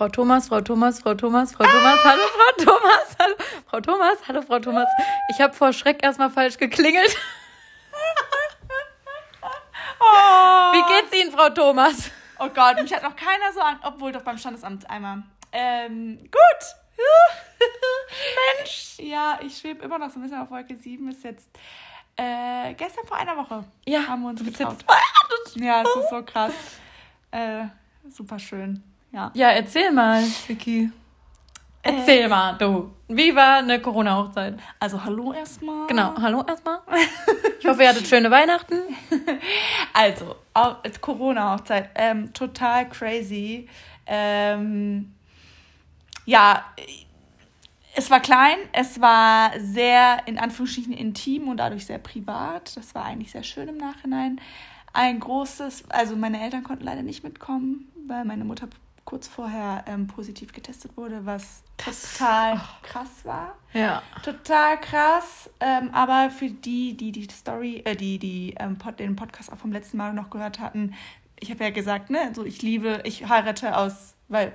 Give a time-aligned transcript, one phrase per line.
[0.00, 2.08] Frau Thomas, Frau Thomas, Frau Thomas, Frau Thomas, ah!
[2.08, 3.34] hallo Frau Thomas, hallo
[3.66, 4.88] Frau Thomas, hallo Frau Thomas.
[5.30, 7.14] Ich habe vor Schreck erstmal falsch geklingelt.
[10.02, 10.72] Oh.
[10.72, 12.10] Wie geht's Ihnen, Frau Thomas?
[12.38, 15.22] Oh Gott, mich hat noch keiner so an, obwohl doch beim Standesamt einmal.
[15.52, 16.96] Ähm, gut.
[18.56, 18.94] Mensch.
[18.98, 21.10] Ja, ich schwebe immer noch so ein bisschen auf Wolke 7.
[21.10, 21.50] Ist jetzt
[22.16, 23.62] äh, gestern vor einer Woche.
[23.84, 24.06] Ja.
[24.06, 24.78] Haben wir uns getraut.
[25.56, 26.54] Ja, es ist so krass.
[27.30, 27.66] Äh,
[28.08, 28.89] super schön.
[29.12, 29.30] Ja.
[29.34, 30.90] Ja, erzähl mal, Vicky.
[31.82, 32.92] Erzähl äh, mal, du.
[33.08, 34.58] Wie war eine Corona-Hochzeit?
[34.78, 35.86] Also hallo erstmal.
[35.86, 36.80] Genau, hallo erstmal.
[37.58, 38.78] Ich hoffe, ihr hattet schöne Weihnachten.
[39.92, 40.36] Also,
[41.00, 43.68] Corona-Hochzeit, ähm, total crazy.
[44.06, 45.12] Ähm,
[46.24, 46.64] ja,
[47.94, 52.76] es war klein, es war sehr in Anführungsstrichen intim und dadurch sehr privat.
[52.76, 54.40] Das war eigentlich sehr schön im Nachhinein.
[54.92, 58.68] Ein großes, also meine Eltern konnten leider nicht mitkommen, weil meine Mutter
[59.10, 62.80] kurz vorher ähm, positiv getestet wurde, was total Ach.
[62.82, 63.56] krass war.
[63.72, 64.04] Ja.
[64.22, 65.50] Total krass.
[65.58, 69.56] Ähm, aber für die, die die Story, äh, die, die ähm, Pod, den Podcast auch
[69.56, 70.94] vom letzten Mal noch gehört hatten,
[71.40, 74.52] ich habe ja gesagt, ne, so ich liebe, ich heirate aus, weil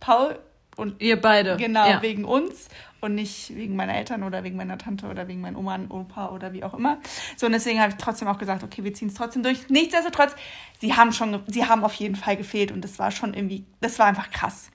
[0.00, 0.38] Paul
[0.78, 1.56] und ihr beide.
[1.56, 2.02] Genau, ja.
[2.02, 2.68] wegen uns
[3.00, 6.28] und nicht wegen meiner Eltern oder wegen meiner Tante oder wegen meinen Oma und Opa
[6.30, 6.98] oder wie auch immer.
[7.36, 9.68] So, und deswegen habe ich trotzdem auch gesagt, okay, wir ziehen es trotzdem durch.
[9.68, 10.34] Nichtsdestotrotz,
[10.80, 13.98] sie haben schon, sie haben auf jeden Fall gefehlt und das war schon irgendwie, das
[13.98, 14.70] war einfach krass.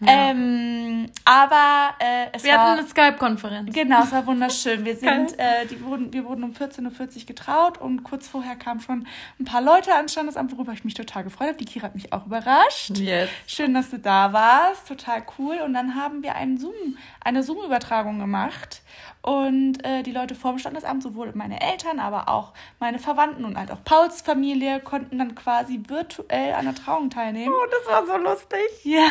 [0.00, 0.30] Ja.
[0.30, 3.74] Ähm, aber äh, es wir war, hatten eine Skype-Konferenz.
[3.74, 4.84] Genau, es war wunderschön.
[4.84, 8.80] Wir sind, äh, die wurden, wir wurden um 14.40 Uhr getraut und kurz vorher kamen
[8.80, 9.06] schon
[9.38, 11.58] ein paar Leute ans Standesamt, worüber ich mich total gefreut habe.
[11.58, 12.96] Die Kira hat mich auch überrascht.
[12.96, 13.28] Yes.
[13.46, 14.88] Schön, dass du da warst.
[14.88, 15.58] Total cool.
[15.64, 18.82] Und dann haben wir einen Zoom, eine Zoom-Übertragung gemacht.
[19.22, 23.58] Und äh, die Leute vor dem Standesamt, sowohl meine Eltern, aber auch meine Verwandten und
[23.58, 27.52] halt auch Pauls Familie, konnten dann quasi virtuell an der Trauung teilnehmen.
[27.54, 28.60] Oh, das war so lustig.
[28.84, 29.08] Ja.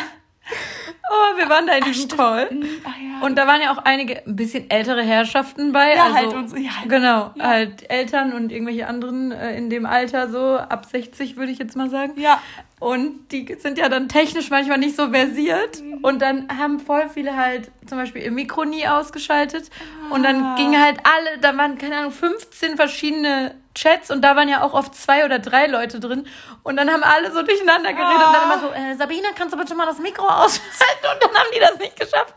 [1.12, 2.48] Oh, wir waren da in diesem Call.
[2.50, 2.66] Mhm.
[2.84, 3.26] Ach, ja.
[3.26, 5.94] Und da waren ja auch einige ein bisschen ältere Herrschaften bei.
[5.94, 7.44] Ja, also, halt uns, ja, genau, ja.
[7.44, 11.76] halt Eltern und irgendwelche anderen äh, in dem Alter so, ab 60 würde ich jetzt
[11.76, 12.12] mal sagen.
[12.16, 12.40] Ja.
[12.78, 15.82] Und die sind ja dann technisch manchmal nicht so versiert.
[15.82, 15.98] Mhm.
[16.02, 19.68] Und dann haben voll viele halt zum Beispiel ihr Mikro nie ausgeschaltet.
[20.08, 20.14] Ah.
[20.14, 20.56] Und dann ah.
[20.56, 24.74] gingen halt alle, da waren, keine Ahnung, 15 verschiedene Chats und da waren ja auch
[24.74, 26.26] oft zwei oder drei Leute drin.
[26.62, 28.26] Und dann haben alle so durcheinander geredet ah.
[28.26, 31.06] und dann immer so, äh, Sabine, kannst du bitte mal das Mikro ausschalten?
[31.14, 32.34] Und dann haben die das nicht geschafft.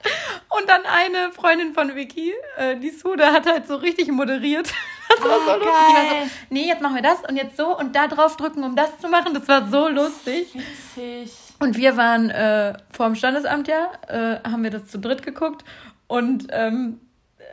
[0.49, 4.69] Und dann eine Freundin von Vicky, äh, die Suda, hat halt so richtig moderiert.
[5.09, 5.67] Das war oh, so lustig.
[5.67, 8.63] Die war so, nee, jetzt machen wir das und jetzt so und da drauf drücken,
[8.63, 9.35] um das zu machen.
[9.35, 10.47] Das war so lustig.
[10.55, 11.31] Witzig.
[11.59, 15.63] Und wir waren äh, vor dem Standesamt ja, äh, haben wir das zu dritt geguckt
[16.07, 16.99] und ähm,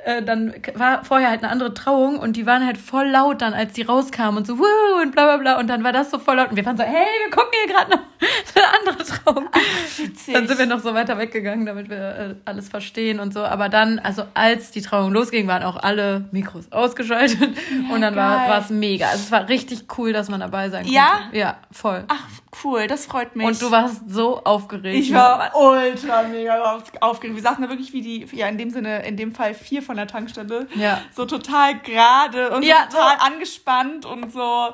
[0.04, 3.54] äh, dann war vorher halt eine andere Trauung und die waren halt voll laut dann,
[3.54, 5.58] als die rauskamen und so, wuh, und bla bla bla.
[5.58, 6.50] Und dann war das so voll laut.
[6.50, 7.98] Und wir waren so, hey, wir gucken hier gerade noch
[8.54, 9.48] eine andere Trauung.
[9.52, 13.40] Ach, dann sind wir noch so weiter weggegangen, damit wir äh, alles verstehen und so.
[13.40, 17.40] Aber dann, also als die Trauung losging, waren auch alle Mikros ausgeschaltet.
[17.40, 18.48] Ja, und dann geil.
[18.48, 19.06] war es mega.
[19.06, 20.94] Also es war richtig cool, dass man dabei sein konnte.
[20.94, 21.20] Ja?
[21.32, 22.04] Ja, voll.
[22.08, 22.26] Ach,
[22.64, 23.46] cool, das freut mich.
[23.46, 24.96] Und du warst so aufgeregt.
[24.96, 27.36] Ich war ultra mega aufgeregt.
[27.36, 29.96] Wir saßen da wirklich wie die, ja, in dem Sinne, in dem Fall vier von
[29.96, 30.68] der Tankstelle.
[30.76, 31.00] Ja.
[31.12, 33.24] So total gerade und ja, total so.
[33.26, 34.72] angespannt und so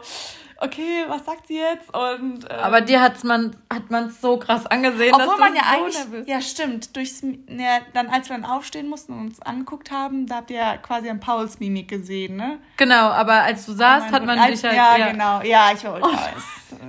[0.58, 1.94] okay, was sagt sie jetzt?
[1.94, 5.54] Und, ähm, Aber dir hat's man, hat man es so krass angesehen, obwohl dass man
[5.54, 6.28] ja so eigentlich, nervös.
[6.28, 10.36] ja stimmt, durchs, ja, dann als wir dann aufstehen mussten und uns angeguckt haben, da
[10.36, 12.58] habt ihr ja quasi an Pauls Mimik gesehen, ne?
[12.76, 15.84] Genau, aber als du saßt, hat man als, dich halt, ja, ja, genau, ja, ich
[15.84, 16.30] war ultra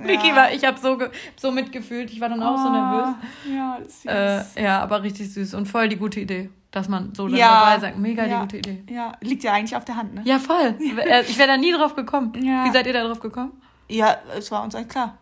[0.02, 0.98] Vicky war, ich habe so,
[1.36, 3.14] so mitgefühlt, ich war dann auch oh, so nervös.
[3.54, 4.56] Ja, süß.
[4.56, 7.80] Äh, ja, aber richtig süß und voll die gute Idee dass man so ja, dabei
[7.80, 7.98] sagt.
[7.98, 8.94] Mega ja, die gute Idee.
[8.94, 10.22] Ja, liegt ja eigentlich auf der Hand, ne?
[10.24, 10.74] Ja, voll.
[10.80, 12.32] Ich wäre da nie drauf gekommen.
[12.42, 12.64] Ja.
[12.64, 13.52] Wie seid ihr da drauf gekommen?
[13.88, 15.16] Ja, es war uns eigentlich klar.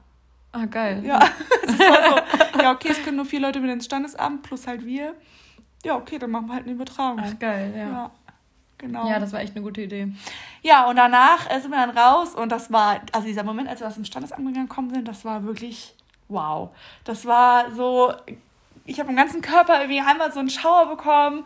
[0.53, 1.03] Ah, geil.
[1.05, 1.19] Ja,
[1.63, 2.25] es war
[2.57, 5.15] so, ja, okay, es können nur vier Leute mit ins Standesamt, plus halt wir.
[5.85, 7.23] Ja, okay, dann machen wir halt eine Übertragung.
[7.25, 8.11] Ach, geil, ja.
[8.81, 8.87] Ja.
[8.87, 9.09] Genau.
[9.09, 10.09] Ja, das war echt eine gute Idee.
[10.63, 13.87] Ja, und danach sind wir dann raus und das war, also dieser Moment, als wir
[13.87, 15.95] aus dem Standesamt gekommen sind, das war wirklich
[16.29, 16.71] wow.
[17.05, 18.13] Das war so
[18.87, 21.45] ich habe im ganzen Körper irgendwie einmal so einen Schauer bekommen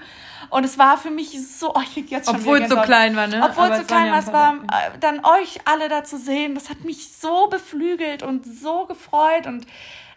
[0.50, 3.26] und es war für mich so, oh, ich jetzt schon Obwohl es so klein war,
[3.26, 3.42] ne?
[3.42, 6.68] Obwohl es so klein war, es war äh, dann euch alle da zu sehen, das
[6.68, 9.66] hat mich so beflügelt und so gefreut und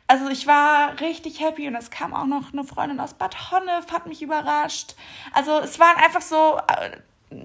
[0.07, 3.91] also ich war richtig happy und es kam auch noch eine Freundin aus Bad Honnef,
[3.91, 4.95] hat mich überrascht.
[5.33, 6.97] Also es waren einfach so äh,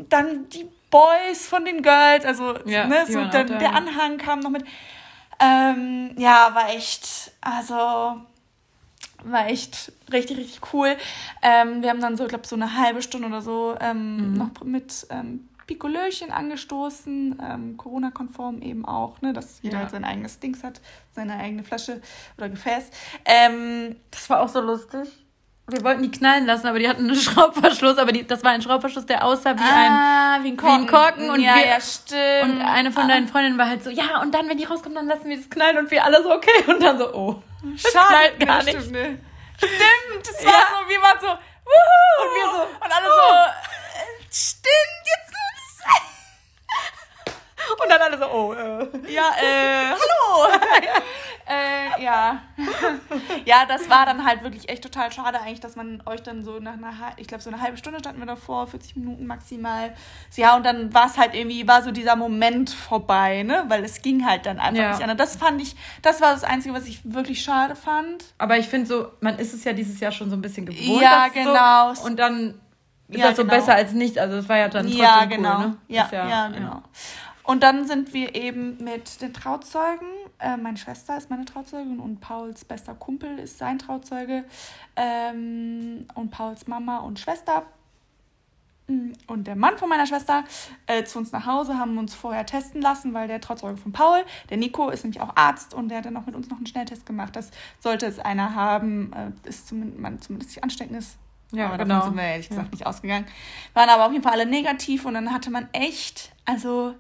[0.09, 4.51] dann die Boys von den Girls, also ja, ne, so der, der Anhang kam noch
[4.51, 4.65] mit.
[5.41, 8.21] Ähm, ja, war echt, also
[9.25, 10.97] war echt richtig, richtig cool.
[11.43, 14.39] Ähm, wir haben dann so, ich glaube, so eine halbe Stunde oder so ähm, mhm.
[14.39, 19.81] noch mit ähm, Pikolöchen angestoßen, ähm, Corona-konform eben auch, ne, dass jeder ja.
[19.83, 20.81] halt sein eigenes Dings hat,
[21.15, 22.01] seine eigene Flasche
[22.37, 22.91] oder Gefäß.
[23.25, 25.09] Ähm, das war auch so lustig.
[25.71, 28.63] Wir wollten die knallen lassen, aber die hatten einen Schraubverschluss, aber die, das war ein
[28.63, 30.79] Schraubverschluss, der aussah wie ah, ein, wie ein Korken.
[30.79, 32.55] Wie ein Korken und, ja, wir, ja, stimmt.
[32.55, 35.07] und eine von deinen Freundinnen war halt so, ja, und dann, wenn die rauskommen, dann
[35.07, 36.65] lassen wir das knallen und wir alle so, okay.
[36.67, 38.81] Und dann so, oh, das Schade, knallt gar nicht.
[38.81, 39.19] Stimmt, ne?
[39.59, 40.61] stimmt, das war ja.
[40.73, 43.69] so, wir waren so, wuhu, und wir so, und alle so, uh.
[44.31, 45.28] stimmt, jetzt
[47.83, 49.13] und dann alle so, oh, äh.
[49.13, 50.53] Ja, äh, hallo.
[51.47, 52.43] äh, ja.
[53.45, 56.59] ja, das war dann halt wirklich echt total schade eigentlich, dass man euch dann so
[56.59, 59.95] nach einer, ich glaube so eine halbe Stunde standen wir davor, 40 Minuten maximal.
[60.37, 63.65] Ja, und dann war es halt irgendwie, war so dieser Moment vorbei, ne?
[63.69, 64.91] Weil es ging halt dann einfach ja.
[64.91, 65.17] nicht anders.
[65.17, 68.25] Das fand ich, das war das Einzige, was ich wirklich schade fand.
[68.39, 71.03] Aber ich finde so, man ist es ja dieses Jahr schon so ein bisschen gewohnt.
[71.03, 71.95] Ja, genau.
[71.95, 72.61] So, und dann
[73.09, 73.55] ist ja, das so genau.
[73.55, 74.19] besser als nichts.
[74.19, 75.57] Also es war ja dann trotzdem ja, genau.
[75.57, 75.77] cool, ne?
[75.89, 76.83] Ja, ja, ja, genau.
[77.49, 80.07] Und dann sind wir eben mit den Trauzeugen.
[80.39, 84.45] Äh, meine Schwester ist meine Trauzeugin und Pauls bester Kumpel ist sein Trauzeuge.
[84.97, 87.63] Ähm, und Pauls Mama und Schwester
[88.89, 90.45] mm, und der Mann von meiner Schwester
[90.87, 94.27] äh, zu uns nach Hause, haben uns vorher testen lassen, weil der Trauzeuge von Paul,
[94.51, 96.67] der Nico, ist nämlich auch Arzt und der hat dann auch mit uns noch einen
[96.67, 97.35] Schnelltest gemacht.
[97.35, 97.51] Das
[97.81, 101.17] sollte es einer haben, äh, ist zumindest, man zumindest nicht ansteckend ist.
[101.53, 101.95] Ja, aber genau.
[101.95, 102.73] davon sind wir ehrlich gesagt ja.
[102.73, 103.25] nicht ausgegangen.
[103.73, 106.95] Waren aber auf jeden Fall alle negativ und dann hatte man echt, also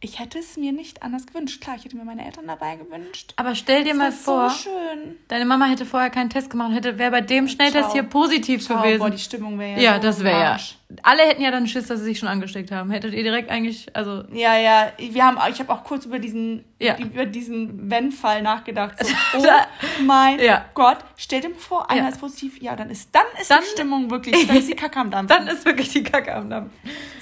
[0.00, 1.60] ich hätte es mir nicht anders gewünscht.
[1.62, 3.32] Klar, ich hätte mir meine Eltern dabei gewünscht.
[3.36, 5.16] Aber stell dir das mal vor, so schön.
[5.28, 7.92] deine Mama hätte vorher keinen Test gemacht und hätte wäre bei dem Schnelltest Ciao.
[7.92, 8.82] hier positiv Ciao.
[8.82, 8.98] gewesen.
[8.98, 10.58] Boah, die Stimmung wäre ja Ja, so das wäre ja.
[11.02, 12.90] Alle hätten ja dann Schiss, dass sie sich schon angesteckt haben.
[12.90, 16.64] Hättet ihr direkt eigentlich, also Ja, ja, wir haben ich habe auch kurz über diesen
[16.78, 16.96] ja.
[16.98, 18.94] über diesen Wenn-Fall nachgedacht.
[19.04, 20.64] So, oh mein ja.
[20.74, 22.08] Gott, stell dir mal vor, einer ja.
[22.08, 22.60] ist positiv.
[22.60, 25.28] Ja, dann ist dann ist dann, die Stimmung wirklich, dann ist die Kacke am Dampf.
[25.28, 26.72] dann ist wirklich die Kacke am Dampf.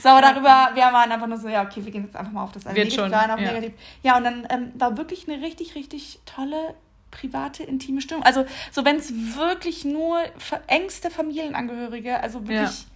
[0.00, 2.44] So, aber darüber, wir waren einfach nur so, ja, okay, wir gehen jetzt einfach mal
[2.44, 3.12] auf das Wird schon.
[3.12, 3.52] Auf ja.
[3.52, 3.72] negativ.
[4.02, 6.74] ja, und dann ähm, war wirklich eine richtig, richtig tolle
[7.12, 8.24] private, intime Stimmung.
[8.24, 10.18] Also, so wenn es wirklich nur
[10.66, 12.86] engste Familienangehörige, also wirklich.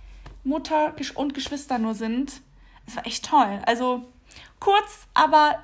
[0.47, 2.41] Mutter und Geschwister nur sind,
[2.87, 3.61] es war echt toll.
[3.67, 4.05] Also
[4.61, 5.61] kurz, aber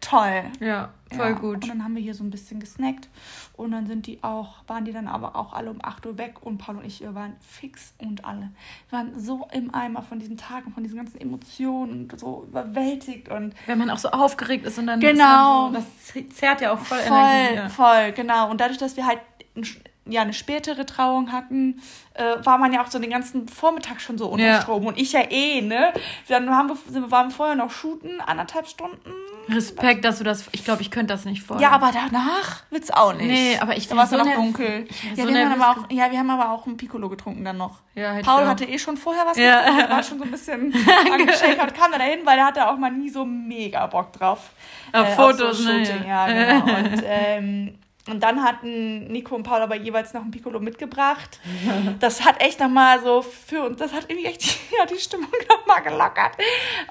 [0.00, 0.44] toll.
[0.60, 1.32] Ja, voll ja.
[1.32, 1.54] gut.
[1.56, 3.08] Und dann haben wir hier so ein bisschen gesnackt
[3.52, 6.36] und dann sind die auch, waren die dann aber auch alle um 8 Uhr weg
[6.40, 8.50] und Paul und ich waren fix und alle.
[8.88, 13.28] Wir waren so im Eimer von diesen Tagen, von diesen ganzen Emotionen und so überwältigt
[13.28, 13.54] und.
[13.66, 15.00] Wenn man auch so aufgeregt ist und dann.
[15.00, 15.68] Genau.
[15.68, 17.54] So, das zerrt ja auch voll, voll Energie.
[17.56, 17.68] Ja.
[17.68, 18.50] Voll, genau.
[18.50, 19.20] Und dadurch, dass wir halt
[20.06, 21.80] ja eine spätere Trauung hatten,
[22.14, 24.60] äh, war man ja auch so den ganzen Vormittag schon so unter ja.
[24.60, 24.86] Strom.
[24.86, 25.92] Und ich ja eh, ne?
[26.28, 29.12] Dann haben wir, waren vorher noch shooten, anderthalb Stunden.
[29.48, 30.46] Respekt, dass du das.
[30.52, 31.68] Ich glaube, ich könnte das nicht vorher.
[31.68, 33.26] Ja, aber danach wird's auch nicht.
[33.26, 34.86] Nee, aber ich da war es so noch dunkel.
[35.14, 37.56] Ja, so wir haben aber auch, ja, wir haben aber auch ein Piccolo getrunken dann
[37.56, 37.80] noch.
[37.94, 39.60] Ja, Paul hatte eh schon vorher was ja.
[39.60, 40.74] getrunken, war schon so ein bisschen
[41.12, 44.50] angeschäkert, kam da dahin, weil er hatte auch mal nie so mega Bock drauf.
[44.92, 45.86] Auf äh, Fotos, auf so ne?
[45.86, 46.76] Shooting, ja, genau.
[46.78, 47.78] Und ähm,
[48.08, 51.38] und dann hatten Nico und Paul aber jeweils noch ein Piccolo mitgebracht.
[52.00, 54.42] Das hat echt nochmal so für uns, das hat irgendwie echt
[54.78, 56.36] ja, die Stimmung nochmal gelockert.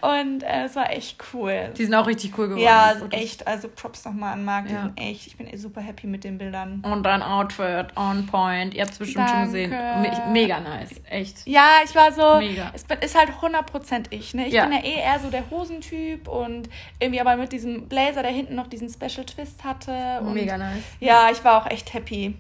[0.02, 1.72] Und äh, es war echt cool.
[1.78, 2.64] Die sind auch richtig cool geworden.
[2.64, 3.46] Ja, echt.
[3.46, 4.70] Also Props nochmal an Marc.
[4.70, 4.92] Ja.
[4.96, 6.82] echt, ich bin eh super happy mit den Bildern.
[6.90, 8.74] Und dein Outfit on point.
[8.74, 9.34] Ihr habt es bestimmt Danke.
[9.34, 9.70] schon gesehen.
[9.72, 10.92] Me mega nice.
[11.10, 11.46] Echt.
[11.46, 12.72] Ja, ich war so, mega.
[12.74, 14.34] es ist halt 100% ich.
[14.34, 14.48] Ne?
[14.48, 14.66] Ich ja.
[14.66, 16.70] bin ja eh eher so der Hosentyp und
[17.00, 20.22] irgendwie aber mit diesem Blazer, der hinten noch diesen Special Twist hatte.
[20.22, 20.84] Und mega nice.
[21.02, 22.36] Ja, ich war auch echt happy.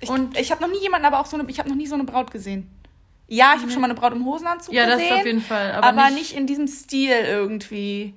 [0.00, 1.86] Ich, und ich habe noch nie jemanden, aber auch so eine, ich habe noch nie
[1.86, 2.70] so eine Braut gesehen.
[3.28, 5.00] Ja, ich habe schon mal eine Braut im Hosenanzug ja, gesehen.
[5.00, 5.72] Ja, das auf jeden Fall.
[5.72, 8.14] Aber, aber nicht, nicht, in diesem Stil irgendwie.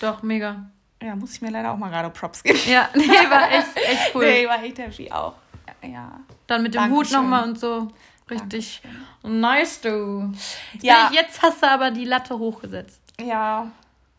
[0.00, 0.66] Doch, mega.
[1.02, 2.58] Ja, muss ich mir leider auch mal gerade Props geben.
[2.66, 4.24] Ja, nee, war echt, echt cool.
[4.24, 5.34] Nee, war echt happy auch.
[5.82, 6.20] Ja.
[6.46, 6.98] Dann mit dem Dankeschön.
[6.98, 7.88] Hut nochmal und so.
[8.30, 9.40] Richtig Dankeschön.
[9.40, 10.32] nice, du.
[10.74, 11.10] Jetzt, ja.
[11.12, 13.00] jetzt hast du aber die Latte hochgesetzt.
[13.20, 13.70] Ja,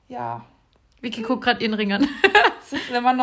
[0.08, 0.44] ja.
[1.04, 2.08] Vicky guckt gerade ihren Ring an.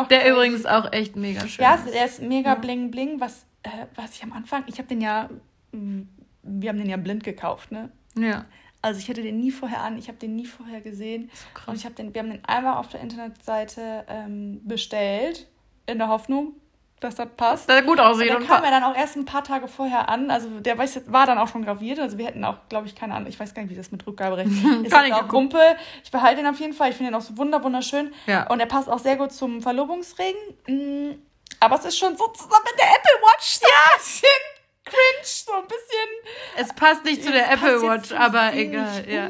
[0.07, 1.87] der übrigens auch echt mega schön ja, ist.
[1.87, 3.19] Ja, der ist mega bling bling.
[3.19, 5.29] Was, äh, was ich am Anfang, ich habe den ja,
[5.71, 6.01] mm,
[6.43, 7.91] wir haben den ja blind gekauft, ne?
[8.15, 8.45] Ja.
[8.83, 11.29] Also ich hatte den nie vorher an, ich habe den nie vorher gesehen.
[11.33, 11.67] So krass.
[11.67, 15.47] Und ich habe den, wir haben den einmal auf der Internetseite ähm, bestellt,
[15.85, 16.53] in der Hoffnung,
[17.01, 17.69] dass das passt.
[17.69, 18.29] Dass gut aussieht.
[18.29, 20.29] Und der kam er dann auch erst ein paar Tage vorher an.
[20.29, 21.99] Also der weiß, war dann auch schon graviert.
[21.99, 23.27] Also wir hätten auch, glaube ich, keine Ahnung.
[23.27, 24.49] Ich weiß gar nicht, wie das mit Rückgaberecht
[24.83, 24.91] ist.
[24.91, 25.61] Kann ich auch Kumpel.
[26.03, 26.91] Ich behalte ihn auf jeden Fall.
[26.91, 28.13] Ich finde ihn auch so wunderschön.
[28.27, 28.47] Ja.
[28.47, 30.35] Und er passt auch sehr gut zum Verlobungsring.
[30.67, 31.11] Mm,
[31.59, 33.93] aber es ist schon so zusammen mit der Apple Watch so ja.
[33.93, 34.50] ein bisschen
[34.91, 36.57] cringe, so ein bisschen.
[36.57, 39.29] Es passt nicht zu der Apple Watch, aber egal, ja.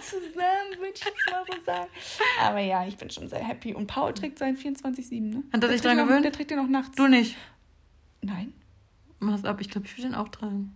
[0.00, 1.88] Zusammen, würde ich jetzt mal so sagen.
[2.42, 3.74] Aber ja, ich bin schon sehr happy.
[3.74, 5.42] Und Paul trägt seinen 24-7, ne?
[5.52, 6.24] Hat er sich dran gewöhnt?
[6.24, 6.96] Der trägt den auch nachts.
[6.96, 7.36] Du nicht?
[8.22, 8.52] Nein.
[9.18, 10.74] Mach's ab, ich glaube, ich will den auch tragen.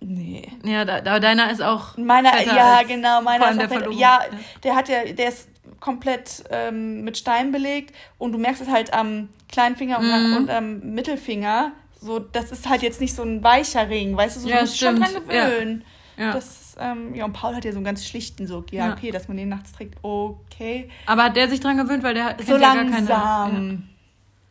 [0.00, 0.48] Nee.
[0.64, 1.96] Ja, da, da deiner ist auch.
[1.96, 4.20] Meiner, ja, genau, meiner ist auch der ja,
[4.62, 5.48] der hat ja, der ist
[5.80, 10.36] komplett ähm, mit Stein belegt und du merkst es halt am kleinen Finger mhm.
[10.36, 11.72] und, am Mittelfinger.
[12.02, 14.60] So, das ist halt jetzt nicht so ein weicher Ring, weißt du, so ja, du
[14.62, 15.84] musst schon dran gewöhnen.
[16.16, 16.24] Ja.
[16.24, 16.32] ja.
[16.32, 19.12] Das, ähm, ja, und Paul hat ja so einen ganz schlichten, so, ja, ja, okay,
[19.12, 20.90] dass man den nachts trägt, okay.
[21.06, 23.06] Aber hat der sich dran gewöhnt, weil der hat so langsam.
[23.06, 23.82] Ja gar keine,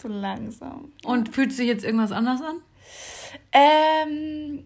[0.02, 0.92] so langsam.
[1.04, 2.56] Und fühlt sich jetzt irgendwas anders an?
[3.52, 4.66] Ähm,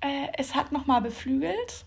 [0.00, 1.84] äh, es hat nochmal beflügelt.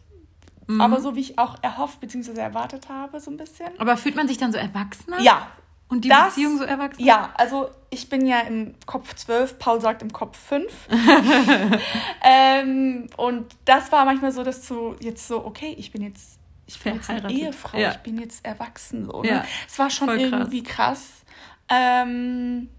[0.68, 0.82] Mhm.
[0.82, 2.40] Aber so wie ich auch erhofft bzw.
[2.40, 3.68] erwartet habe, so ein bisschen.
[3.80, 5.22] Aber fühlt man sich dann so erwachsener?
[5.22, 5.48] Ja.
[5.90, 7.04] Und die das, Beziehung so erwachsen?
[7.04, 10.72] Ja, also ich bin ja im Kopf 12, Paul sagt im Kopf 5.
[12.24, 16.80] ähm, und das war manchmal so, dass du jetzt so, okay, ich bin jetzt, ich
[16.80, 17.92] bin jetzt eine Ehefrau, ja.
[17.92, 19.06] ich bin jetzt erwachsen.
[19.06, 19.30] So, ne?
[19.30, 19.46] ja.
[19.66, 21.24] Es war schon irgendwie krass.
[21.70, 22.70] Ähm,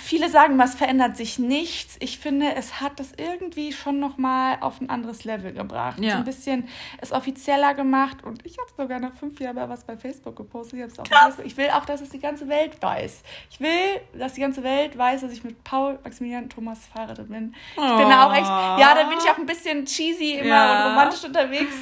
[0.00, 1.96] Viele sagen, was verändert sich nichts.
[2.00, 5.98] Ich finde, es hat das irgendwie schon nochmal auf ein anderes Level gebracht.
[5.98, 6.12] Ja.
[6.12, 9.96] So ein bisschen es offizieller gemacht und ich habe sogar nach fünf Jahren was bei
[9.96, 10.90] Facebook gepostet.
[10.92, 13.22] Ich, auch ich will auch, dass es die ganze Welt weiß.
[13.50, 17.54] Ich will, dass die ganze Welt weiß, dass ich mit Paul Maximilian Thomas verheiratet bin.
[17.72, 17.96] Ich oh.
[17.98, 20.86] bin da auch echt, ja, da bin ich auch ein bisschen cheesy immer ja.
[20.86, 21.74] und romantisch unterwegs.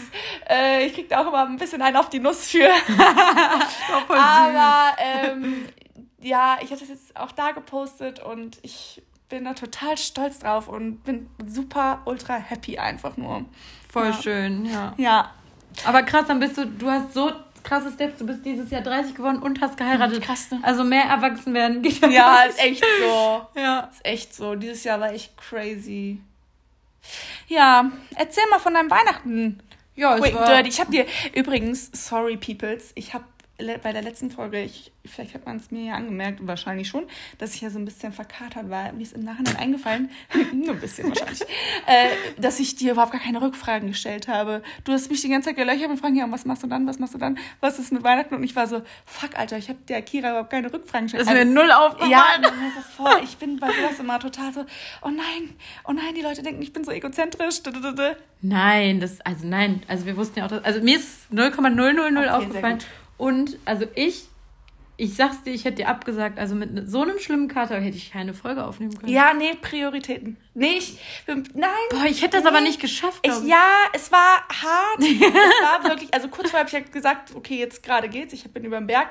[0.48, 2.68] Äh, ich kriege da auch immer ein bisschen einen auf die Nuss für.
[4.08, 5.68] Aber ähm,
[6.26, 10.68] ja, ich habe das jetzt auch da gepostet und ich bin da total stolz drauf
[10.68, 13.44] und bin super ultra happy einfach nur.
[13.88, 14.22] Voll ja.
[14.22, 14.94] schön, ja.
[14.96, 15.32] Ja.
[15.84, 17.30] Aber krass, dann bist du, du hast so
[17.62, 20.22] krasse Steps, du bist dieses Jahr 30 geworden und hast geheiratet.
[20.22, 20.60] Krass, ne?
[20.62, 23.46] Also mehr erwachsen werden geht ja Ja, ist echt so.
[23.60, 23.80] ja.
[23.92, 24.54] Ist echt so.
[24.54, 26.20] Dieses Jahr war echt crazy.
[27.46, 29.60] Ja, erzähl mal von deinem Weihnachten.
[29.94, 30.46] Ja, es war...
[30.46, 30.68] Dirty.
[30.68, 33.24] Ich habe dir übrigens, sorry Peoples, ich habe
[33.82, 37.06] bei der letzten Folge, ich, vielleicht hat man es mir ja angemerkt, wahrscheinlich schon,
[37.38, 38.92] dass ich ja so ein bisschen verkatert war.
[38.92, 40.10] Mir ist im Nachhinein eingefallen,
[40.52, 41.40] nur ein bisschen wahrscheinlich,
[41.86, 42.08] äh,
[42.38, 44.62] dass ich dir überhaupt gar keine Rückfragen gestellt habe.
[44.84, 46.86] Du hast mich die ganze Zeit gelöchert mit Fragen, ja, und was machst du dann,
[46.86, 48.34] was machst du dann, was ist mit Weihnachten?
[48.34, 51.26] Und ich war so, fuck, Alter, ich habe der Kira überhaupt keine Rückfragen gestellt.
[51.26, 52.10] Das ist mir null aufgefallen.
[52.10, 53.20] Ja, das ist voll.
[53.24, 54.66] Ich bin bei sowas immer total so,
[55.02, 57.62] oh nein, oh nein, die Leute denken, ich bin so egozentrisch.
[58.42, 62.28] Nein, das, also nein, also wir wussten ja auch, dass, also mir ist 0,000 okay,
[62.28, 62.78] aufgefallen.
[63.16, 64.28] Und also ich,
[64.96, 68.10] ich sag's dir, ich hätte dir abgesagt, also mit so einem schlimmen Kater hätte ich
[68.12, 69.12] keine Folge aufnehmen können.
[69.12, 70.36] Ja, nee, Prioritäten.
[70.54, 71.70] Nee, ich, nein.
[71.90, 72.48] Boah, ich hätte das nee.
[72.48, 73.20] aber nicht geschafft.
[73.22, 75.00] Ich, ja, es war hart.
[75.00, 78.44] es war wirklich, also kurz vorher habe ich ja gesagt, okay, jetzt gerade geht's, ich
[78.44, 79.08] bin über den Berg.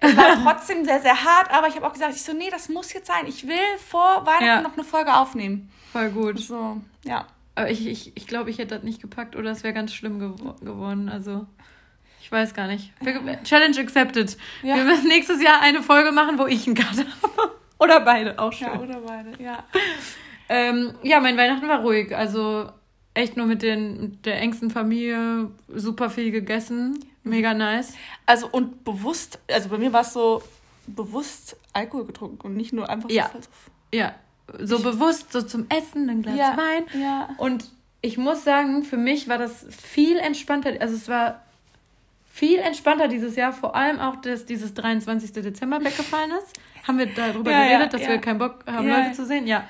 [0.00, 2.68] Es war trotzdem sehr, sehr hart, aber ich habe auch gesagt, ich so, nee, das
[2.68, 3.26] muss jetzt sein.
[3.26, 4.60] Ich will vor Weihnachten ja.
[4.62, 5.70] noch eine Folge aufnehmen.
[5.92, 6.38] Voll gut.
[6.38, 7.26] So, ja.
[7.54, 10.20] Aber ich, ich, ich glaube, ich hätte das nicht gepackt oder es wäre ganz schlimm
[10.20, 11.08] gew geworden.
[11.08, 11.46] Also.
[12.28, 12.92] Ich weiß gar nicht.
[13.44, 14.36] Challenge accepted.
[14.62, 14.76] Ja.
[14.76, 17.52] Wir müssen nächstes Jahr eine Folge machen, wo ich einen Kater habe.
[17.78, 18.66] Oder beide, auch schon.
[18.66, 19.64] Ja, oder beide, ja.
[20.50, 22.14] ähm, ja, mein Weihnachten war ruhig.
[22.14, 22.68] Also
[23.14, 27.02] echt nur mit, den, mit der engsten Familie super viel gegessen.
[27.22, 27.94] Mega nice.
[28.26, 30.42] Also und bewusst, also bei mir war es so
[30.86, 33.30] bewusst Alkohol getrunken und nicht nur einfach ja.
[33.32, 33.38] so.
[33.94, 34.16] Ja,
[34.58, 37.00] so ich, bewusst, so zum Essen, ein Glas ja, Wein.
[37.00, 37.30] Ja.
[37.38, 37.70] Und
[38.02, 40.72] ich muss sagen, für mich war das viel entspannter.
[40.80, 41.42] Also es war
[42.38, 45.32] viel entspannter dieses Jahr, vor allem auch, dass dieses 23.
[45.32, 46.56] Dezember weggefallen ist.
[46.86, 49.48] Haben wir darüber ja, geredet, ja, dass wir keinen Bock haben, Leute zu sehen?
[49.48, 49.64] Ja.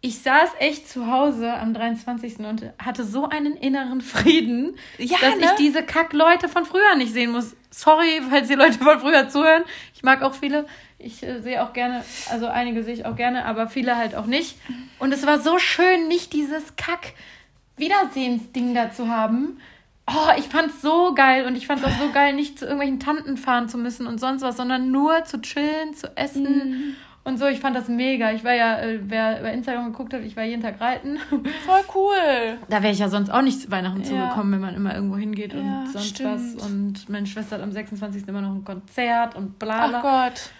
[0.00, 2.40] Ich saß echt zu Hause am 23.
[2.40, 5.42] und hatte so einen inneren Frieden, dass ne?
[5.42, 7.54] ich diese Kack-Leute von früher nicht sehen muss.
[7.70, 9.62] Sorry, falls ihr Leute von früher zuhören.
[9.94, 10.66] Ich mag auch viele.
[10.98, 14.26] Ich äh, sehe auch gerne, also einige sehe ich auch gerne, aber viele halt auch
[14.26, 14.56] nicht.
[14.98, 19.60] Und es war so schön, nicht dieses Kack-Wiedersehensding da zu haben
[20.14, 23.36] oh, ich fand's so geil und ich fand's auch so geil, nicht zu irgendwelchen Tanten
[23.36, 27.28] fahren zu müssen und sonst was, sondern nur zu chillen, zu essen mm.
[27.28, 27.46] und so.
[27.46, 28.32] Ich fand das mega.
[28.32, 31.18] Ich war ja, äh, wer bei Instagram geguckt hat, ich war jeden Tag reiten.
[31.66, 32.58] Voll cool.
[32.68, 34.06] Da wäre ich ja sonst auch nicht zu Weihnachten ja.
[34.06, 36.30] zugekommen, wenn man immer irgendwo hingeht ja, und sonst stimmt.
[36.30, 36.66] was.
[36.66, 38.26] Und meine Schwester hat am 26.
[38.28, 39.98] immer noch ein Konzert und bla bla.
[39.98, 40.50] Ach Gott.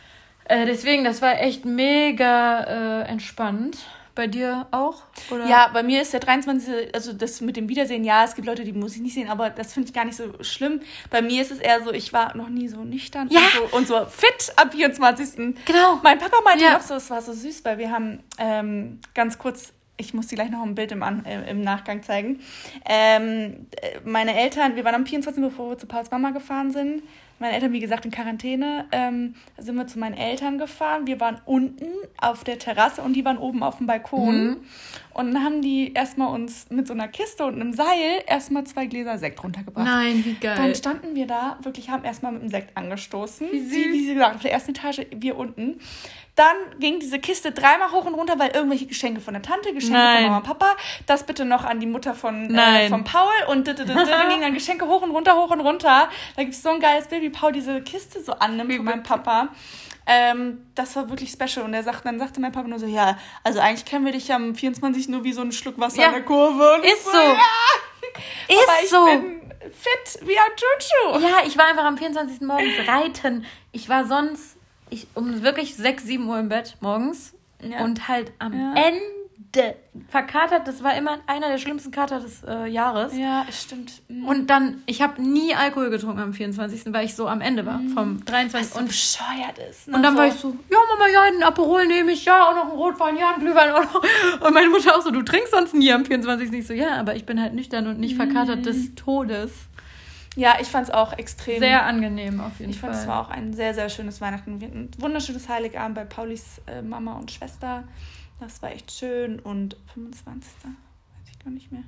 [0.44, 3.78] Äh, deswegen, das war echt mega äh, entspannt.
[4.20, 5.04] Bei dir auch?
[5.30, 5.46] Oder?
[5.46, 6.94] Ja, bei mir ist der 23.
[6.94, 9.48] Also das mit dem Wiedersehen, ja, es gibt Leute, die muss ich nicht sehen, aber
[9.48, 10.82] das finde ich gar nicht so schlimm.
[11.08, 13.40] Bei mir ist es eher so, ich war noch nie so nüchtern ja.
[13.40, 15.56] und, so, und so fit am 24.
[15.64, 16.00] Genau.
[16.02, 16.76] Mein Papa meinte ja.
[16.76, 20.36] auch so, es war so süß, weil wir haben ähm, ganz kurz ich muss dir
[20.36, 22.40] gleich noch ein Bild im, An äh, im Nachgang zeigen.
[22.86, 25.42] Ähm, äh, meine Eltern, wir waren am 24.
[25.42, 27.02] bevor wir zu Pauls Mama gefahren sind,
[27.40, 28.86] meine Eltern, wie gesagt, in Quarantäne.
[28.92, 31.06] Ähm, sind wir zu meinen Eltern gefahren.
[31.06, 31.86] Wir waren unten
[32.18, 34.44] auf der Terrasse und die waren oben auf dem Balkon.
[34.44, 34.56] Mhm.
[35.12, 38.86] Und dann haben die erstmal uns mit so einer Kiste und einem Seil erstmal zwei
[38.86, 39.84] Gläser Sekt runtergebracht.
[39.84, 40.54] Nein, wie geil.
[40.56, 43.48] Dann standen wir da, wirklich haben erstmal mit dem Sekt angestoßen.
[43.50, 43.72] Wie süß.
[43.72, 45.80] Wie, wie sie gesagt, auf der ersten Etage, wir unten.
[46.36, 49.98] Dann ging diese Kiste dreimal hoch und runter, weil irgendwelche Geschenke von der Tante, Geschenke
[49.98, 50.16] Nein.
[50.16, 50.76] von Mama und Papa,
[51.06, 54.86] das bitte noch an die Mutter von, äh, von Paul und dann gingen dann Geschenke
[54.86, 56.08] hoch und runter, hoch und runter.
[56.36, 59.02] Da gibt es so ein geiles Bild, wie Paul diese Kiste so annimmt von meinem
[59.02, 59.48] Papa.
[60.12, 61.64] Ähm, das war wirklich special.
[61.64, 64.32] Und er sagt, dann sagte mein Papa nur so, ja, also eigentlich kennen wir dich
[64.32, 65.08] am 24.
[65.08, 66.08] nur wie so ein Schluck Wasser ja.
[66.08, 66.74] in der Kurve.
[66.74, 67.16] Und ist so.
[67.16, 67.38] Ja.
[68.48, 69.04] Ist Aber ich so.
[69.04, 69.40] bin
[69.70, 71.24] fit wie ein Chuchu.
[71.24, 72.40] Ja, ich war einfach am 24.
[72.40, 73.44] morgens reiten.
[73.70, 74.56] Ich war sonst
[74.88, 77.34] ich, um wirklich 6, 7 Uhr im Bett morgens.
[77.62, 77.84] Ja.
[77.84, 78.52] Und halt am.
[78.74, 79.19] Ende
[80.08, 80.66] verkatert.
[80.68, 83.16] Das war immer einer der schlimmsten Kater des äh, Jahres.
[83.16, 84.02] Ja, stimmt.
[84.08, 84.26] Mhm.
[84.26, 87.78] Und dann, ich habe nie Alkohol getrunken am 24., weil ich so am Ende war,
[87.78, 87.90] mhm.
[87.90, 88.74] vom 23.
[88.74, 89.88] Was und bescheuert ist.
[89.88, 89.96] Ne?
[89.96, 90.18] Und dann so.
[90.18, 93.16] war ich so, ja Mama, ja, einen Aperol nehme ich, ja, auch noch einen Rotwein,
[93.16, 94.02] ja, einen Glühwein auch noch.
[94.46, 96.52] Und meine Mutter auch so, du trinkst sonst nie am 24.
[96.52, 98.64] Ich so, ja, aber ich bin halt nüchtern und nicht verkatert mhm.
[98.64, 99.52] des Todes.
[100.36, 101.58] Ja, ich fand es auch extrem.
[101.58, 102.90] Sehr angenehm auf jeden ich Fall.
[102.90, 104.60] Ich fand es war auch ein sehr, sehr schönes Weihnachten.
[104.62, 107.84] Ein wunderschönes Heiligabend bei Paulis äh, Mama und Schwester.
[108.40, 109.38] Das war echt schön.
[109.38, 110.52] Und 25.
[110.64, 110.72] weiß
[111.30, 111.84] ich gar nicht mehr.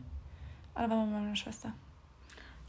[0.75, 1.73] Aber da waren wir bei meiner Schwester.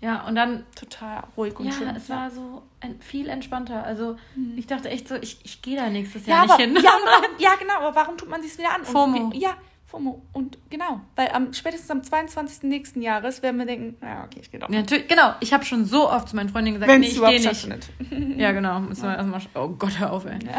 [0.04, 0.66] Ja, und dann.
[0.76, 1.88] Total ruhig und ja, schön.
[1.96, 2.64] Es ja, es war so
[3.00, 3.84] viel entspannter.
[3.86, 4.58] Also, mhm.
[4.58, 6.76] ich dachte echt so, ich, ich gehe da nächstes Jahr ja, nicht aber, hin.
[6.84, 6.92] Ja,
[7.52, 8.84] ja, genau, aber warum tut man sich wieder an?
[8.84, 9.18] FOMO.
[9.18, 10.22] Und, ja, FOMO.
[10.34, 12.64] Und genau, weil am spätestens am 22.
[12.64, 14.70] nächsten Jahres werden wir denken, ja, okay, ich gehe doch.
[14.70, 17.62] Ja, natürlich, genau, ich habe schon so oft zu meinen Freundinnen gesagt, Wenn's nee, ich
[17.62, 18.40] gehe nicht.
[18.40, 18.82] ja, genau.
[18.82, 20.40] Müssen wir erstmal, oh Gott, hör auf, ey.
[20.46, 20.58] Ja.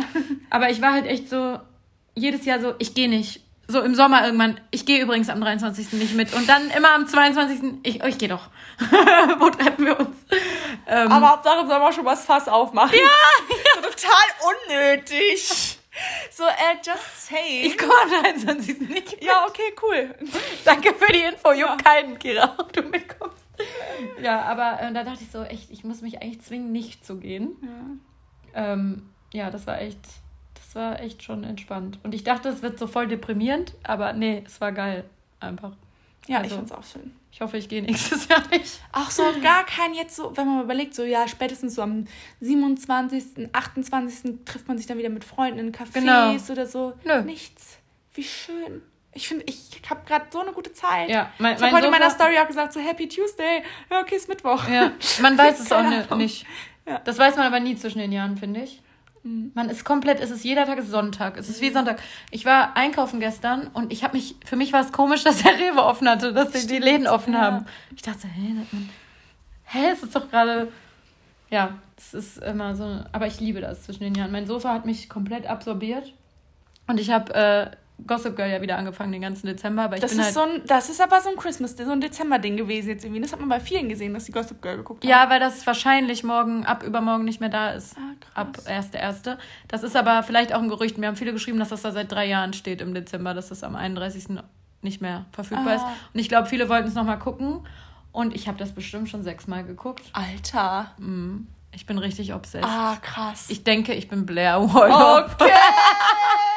[0.49, 1.59] Aber ich war halt echt so,
[2.15, 3.41] jedes Jahr so, ich gehe nicht.
[3.67, 5.95] So im Sommer irgendwann, ich gehe übrigens am 23.
[5.95, 6.35] nicht mit.
[6.35, 7.81] Und dann immer am 22.
[7.83, 8.51] Ich, oh, ich gehe doch.
[9.39, 10.17] Wo treffen wir uns?
[10.87, 12.95] Ähm, Aber Hauptsache im Sommer schon was Fass aufmachen.
[12.95, 13.55] Ja!
[13.77, 15.79] so total unnötig.
[16.31, 17.63] So, äh, just say.
[17.63, 18.81] Ich komme am 23.
[18.81, 19.13] nicht.
[19.13, 19.23] Mit.
[19.23, 20.15] Ja, okay, cool.
[20.65, 21.53] Danke für die Info.
[21.53, 21.77] Juckt ja.
[21.77, 23.45] keinen, Kira, ob du mitkommst.
[24.21, 27.19] Ja, aber äh, da dachte ich so, echt, ich muss mich eigentlich zwingen, nicht zu
[27.19, 27.57] gehen.
[28.55, 30.01] Ja, ähm, ja das war echt
[30.75, 31.99] war echt schon entspannt.
[32.03, 35.05] Und ich dachte, es wird so voll deprimierend, aber nee, es war geil.
[35.41, 35.73] Einfach.
[36.27, 37.13] Ja, also, ich fand's auch schön.
[37.31, 38.81] Ich hoffe, ich gehe nächstes Jahr nicht.
[38.93, 42.07] Ach so, gar kein jetzt so, wenn man mal überlegt, so ja, spätestens so am
[42.41, 44.45] 27., 28.
[44.45, 46.35] trifft man sich dann wieder mit Freunden in Cafés genau.
[46.51, 46.95] oder so.
[47.05, 47.23] Nö.
[47.23, 47.79] Nichts.
[48.15, 48.83] Wie schön.
[49.13, 51.09] Ich finde, ich habe gerade so eine gute Zeit.
[51.09, 53.63] Ja, mein, ich habe heute in meiner Story auch gesagt, so Happy Tuesday.
[53.91, 54.69] Ja, okay, ist Mittwoch.
[54.69, 56.47] Ja, man weiß es auch nicht.
[56.87, 56.99] Ja.
[56.99, 58.83] Das weiß man aber nie zwischen den Jahren, finde ich.
[59.25, 59.53] Mhm.
[59.55, 61.37] Man ist komplett, es ist jeder Tag ist Sonntag.
[61.37, 61.75] Es ist wie mhm.
[61.75, 62.01] Sonntag.
[62.31, 65.59] Ich war einkaufen gestern und ich habe mich, für mich war es komisch, dass der
[65.59, 67.41] Rewe offen hatte, dass die, die Läden offen ja.
[67.41, 67.67] haben.
[67.97, 68.55] Ich dachte, hä,
[69.65, 70.71] hä, es ist doch gerade,
[71.51, 74.31] ja, es ist immer so, aber ich liebe das zwischen den Jahren.
[74.31, 76.13] Mein Sofa hat mich komplett absorbiert
[76.87, 77.71] und ich habe äh,
[78.07, 80.41] Gossip Girl ja wieder angefangen den ganzen Dezember, aber ich das bin ist halt so
[80.41, 83.23] ein, das ist aber so ein Christmas, so ein Dezember-Ding gewesen jetzt irgendwie.
[83.23, 85.11] Das hat man bei vielen gesehen, dass die Gossip Girl geguckt haben.
[85.11, 87.97] Ja, weil das wahrscheinlich morgen, ab übermorgen nicht mehr da ist.
[87.97, 89.39] Ah, ab 1.1.
[89.69, 90.99] Das ist aber vielleicht auch ein Gerücht.
[90.99, 93.63] Mir haben viele geschrieben, dass das da seit drei Jahren steht im Dezember, dass das
[93.63, 94.39] am 31.
[94.83, 95.75] nicht mehr verfügbar ah.
[95.77, 95.85] ist.
[96.13, 97.61] Und ich glaube, viele wollten es nochmal gucken.
[98.13, 100.03] Und ich habe das bestimmt schon sechsmal geguckt.
[100.13, 100.93] Alter.
[100.99, 101.49] Mhm.
[101.73, 102.65] Ich bin richtig obsessed.
[102.65, 103.47] Ah, krass.
[103.49, 105.35] Ich denke, ich bin Blair Waldorf.
[105.41, 105.51] Okay.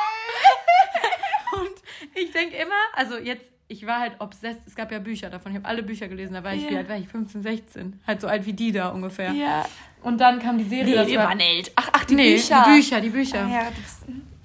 [2.21, 4.61] ich denke immer, also jetzt, ich war halt obsessed.
[4.65, 5.51] Es gab ja Bücher davon.
[5.51, 6.33] Ich habe alle Bücher gelesen.
[6.33, 6.71] Da war ich, yeah.
[6.71, 7.07] wie alt war ich?
[7.07, 7.99] 15, 16.
[8.05, 9.31] Halt so alt wie die da ungefähr.
[9.31, 9.65] Ja.
[10.03, 11.03] Und dann kam die Serie.
[11.03, 11.71] Nee, wir waren alt.
[11.75, 12.63] Ach, ach, die nee, Bücher.
[12.65, 13.45] Die Bücher, die Bücher.
[13.45, 13.71] Ah, ja,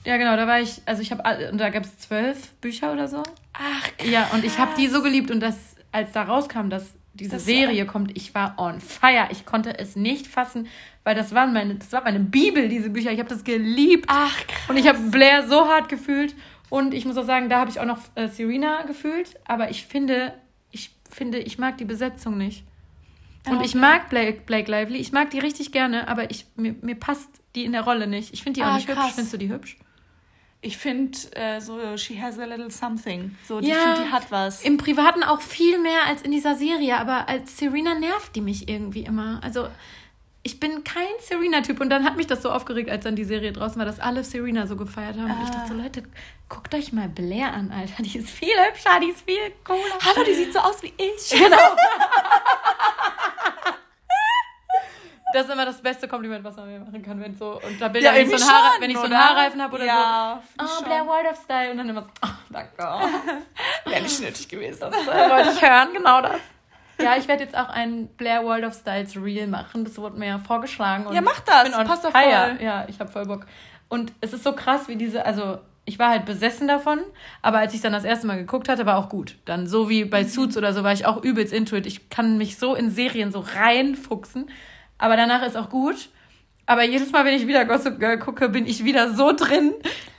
[0.04, 3.06] ja, genau, da war ich, also ich habe, und da gab es zwölf Bücher oder
[3.06, 3.22] so.
[3.52, 4.10] Ach, krass.
[4.10, 7.44] Ja, und ich habe die so geliebt und das, als da rauskam, dass diese das
[7.44, 9.28] Serie kommt, ich war on fire.
[9.30, 10.66] Ich konnte es nicht fassen,
[11.04, 13.12] weil das waren meine, das war meine Bibel, diese Bücher.
[13.12, 14.06] Ich habe das geliebt.
[14.08, 14.70] Ach, krass.
[14.70, 16.34] Und ich habe Blair so hart gefühlt.
[16.72, 19.84] Und ich muss auch sagen, da habe ich auch noch äh, Serena gefühlt, aber ich
[19.84, 20.32] finde,
[20.70, 22.64] ich finde, ich mag die Besetzung nicht.
[23.46, 23.66] Und okay.
[23.66, 27.28] ich mag Blake, Blake Lively, ich mag die richtig gerne, aber ich, mir, mir passt
[27.54, 28.32] die in der Rolle nicht.
[28.32, 29.04] Ich finde die auch ah, nicht krass.
[29.04, 29.14] hübsch.
[29.16, 29.76] Findest du die hübsch?
[30.62, 33.36] Ich finde äh, so, she has a little something.
[33.46, 34.62] So, die, ja, find, die hat was.
[34.62, 38.70] Im Privaten auch viel mehr als in dieser Serie, aber als Serena nervt die mich
[38.70, 39.40] irgendwie immer.
[39.44, 39.68] Also,
[40.44, 41.80] ich bin kein Serena-Typ.
[41.80, 44.24] Und dann hat mich das so aufgeregt, als dann die Serie draußen war, dass alle
[44.24, 45.30] Serena so gefeiert haben.
[45.30, 45.34] Ah.
[45.34, 45.82] Und ich dachte so, ah.
[45.82, 46.02] Leute,
[46.48, 48.02] guckt euch mal Blair an, Alter.
[48.02, 49.98] Die ist viel hübscher, die ist viel cooler.
[50.04, 51.30] Hallo, die sieht so aus wie ich.
[51.42, 51.76] Genau.
[55.32, 57.88] das ist immer das beste Kompliment, was man mir machen kann, wenn so und da
[57.88, 60.42] bin ja, wenn, ich so, Haar, schon, wenn ich so einen Haarreifen habe oder ja,
[60.58, 60.64] so.
[60.64, 62.76] Oh, Blair Waldorf Style und dann immer so, oh, danke.
[63.86, 64.80] Wäre nicht nötig gewesen.
[64.80, 66.40] Das wollte ich hören, genau das.
[67.02, 69.84] Ja, ich werde jetzt auch ein Blair World of Styles Reel machen.
[69.84, 71.12] Das wurde mir ja vorgeschlagen.
[71.12, 71.64] ja, mach das.
[71.64, 72.58] Bin Passt doch voll.
[72.60, 73.46] Ja, ich habe voll Bock.
[73.88, 77.00] Und es ist so krass, wie diese, also ich war halt besessen davon,
[77.42, 79.36] aber als ich dann das erste Mal geguckt hatte, war auch gut.
[79.44, 80.28] Dann so wie bei mhm.
[80.28, 81.86] Suits oder so war ich auch übelst into it.
[81.86, 84.48] Ich kann mich so in Serien so reinfuchsen,
[84.98, 86.08] aber danach ist auch gut.
[86.66, 89.74] Aber jedes Mal, wenn ich wieder Gossip Girl gucke, bin ich wieder so drin.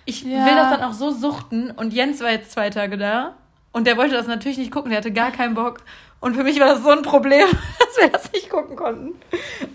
[0.06, 0.46] Ich ja.
[0.46, 1.72] will das dann auch so suchten.
[1.72, 3.36] Und Jens war jetzt zwei Tage da.
[3.72, 4.92] Und der wollte das natürlich nicht gucken.
[4.92, 5.80] Der hatte gar keinen Bock.
[6.24, 7.46] Und für mich war das so ein Problem,
[7.80, 9.16] dass wir das nicht gucken konnten.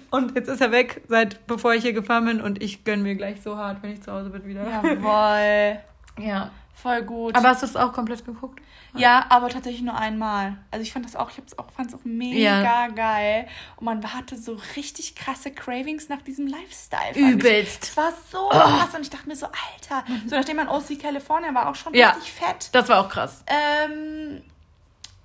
[0.09, 2.41] Und jetzt ist er weg, seit bevor ich hier gefahren bin.
[2.41, 4.67] Und ich gönne mir gleich so hart, wenn ich zu Hause bin wieder.
[4.67, 5.81] Jawohl.
[6.27, 6.51] ja.
[6.73, 7.37] Voll gut.
[7.37, 8.63] Aber hast du es auch komplett geguckt?
[8.95, 10.57] Ja, aber tatsächlich nur einmal.
[10.71, 12.89] Also ich fand das auch, ich auch, fand es auch mega ja.
[12.89, 13.47] geil.
[13.77, 17.15] Und man hatte so richtig krasse Cravings nach diesem Lifestyle.
[17.15, 17.85] Übelst.
[17.85, 18.49] Es war so oh.
[18.49, 20.03] krass und ich dachte mir so, Alter.
[20.27, 22.13] So nachdem man OC California war auch schon ja.
[22.13, 22.71] richtig fett.
[22.73, 23.45] Das war auch krass.
[23.47, 24.43] Ähm,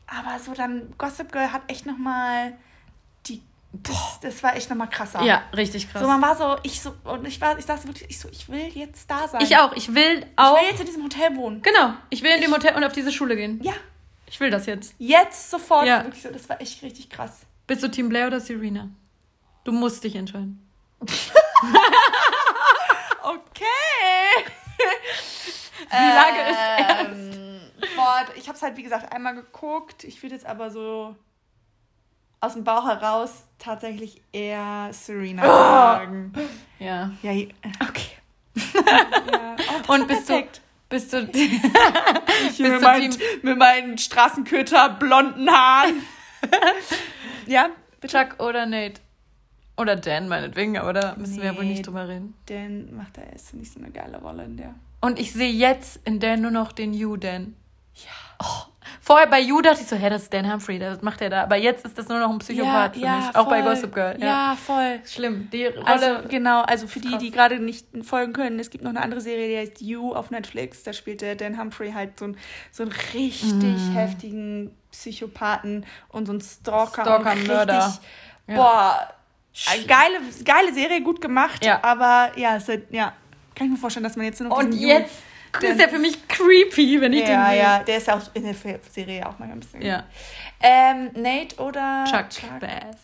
[0.08, 2.54] aber so dann Gossip Girl hat echt nochmal
[3.28, 5.24] die das, das, war echt nochmal krasser.
[5.24, 6.02] Ja, richtig krass.
[6.02, 8.48] So, man war so, ich so, und ich war, ich dachte wirklich, ich so, ich
[8.48, 9.42] will jetzt da sein.
[9.42, 10.56] Ich auch, ich will auch.
[10.58, 11.62] Ich will jetzt in diesem Hotel wohnen.
[11.64, 13.60] Genau, ich will in ich, dem Hotel und auf diese Schule gehen.
[13.64, 13.74] Ja.
[14.28, 14.94] Ich will das jetzt.
[15.00, 15.88] Jetzt sofort.
[15.88, 16.04] Ja.
[16.04, 17.42] Wirklich so, das war echt richtig krass.
[17.66, 18.90] Bist du Team Blair oder Serena?
[19.64, 20.68] Du musst dich entscheiden.
[21.02, 21.10] okay.
[25.90, 27.43] Wie lange ähm, ist ernst?
[27.96, 30.04] Boah, ich habe es halt, wie gesagt, einmal geguckt.
[30.04, 31.16] Ich würde jetzt aber so
[32.40, 35.48] aus dem Bauch heraus tatsächlich eher Serena oh.
[35.48, 36.34] sagen.
[36.80, 37.12] Ja.
[37.22, 38.12] Ja, okay.
[38.56, 39.56] ja.
[39.88, 40.58] Oh, Und bist perfekt.
[40.58, 46.04] du bist du ich mit, mein, mit meinen Straßenköter blonden Haaren.
[47.48, 48.18] ja, bitte.
[48.18, 49.02] Chuck oder Nate?
[49.76, 52.36] Oder Dan meinetwegen, aber da müssen nee, wir ja wohl nicht drüber reden.
[52.46, 54.76] Dan macht da erst nicht so eine geile Rolle in der.
[55.02, 57.56] Und ich sehe jetzt in Dan nur noch den You Dan.
[57.96, 58.12] Ja.
[58.40, 61.30] Oh, vorher bei You dachte ich so, hä, das ist Dan Humphrey, das macht er
[61.30, 61.44] da.
[61.44, 63.26] Aber jetzt ist das nur noch ein Psychopath ja, für ja, mich.
[63.26, 63.42] Voll.
[63.42, 64.16] Auch bei Gossip Girl.
[64.20, 65.00] Ja, ja voll.
[65.06, 65.50] Schlimm.
[65.52, 65.86] Die Rolle.
[65.86, 69.22] Also, genau, also für die, die gerade nicht folgen können, es gibt noch eine andere
[69.22, 70.84] Serie, die heißt You auf Netflix.
[70.84, 72.38] Da spielt der Dan Humphrey halt so, ein,
[72.72, 73.94] so einen richtig mm.
[73.94, 77.04] heftigen Psychopathen und so einen Stalker.
[77.04, 78.00] Stalker-Mörder.
[78.48, 79.14] Boah,
[79.88, 81.66] geile, geile Serie, gut gemacht.
[81.82, 83.14] Aber ja, ist, ja,
[83.56, 84.58] kann ich mir vorstellen, dass man jetzt noch.
[84.58, 85.14] Und jetzt
[85.62, 87.60] das ist ja für mich creepy, wenn ich ja, den sehe.
[87.62, 88.56] Ja, der ist ja auch in der
[88.90, 89.82] Serie auch mal ein bisschen.
[89.82, 90.06] Ja.
[90.62, 92.98] Ähm, Nate oder Chuck, Chuck Bass.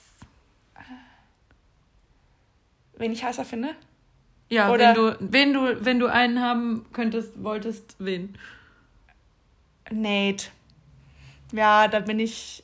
[2.98, 3.76] Wen ich heißer finde?
[4.50, 8.38] Ja, oder wenn du, wenn du, wenn du einen haben könntest, wolltest, wen?
[9.92, 10.48] Nate.
[11.52, 12.64] Ja, da bin ich.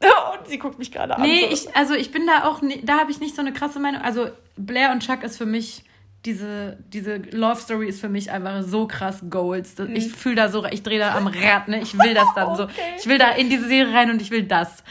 [0.00, 1.22] Und sie guckt mich gerade an.
[1.22, 1.52] Nee, so.
[1.52, 4.02] ich, also ich bin da auch, da habe ich nicht so eine krasse Meinung.
[4.02, 5.84] Also Blair und Chuck ist für mich
[6.26, 9.78] diese, diese Love Story ist für mich einfach so krass Goals.
[9.78, 9.94] Mhm.
[9.94, 11.80] Ich fühle da so, ich drehe da am Rad, ne?
[11.80, 12.56] Ich will das dann okay.
[12.56, 12.68] so.
[12.98, 14.82] Ich will da in diese Serie rein und ich will das.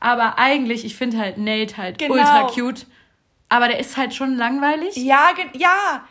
[0.00, 2.14] Aber eigentlich, ich finde halt Nate halt genau.
[2.14, 2.86] ultra cute.
[3.48, 4.96] Aber der ist halt schon langweilig.
[4.96, 6.06] Ja, ja.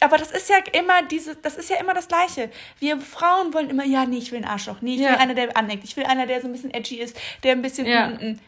[0.00, 2.50] Aber das ist ja immer diese, das ist ja immer das Gleiche.
[2.80, 4.80] Wir Frauen wollen immer, ja, nee, ich will einen Arschloch.
[4.80, 5.10] Nee, ich ja.
[5.10, 5.84] will einer, der aneckt.
[5.84, 7.86] Ich will einer, der so ein bisschen edgy ist, der ein bisschen.
[7.86, 8.08] Ja.
[8.08, 8.38] Mm, mm.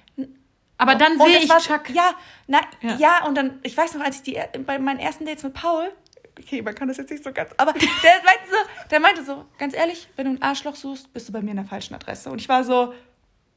[0.79, 1.91] Aber dann sehe ich war, Chuck.
[1.91, 2.15] Ja,
[2.47, 2.97] na, ja.
[2.97, 3.27] ja.
[3.27, 5.91] und dann, ich weiß noch, als ich die, bei meinen ersten Dates mit Paul,
[6.39, 7.81] okay, man kann das jetzt nicht so ganz, aber der
[8.25, 11.43] meinte so, der meinte so, ganz ehrlich, wenn du ein Arschloch suchst, bist du bei
[11.43, 12.31] mir in der falschen Adresse.
[12.31, 12.95] Und ich war so,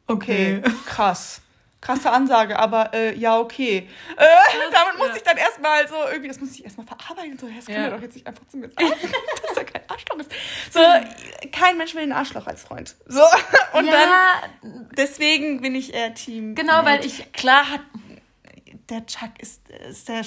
[0.07, 0.73] okay, okay.
[0.86, 1.41] krass
[1.82, 3.89] krasse Ansage, aber äh, ja, okay.
[4.15, 4.26] Äh,
[4.72, 5.15] damit muss ja.
[5.15, 7.38] ich dann erstmal so irgendwie, das muss ich erstmal verarbeiten.
[7.39, 7.89] So, das kann ja.
[7.89, 8.91] doch jetzt nicht einfach zu mir sagen,
[9.48, 10.32] dass er kein Arschloch ist.
[10.72, 10.80] So,
[11.52, 12.96] kein Mensch will ein Arschloch als Freund.
[13.08, 13.22] So,
[13.74, 13.94] und ja.
[14.62, 16.54] dann, deswegen bin ich eher Team.
[16.54, 17.82] Genau, weil ich, klar hat,
[18.89, 20.24] der Chuck ist, ist der,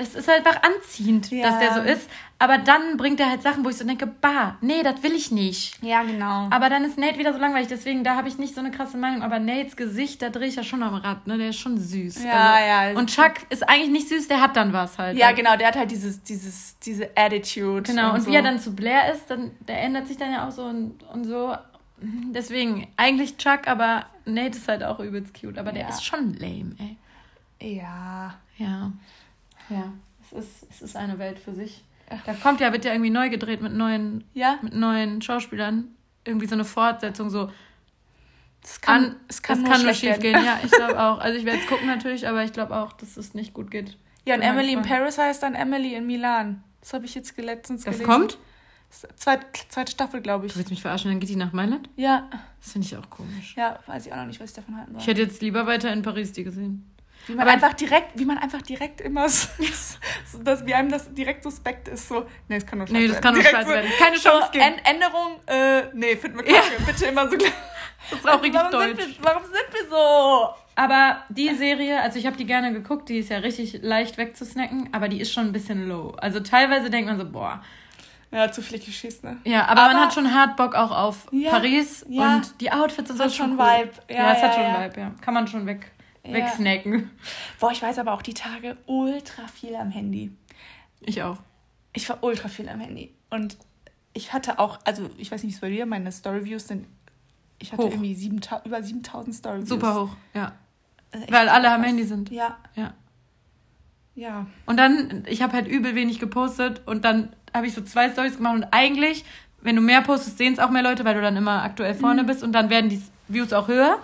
[0.00, 1.42] es ist halt einfach anziehend, ja.
[1.42, 2.08] dass der so ist.
[2.38, 5.32] Aber dann bringt er halt Sachen, wo ich so denke, bah, nee, das will ich
[5.32, 5.82] nicht.
[5.82, 6.46] Ja, genau.
[6.50, 8.96] Aber dann ist Nate wieder so langweilig, deswegen da habe ich nicht so eine krasse
[8.96, 9.22] Meinung.
[9.22, 11.36] Aber Nates Gesicht, da drehe ich ja schon am Rad, ne?
[11.36, 12.22] Der ist schon süß.
[12.22, 12.98] Ja, also, ja.
[12.98, 15.18] Und Chuck ist eigentlich nicht süß, der hat dann was halt.
[15.18, 17.82] Ja, genau, der hat halt dieses, dieses, diese Attitude.
[17.82, 18.30] Genau, und, und so.
[18.30, 21.02] wie er dann zu Blair ist, dann, der ändert sich dann ja auch so und,
[21.12, 21.56] und so.
[22.00, 25.58] Deswegen, eigentlich Chuck, aber Nate ist halt auch übelst cute.
[25.58, 25.78] Aber ja.
[25.78, 26.96] der ist schon lame, ey.
[27.60, 28.34] Ja.
[28.58, 28.92] Ja.
[29.70, 31.84] Ja, es ist, es ist eine Welt für sich.
[32.24, 34.58] Da kommt ja, wird ja irgendwie neu gedreht mit neuen, ja?
[34.62, 35.88] mit neuen Schauspielern.
[36.24, 37.50] Irgendwie so eine Fortsetzung, so.
[38.62, 41.18] Es kann, an, es kann, nur, kann nur schief gehen, ja, ich glaube auch.
[41.18, 43.96] Also ich werde es gucken natürlich, aber ich glaube auch, dass es nicht gut geht.
[44.24, 46.62] Ja, und Emily in Paris heißt dann Emily in Milan.
[46.80, 48.10] Das habe ich jetzt letztens das gelesen.
[48.10, 48.38] Das kommt?
[49.16, 50.52] Zweite, zweite Staffel, glaube ich.
[50.52, 51.90] Du willst mich verarschen, dann geht die nach Mailand?
[51.96, 52.28] Ja.
[52.60, 53.54] Das finde ich auch komisch.
[53.56, 55.00] Ja, weiß ich auch noch nicht, was ich davon halten soll.
[55.00, 56.90] Ich hätte jetzt lieber weiter in Paris die gesehen.
[57.28, 59.48] Wie man aber einfach direkt, wie man einfach direkt immer so,
[60.42, 63.20] dass wie einem das direkt suspekt ist, so, nee, das kann nur scheiße Nee, das
[63.20, 63.90] kann nur scheiße so, werden.
[63.98, 64.76] Keine Chance so, geben.
[64.84, 66.72] Änderung, äh, nee, finden wir kacke.
[66.78, 66.86] Ja.
[66.86, 67.36] Bitte immer so
[68.10, 69.02] Das ist auch richtig warum deutsch.
[69.02, 70.48] Sind wir, warum sind wir so?
[70.74, 74.88] Aber die Serie, also ich habe die gerne geguckt, die ist ja richtig leicht wegzusnacken,
[74.92, 76.14] aber die ist schon ein bisschen low.
[76.18, 77.62] Also teilweise denkt man so, boah.
[78.30, 79.38] Ja, zu viel Klischees, ne?
[79.44, 82.36] Ja, aber, aber, man hat schon hart Bock auch auf ja, Paris ja.
[82.36, 83.24] und die Outfits und so.
[83.24, 83.66] Das hat schon cool.
[83.66, 83.90] Vibe.
[84.08, 85.14] Ja, ja, es hat schon Vibe, ja.
[85.22, 85.90] Kann man schon weg
[86.24, 86.32] ja.
[86.32, 87.10] wegsnacken.
[87.60, 90.32] Boah, ich weiß aber auch die Tage ultra viel am Handy.
[91.00, 91.38] Ich auch.
[91.92, 93.14] Ich war ultra viel am Handy.
[93.30, 93.56] Und
[94.12, 96.86] ich hatte auch, also ich weiß nicht, wie es bei dir, meine Storyviews sind,
[97.58, 97.90] ich hatte hoch.
[97.90, 99.68] irgendwie 7, über 7000 Storyviews.
[99.68, 100.52] Super hoch, ja.
[101.12, 102.30] Also Weil alle am Handy sind.
[102.30, 102.58] Ja.
[102.74, 102.94] Ja.
[104.14, 104.46] Ja.
[104.66, 108.36] Und dann, ich habe halt übel wenig gepostet und dann habe ich so zwei Stories
[108.36, 109.24] gemacht und eigentlich,
[109.62, 112.24] wenn du mehr postest, sehen es auch mehr Leute, weil du dann immer aktuell vorne
[112.24, 112.26] mhm.
[112.26, 113.98] bist und dann werden die Views auch höher.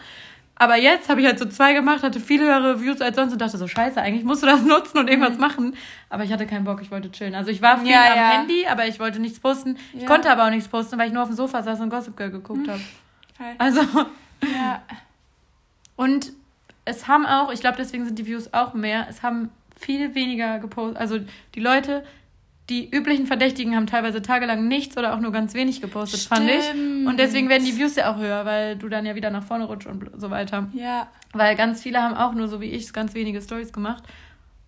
[0.57, 3.40] Aber jetzt habe ich halt so zwei gemacht, hatte viel höhere Views als sonst und
[3.40, 5.40] dachte so, scheiße, eigentlich musst du das nutzen und irgendwas mhm.
[5.40, 5.77] machen.
[6.09, 7.35] Aber ich hatte keinen Bock, ich wollte chillen.
[7.35, 8.31] Also ich war viel ja, am ja.
[8.31, 9.77] Handy, aber ich wollte nichts posten.
[9.93, 10.01] Ja.
[10.01, 12.17] Ich konnte aber auch nichts posten, weil ich nur auf dem Sofa saß und Gossip
[12.17, 12.71] Girl geguckt mhm.
[12.71, 12.81] habe.
[13.59, 13.81] Also.
[14.43, 14.83] Ja.
[15.97, 16.33] Und
[16.85, 20.59] es haben auch, ich glaube, deswegen sind die Views auch mehr, es haben viel weniger
[20.59, 20.99] gepostet.
[20.99, 21.21] Also
[21.55, 22.05] die Leute,
[22.70, 26.38] die üblichen Verdächtigen haben teilweise tagelang nichts oder auch nur ganz wenig gepostet, Stimmt.
[26.38, 27.07] fand ich.
[27.07, 29.64] Und deswegen werden die Views ja auch höher, weil du dann ja wieder nach vorne
[29.64, 30.68] rutschst und so weiter.
[30.72, 31.09] Ja.
[31.33, 34.05] Weil ganz viele haben auch nur so wie ich ganz wenige Stories gemacht.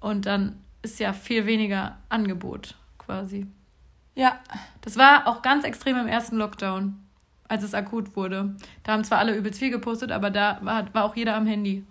[0.00, 3.46] Und dann ist ja viel weniger Angebot quasi.
[4.14, 4.40] Ja.
[4.82, 6.96] Das war auch ganz extrem im ersten Lockdown,
[7.48, 8.56] als es akut wurde.
[8.82, 11.85] Da haben zwar alle übelst viel gepostet, aber da war, war auch jeder am Handy.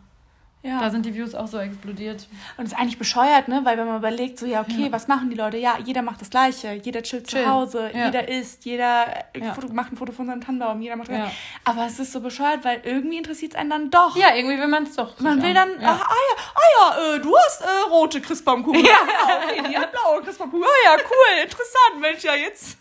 [0.66, 0.80] Ja.
[0.80, 2.28] Da sind die Views auch so explodiert.
[2.58, 3.62] Und es ist eigentlich bescheuert, ne?
[3.64, 4.92] Weil wenn man überlegt, so, ja, okay, ja.
[4.92, 5.58] was machen die Leute?
[5.58, 6.74] Ja, jeder macht das Gleiche.
[6.74, 7.44] Jeder chillt Chill.
[7.44, 8.08] zu Hause, ja.
[8.08, 9.06] jeder isst, jeder
[9.38, 9.56] ja.
[9.74, 11.10] macht ein Foto von seinem Tannenbaum, jeder macht.
[11.10, 11.32] Ja.
[11.66, 14.18] Aber es ist so bescheuert, weil irgendwie interessiert es einen dann doch.
[14.18, 15.20] Ja, irgendwie will man es doch.
[15.20, 18.84] Man will dann, ach, ah ja, ah ja, äh, du hast äh, rote Christbaumkuchen.
[18.84, 19.46] Ja, genau.
[19.46, 20.66] Okay, die hat blaue Christbaumkuchen.
[20.66, 22.78] Ah ja, cool, interessant, Mensch, ja, jetzt.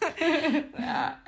[0.79, 1.19] ja.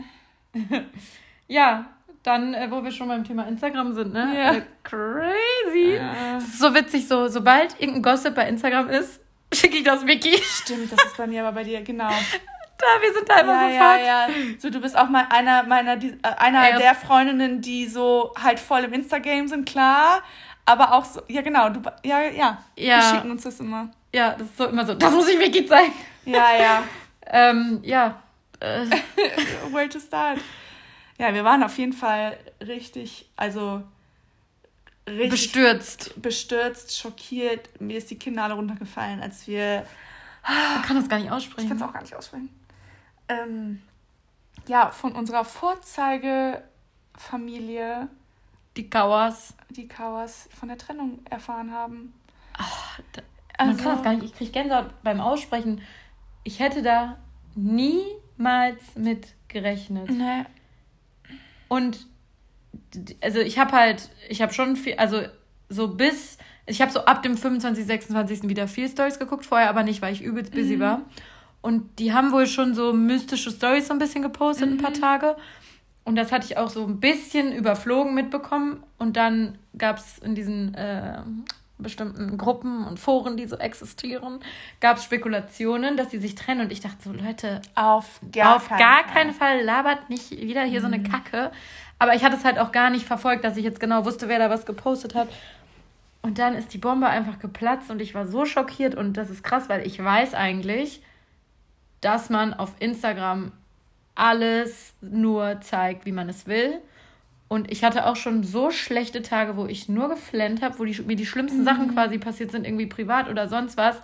[1.48, 1.95] ja,
[2.26, 4.32] dann, äh, wo wir schon beim Thema Instagram sind, ne?
[4.36, 4.54] Ja.
[4.54, 5.96] Äh, crazy.
[5.96, 6.38] Ja.
[6.38, 9.20] ist so witzig, so, sobald irgendein Gossip bei Instagram ist,
[9.54, 10.36] schicke ich das Vicky.
[10.42, 12.10] Stimmt, das ist bei mir aber bei dir, genau.
[12.78, 14.00] Da, wir sind da immer ja, sofort.
[14.00, 14.34] Ja, ja.
[14.58, 18.34] So, du bist auch mal einer meiner, die, äh, einer Ey, der Freundinnen, die so
[18.38, 20.22] halt voll im Instagram sind, klar.
[20.66, 22.58] Aber auch so, ja genau, du, ja, ja.
[22.76, 22.96] ja.
[22.96, 23.88] Wir schicken uns das immer.
[24.14, 25.92] Ja, das ist so immer so, das muss ich Vicky zeigen.
[26.26, 26.82] Ja, ja.
[27.26, 28.20] ähm, ja.
[28.60, 28.84] Äh.
[29.70, 30.38] Where to start?
[31.18, 33.84] Ja, wir waren auf jeden Fall richtig, also
[35.08, 36.20] richtig bestürzt.
[36.20, 37.80] Bestürzt, schockiert.
[37.80, 39.86] Mir ist die Kinder alle runtergefallen, als wir.
[40.46, 41.64] Man kann das gar nicht aussprechen.
[41.64, 42.50] Ich kann es auch gar nicht aussprechen.
[43.28, 43.82] Ähm,
[44.66, 48.08] ja, von unserer Vorzeigefamilie.
[48.76, 49.54] Die Kauers.
[49.70, 52.14] Die Kauers von der Trennung erfahren haben.
[52.58, 53.22] Ach, da,
[53.58, 54.24] also, man kann das gar nicht.
[54.24, 55.82] Ich kriege Gänsehaut beim Aussprechen.
[56.44, 57.18] Ich hätte da
[57.54, 60.10] niemals mit gerechnet.
[60.10, 60.44] Nee.
[61.68, 62.06] Und
[63.20, 65.22] also ich habe halt, ich habe schon viel, also
[65.68, 68.48] so bis, ich habe so ab dem 25., 26.
[68.48, 70.80] wieder viel Stories geguckt, vorher aber nicht, weil ich übelst busy mhm.
[70.80, 71.02] war.
[71.62, 74.74] Und die haben wohl schon so mystische Stories so ein bisschen gepostet, mhm.
[74.74, 75.00] ein paar mhm.
[75.00, 75.36] Tage.
[76.04, 78.82] Und das hatte ich auch so ein bisschen überflogen mitbekommen.
[78.98, 81.18] Und dann gab es in diesen äh,
[81.78, 84.40] bestimmten Gruppen und Foren, die so existieren,
[84.80, 86.62] gab es Spekulationen, dass sie sich trennen.
[86.62, 89.12] Und ich dachte so, Leute, auf gar, auf keinen, gar Fall.
[89.12, 90.84] keinen Fall labert nicht wieder hier mhm.
[90.84, 91.10] so eine mhm.
[91.10, 91.50] Kacke.
[91.98, 94.38] Aber ich hatte es halt auch gar nicht verfolgt, dass ich jetzt genau wusste, wer
[94.38, 95.28] da was gepostet hat.
[96.22, 98.94] Und dann ist die Bombe einfach geplatzt und ich war so schockiert.
[98.94, 101.02] Und das ist krass, weil ich weiß eigentlich,
[102.00, 103.52] dass man auf Instagram
[104.14, 106.80] alles nur zeigt, wie man es will.
[107.48, 111.00] Und ich hatte auch schon so schlechte Tage, wo ich nur geflennt habe, wo die,
[111.02, 111.64] mir die schlimmsten mhm.
[111.64, 114.00] Sachen quasi passiert sind, irgendwie privat oder sonst was.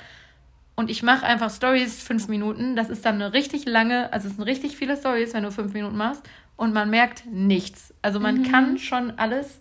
[0.74, 2.76] Und ich mache einfach Stories fünf Minuten.
[2.76, 5.74] Das ist dann eine richtig lange, also es sind richtig viele Stories, wenn du fünf
[5.74, 6.22] Minuten machst.
[6.56, 7.92] Und man merkt nichts.
[8.00, 8.42] Also man mhm.
[8.44, 9.58] kann schon alles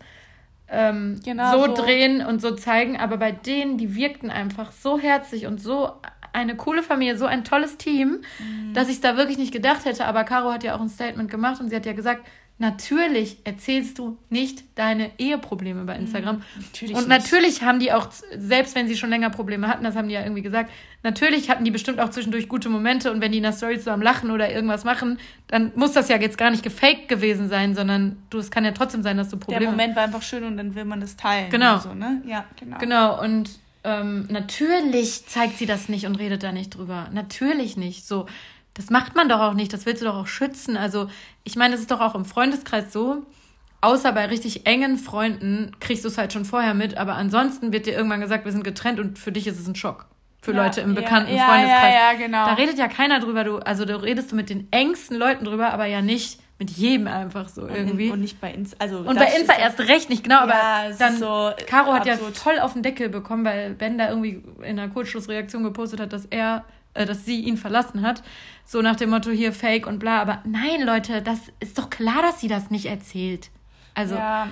[0.70, 2.98] ähm, genau so, so drehen und so zeigen.
[2.98, 5.92] Aber bei denen, die wirkten einfach so herzlich und so
[6.34, 8.74] eine coole Familie, so ein tolles Team, mhm.
[8.74, 10.06] dass ich es da wirklich nicht gedacht hätte.
[10.06, 12.26] Aber Caro hat ja auch ein Statement gemacht und sie hat ja gesagt,
[12.62, 16.38] natürlich erzählst du nicht deine Eheprobleme bei Instagram.
[16.38, 17.64] Mhm, natürlich und natürlich nicht.
[17.64, 20.44] haben die auch, selbst wenn sie schon länger Probleme hatten, das haben die ja irgendwie
[20.44, 20.72] gesagt,
[21.04, 24.04] natürlich hatten die bestimmt auch zwischendurch gute Momente und wenn die in der Story zusammen
[24.04, 28.18] lachen oder irgendwas machen, dann muss das ja jetzt gar nicht gefaked gewesen sein, sondern
[28.30, 29.72] du, es kann ja trotzdem sein, dass du Probleme hast.
[29.72, 31.50] Der Moment war einfach schön und dann will man das teilen.
[31.50, 31.80] Genau.
[31.80, 32.22] So, ne?
[32.26, 32.78] Ja, genau.
[32.78, 33.50] Genau, und
[33.84, 37.10] ähm, natürlich zeigt sie das nicht und redet da nicht drüber.
[37.12, 38.08] Natürlich nicht.
[38.08, 38.28] So,
[38.74, 40.78] das macht man doch auch nicht, das willst du doch auch schützen.
[40.78, 41.10] Also,
[41.44, 43.26] ich meine, es ist doch auch im Freundeskreis so,
[43.82, 47.86] außer bei richtig engen Freunden kriegst du es halt schon vorher mit, aber ansonsten wird
[47.86, 50.06] dir irgendwann gesagt, wir sind getrennt und für dich ist es ein Schock.
[50.42, 51.94] Für ja, Leute im bekannten ja, Freundeskreis.
[51.94, 52.46] Ja, ja, genau.
[52.46, 55.72] Da redet ja keiner drüber, du, also da redest du mit den engsten Leuten drüber,
[55.72, 58.12] aber ja nicht mit jedem einfach so irgendwie.
[58.12, 59.00] Und, nicht bei Insta, also.
[59.00, 60.54] Und bei Insta erst recht nicht, genau, aber
[60.98, 62.36] dann, so Caro hat absurd.
[62.36, 66.14] ja voll auf den Deckel bekommen, weil Ben da irgendwie in einer Kurzschlussreaktion gepostet hat,
[66.14, 68.24] dass er äh, dass sie ihn verlassen hat.
[68.66, 70.22] So nach dem Motto hier Fake und bla.
[70.22, 73.50] Aber nein, Leute, das ist doch klar, dass sie das nicht erzählt.
[73.94, 74.16] Also.
[74.16, 74.48] Ja,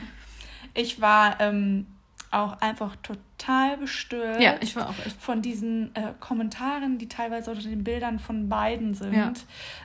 [0.74, 1.88] ich war, ähm,
[2.32, 4.40] auch einfach total bestürzt.
[4.40, 5.20] Ja, ich war auch echt.
[5.20, 9.16] Von diesen äh, Kommentaren, die teilweise unter den Bildern von beiden sind.
[9.16, 9.34] Ja.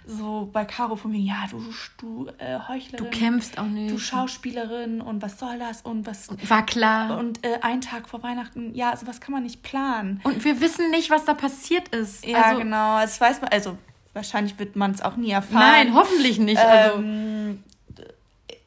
[0.06, 1.64] So bei Caro von mir, ja, du,
[1.96, 3.04] du äh, Heuchlerin.
[3.04, 3.92] Du kämpfst auch nicht.
[3.92, 6.28] Du Schauspielerin und was soll das und was.
[6.28, 7.18] Und war klar.
[7.18, 10.20] Und äh, ein Tag vor Weihnachten, ja, sowas kann man nicht planen.
[10.24, 12.26] Und wir wissen nicht, was da passiert ist.
[12.26, 13.00] Ja, also, genau.
[13.00, 13.78] Das weiß man, also
[14.12, 15.60] wahrscheinlich wird man es auch nie erfahren.
[15.60, 16.58] Nein, hoffentlich nicht.
[16.58, 16.98] Also.
[16.98, 17.64] Ähm,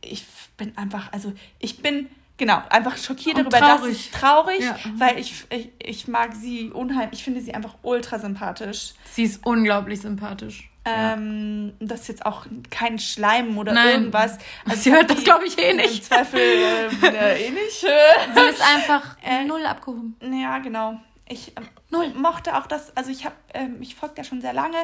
[0.01, 0.25] ich
[0.57, 3.81] bin einfach, also ich bin genau, einfach schockiert darüber, traurig.
[3.81, 4.77] dass ich traurig, ja.
[4.95, 8.93] weil ich, ich, ich mag sie unheimlich, ich finde sie einfach ultra sympathisch.
[9.11, 10.69] Sie ist unglaublich sympathisch.
[10.85, 11.87] Ähm, ja.
[11.87, 13.87] Das ist jetzt auch kein Schleim oder Nein.
[13.89, 14.37] irgendwas.
[14.65, 15.97] Also sie hört das, glaube ich, eh nicht.
[15.97, 16.39] Im Zweifel
[17.03, 17.81] äh, eh nicht.
[17.81, 20.15] sie ist einfach äh, null abgehoben.
[20.21, 20.99] Ja, genau.
[21.27, 22.13] Ich ähm, null.
[22.15, 24.77] mochte auch das, also ich habe, ähm, ich folge da schon sehr lange.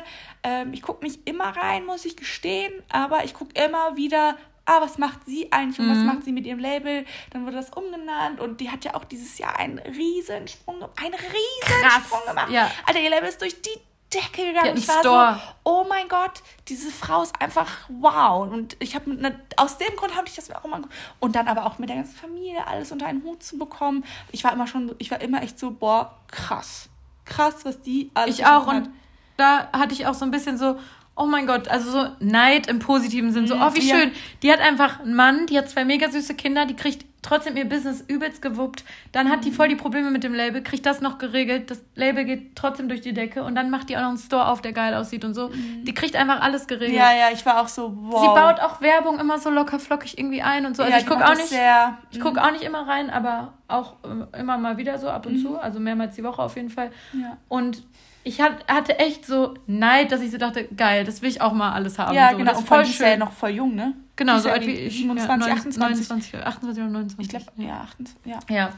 [0.44, 4.36] Ähm, ich gucke nicht immer rein, muss ich gestehen, aber ich gucke immer wieder
[4.66, 5.92] ah, was macht sie eigentlich und mhm.
[5.92, 7.06] was macht sie mit ihrem Label?
[7.32, 12.20] Dann wurde das umgenannt und die hat ja auch dieses Jahr einen Riesensprung, einen Riesensprung
[12.28, 12.50] gemacht.
[12.52, 12.72] Ja.
[12.86, 13.80] Alter, ihr Label ist durch die
[14.14, 14.78] Decke gegangen.
[14.78, 15.34] Ich war Store.
[15.34, 18.48] so, oh mein Gott, diese Frau ist einfach wow.
[18.48, 20.82] Und ich habe ne, aus dem Grund habe ich das auch immer
[21.20, 24.06] und dann aber auch mit der ganzen Familie alles unter einen Hut zu bekommen.
[24.32, 26.90] Ich war immer schon, ich war immer echt so, boah, krass,
[27.26, 28.38] krass, was die alles.
[28.38, 28.90] Ich auch und
[29.38, 30.78] da hatte ich auch so ein bisschen so,
[31.16, 33.96] oh mein Gott, also so Neid im positiven Sinn, so, mhm, oh, wie ja.
[33.96, 34.12] schön.
[34.42, 37.70] Die hat einfach einen Mann, die hat zwei mega süße Kinder, die kriegt trotzdem ihr
[37.70, 38.84] Business übelst gewuppt.
[39.12, 41.72] Dann hat die voll die Probleme mit dem Label, kriegt das noch geregelt.
[41.72, 44.48] Das Label geht trotzdem durch die Decke und dann macht die auch noch einen Store
[44.48, 45.48] auf, der geil aussieht und so.
[45.50, 45.86] Mhm.
[45.86, 46.98] Die kriegt einfach alles geregelt.
[46.98, 48.22] Ja, ja, ich war auch so, wow.
[48.22, 50.84] Sie baut auch Werbung immer so locker flockig irgendwie ein und so.
[50.84, 52.40] Also ja, ich gucke auch nicht, sehr, ich guck mhm.
[52.40, 55.42] auch nicht immer rein, aber auch äh, immer mal wieder so ab und mhm.
[55.42, 56.92] zu, also mehrmals die Woche auf jeden Fall.
[57.14, 57.38] Ja.
[57.48, 57.84] Und
[58.24, 61.74] ich hatte echt so Neid, dass ich so dachte, geil, das will ich auch mal
[61.74, 62.16] alles haben.
[62.16, 62.38] Ja, so.
[62.38, 62.52] genau.
[62.52, 63.08] Das ist voll schön.
[63.08, 63.94] ja noch voll jung, ne?
[64.16, 64.98] Genau, so alt wie ich.
[64.98, 65.80] 27, ja, 28.
[65.80, 67.20] 29, 28 oder 29.
[67.20, 68.40] Ich glaube, ja, 28, ja.
[68.56, 68.74] Ja.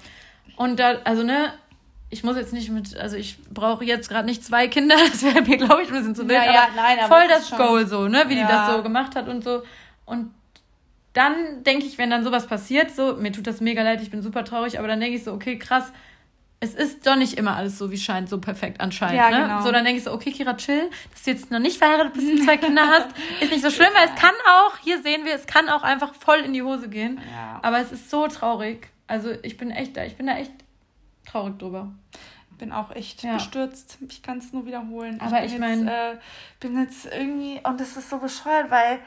[0.55, 1.53] Und da, also, ne,
[2.09, 5.41] ich muss jetzt nicht mit, also ich brauche jetzt gerade nicht zwei Kinder, das wäre
[5.41, 6.31] mir, glaube ich, ein bisschen zu wild.
[6.31, 8.47] Ja, ja, nein, aber voll das, das Goal so, ne, wie ja.
[8.47, 9.63] die das so gemacht hat und so.
[10.05, 10.31] Und
[11.13, 14.21] dann denke ich, wenn dann sowas passiert, so, mir tut das mega leid, ich bin
[14.21, 15.91] super traurig, aber dann denke ich so, okay, krass,
[16.59, 19.17] es ist doch nicht immer alles so, wie scheint, so perfekt anscheinend.
[19.17, 19.41] Ja, ne?
[19.41, 19.61] genau.
[19.61, 22.31] So, dann denke ich so, okay, Kira, chill, dass du jetzt noch nicht verheiratet bist
[22.31, 23.07] und zwei Kinder hast,
[23.41, 26.13] ist nicht so schlimm, weil es kann auch, hier sehen wir, es kann auch einfach
[26.15, 27.19] voll in die Hose gehen.
[27.31, 27.59] Ja.
[27.61, 28.89] Aber es ist so traurig.
[29.07, 30.51] Also ich bin echt da, ich bin da echt
[31.25, 31.91] traurig drüber.
[32.51, 33.33] Ich bin auch echt ja.
[33.33, 33.97] bestürzt.
[34.07, 35.19] Ich kann es nur wiederholen.
[35.19, 36.17] Aber ich, ich meine, äh,
[36.61, 38.99] bin jetzt irgendwie, und das ist so bescheuert, weil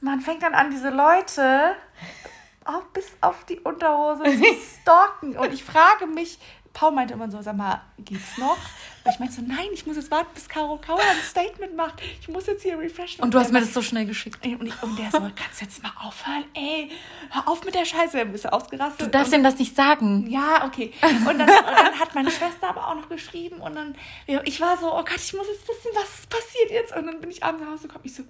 [0.00, 1.74] man fängt dann an, diese Leute
[2.68, 4.44] auch bis auf die Unterhose zu
[4.82, 5.36] stalken.
[5.36, 6.38] Und ich frage mich,
[6.78, 8.56] Paul meinte immer so, sag mal, geht's noch?
[9.04, 12.00] Und ich meinte so, nein, ich muss jetzt warten, bis Caro Kauer ein Statement macht.
[12.20, 13.20] Ich muss jetzt hier refreshen.
[13.24, 14.46] Und du hast mir das so schnell geschickt.
[14.46, 16.44] Und, ich, und der so, kannst du jetzt mal aufhören?
[16.54, 16.92] Ey,
[17.30, 18.24] hör auf mit der Scheiße.
[18.26, 19.00] Bist du ausgerastet?
[19.00, 20.28] Du darfst ihm das nicht sagen.
[20.30, 20.92] Ja, okay.
[21.02, 23.96] Und dann, und dann, hat meine Schwester aber auch noch geschrieben und dann,
[24.44, 26.94] ich war so, oh Gott, ich muss jetzt wissen, was passiert jetzt.
[26.94, 28.04] Und dann bin ich abends nach Hause gekommen.
[28.04, 28.22] Ich so,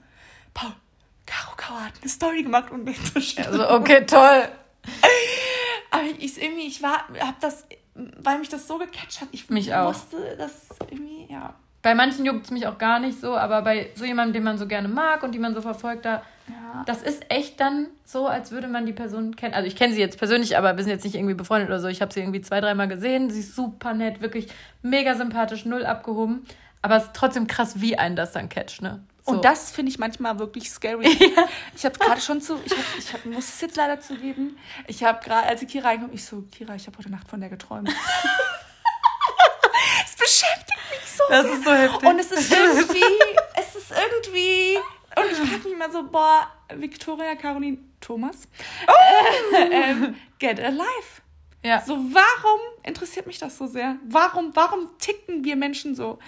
[0.54, 0.72] Paul,
[1.26, 4.48] Caro Kauer hat eine Story gemacht und mich zu Also, okay, toll.
[5.90, 7.66] Aber ich irgendwie, ich war, hab das
[8.22, 9.28] weil mich das so gecatcht hat.
[9.32, 9.88] Ich mich auch.
[9.88, 11.54] wusste das irgendwie, ja.
[11.82, 14.58] Bei manchen juckt es mich auch gar nicht so, aber bei so jemandem, den man
[14.58, 16.82] so gerne mag und die man so verfolgt, da, ja.
[16.86, 19.54] das ist echt dann so, als würde man die Person kennen.
[19.54, 21.88] Also ich kenne sie jetzt persönlich, aber wir sind jetzt nicht irgendwie befreundet oder so.
[21.88, 23.30] Ich habe sie irgendwie zwei, dreimal gesehen.
[23.30, 24.48] Sie ist super nett, wirklich
[24.82, 26.44] mega sympathisch, null abgehoben.
[26.82, 29.00] Aber es ist trotzdem krass, wie einen das dann catcht, ne?
[29.28, 29.34] So.
[29.34, 31.06] Und das finde ich manchmal wirklich scary.
[31.36, 31.46] Ja.
[31.76, 35.04] Ich habe gerade schon zu, ich, hab, ich hab, muss es jetzt leider zugeben, ich
[35.04, 37.50] habe gerade, als ich hier reinkomme, ich so, Kira, ich habe heute Nacht von der
[37.50, 37.88] geträumt.
[40.04, 41.24] es beschäftigt mich so.
[41.28, 42.08] Das ist so heftig.
[42.08, 43.04] Und es ist irgendwie,
[43.56, 44.78] es ist irgendwie,
[45.16, 48.48] und ich frage mich immer so, boah, Victoria, Caroline, Thomas,
[48.86, 49.54] oh.
[49.54, 51.20] äh, ähm, get alive.
[51.64, 51.82] Ja.
[51.84, 53.96] So, warum interessiert mich das so sehr?
[54.04, 56.18] Warum, warum ticken wir Menschen so?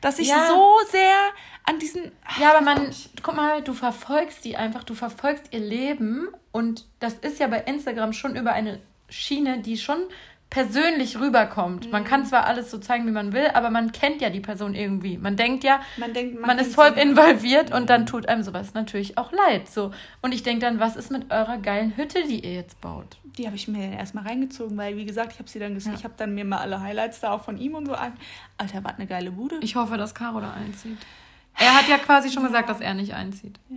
[0.00, 0.48] Dass ich ja.
[0.48, 1.16] so sehr
[1.64, 2.10] an diesen.
[2.38, 7.14] Ja, aber man, guck mal, du verfolgst die einfach, du verfolgst ihr Leben und das
[7.14, 10.02] ist ja bei Instagram schon über eine Schiene, die schon
[10.50, 11.86] persönlich rüberkommt.
[11.86, 11.92] Mhm.
[11.92, 14.74] Man kann zwar alles so zeigen, wie man will, aber man kennt ja die Person
[14.74, 15.16] irgendwie.
[15.16, 18.74] Man denkt ja, man, denkt, man, man ist voll involviert und dann tut einem sowas
[18.74, 19.70] natürlich auch leid.
[19.70, 19.92] So.
[20.20, 23.16] Und ich denke dann, was ist mit eurer geilen Hütte, die ihr jetzt baut?
[23.38, 25.92] Die habe ich mir erstmal reingezogen, weil, wie gesagt, ich habe sie dann gesehen.
[25.92, 25.98] Ja.
[25.98, 28.12] Ich habe dann mir mal alle Highlights da auch von ihm und so an.
[28.58, 29.58] Alter, war eine geile Bude.
[29.62, 30.98] Ich hoffe, dass Caro da einzieht.
[31.56, 33.60] Er hat ja quasi schon gesagt, dass er nicht einzieht.
[33.68, 33.76] Ja,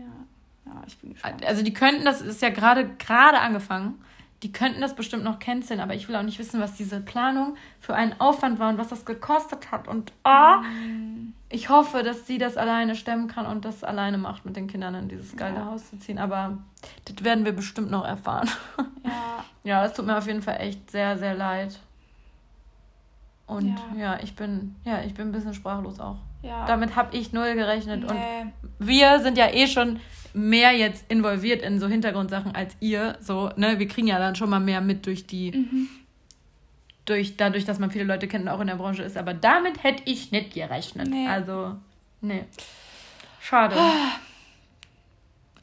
[0.65, 1.45] ja ich bin gespannt.
[1.45, 4.01] Also die könnten, das ist ja gerade gerade angefangen,
[4.43, 7.55] die könnten das bestimmt noch canceln, aber ich will auch nicht wissen, was diese Planung
[7.79, 9.87] für einen Aufwand war und was das gekostet hat.
[9.87, 11.33] Und oh, mm.
[11.49, 14.95] ich hoffe, dass sie das alleine stemmen kann und das alleine macht, mit den Kindern
[14.95, 15.65] in dieses geile ja.
[15.65, 16.19] Haus zu ziehen.
[16.19, 16.57] Aber
[17.05, 18.49] das werden wir bestimmt noch erfahren.
[19.05, 19.43] Ja.
[19.65, 21.77] ja, es tut mir auf jeden Fall echt sehr, sehr leid.
[23.47, 26.19] Und ja, ja ich bin, ja, ich bin ein bisschen sprachlos auch.
[26.41, 26.65] Ja.
[26.65, 28.09] Damit habe ich null gerechnet.
[28.09, 28.41] Nee.
[28.41, 29.99] Und wir sind ja eh schon
[30.33, 33.17] mehr jetzt involviert in so Hintergrundsachen als ihr.
[33.21, 35.89] So, ne, wir kriegen ja dann schon mal mehr mit durch die mhm
[37.05, 39.17] durch, dadurch, dass man viele Leute kennt und auch in der Branche ist.
[39.17, 41.07] Aber damit hätte ich nicht gerechnet.
[41.09, 41.27] Nee.
[41.27, 41.75] Also,
[42.21, 42.45] nee.
[43.41, 43.75] Schade.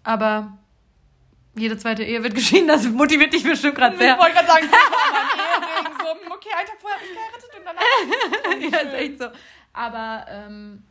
[0.05, 0.59] Aber
[1.55, 4.15] jede zweite Ehe wird geschieden, das motiviert dich bestimmt gerade sehr.
[4.15, 8.79] Ich wollte gerade sagen, so, okay, einen Tag vorher habe ich geheiratet und dann Ja,
[8.79, 9.27] ist echt so.
[9.73, 10.83] Aber ähm,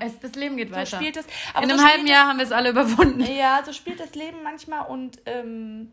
[0.00, 0.86] es, das Leben geht weiter.
[0.86, 1.26] So spielt es,
[1.56, 3.20] In einem so halben Jahr haben wir es alle überwunden.
[3.20, 5.92] Ja, so spielt das Leben manchmal und ähm,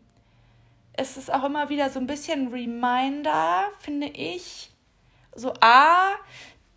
[0.94, 4.70] es ist auch immer wieder so ein bisschen Reminder, finde ich.
[5.34, 6.10] So, A,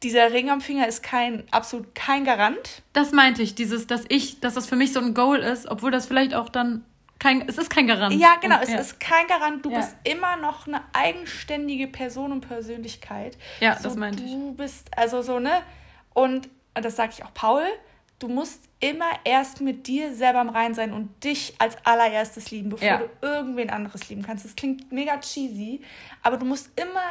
[0.04, 2.84] dieser Ring am Finger ist kein, absolut kein Garant.
[2.94, 5.92] Das meinte ich, dieses, dass ich, dass das für mich so ein Goal ist, obwohl
[5.92, 6.86] das vielleicht auch dann
[7.22, 8.16] kein, es ist kein Garant.
[8.16, 8.80] Ja, genau, und, es ja.
[8.80, 9.64] ist kein Garant.
[9.64, 9.78] Du ja.
[9.78, 13.38] bist immer noch eine eigenständige Person und Persönlichkeit.
[13.60, 14.32] Ja, so, das meinte ich.
[14.32, 15.62] Du bist, also so, ne?
[16.14, 17.64] Und das sage ich auch Paul,
[18.20, 22.70] du musst immer erst mit dir selber im Rein sein und dich als allererstes lieben,
[22.70, 22.98] bevor ja.
[22.98, 24.46] du irgendwen anderes lieben kannst.
[24.46, 25.82] Das klingt mega cheesy,
[26.24, 27.02] aber du musst immer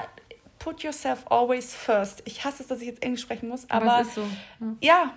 [0.58, 2.22] put yourself always first.
[2.26, 4.22] Ich hasse es, dass ich jetzt Englisch sprechen muss, aber, aber so.
[4.58, 4.76] Hm.
[4.80, 5.14] Ja,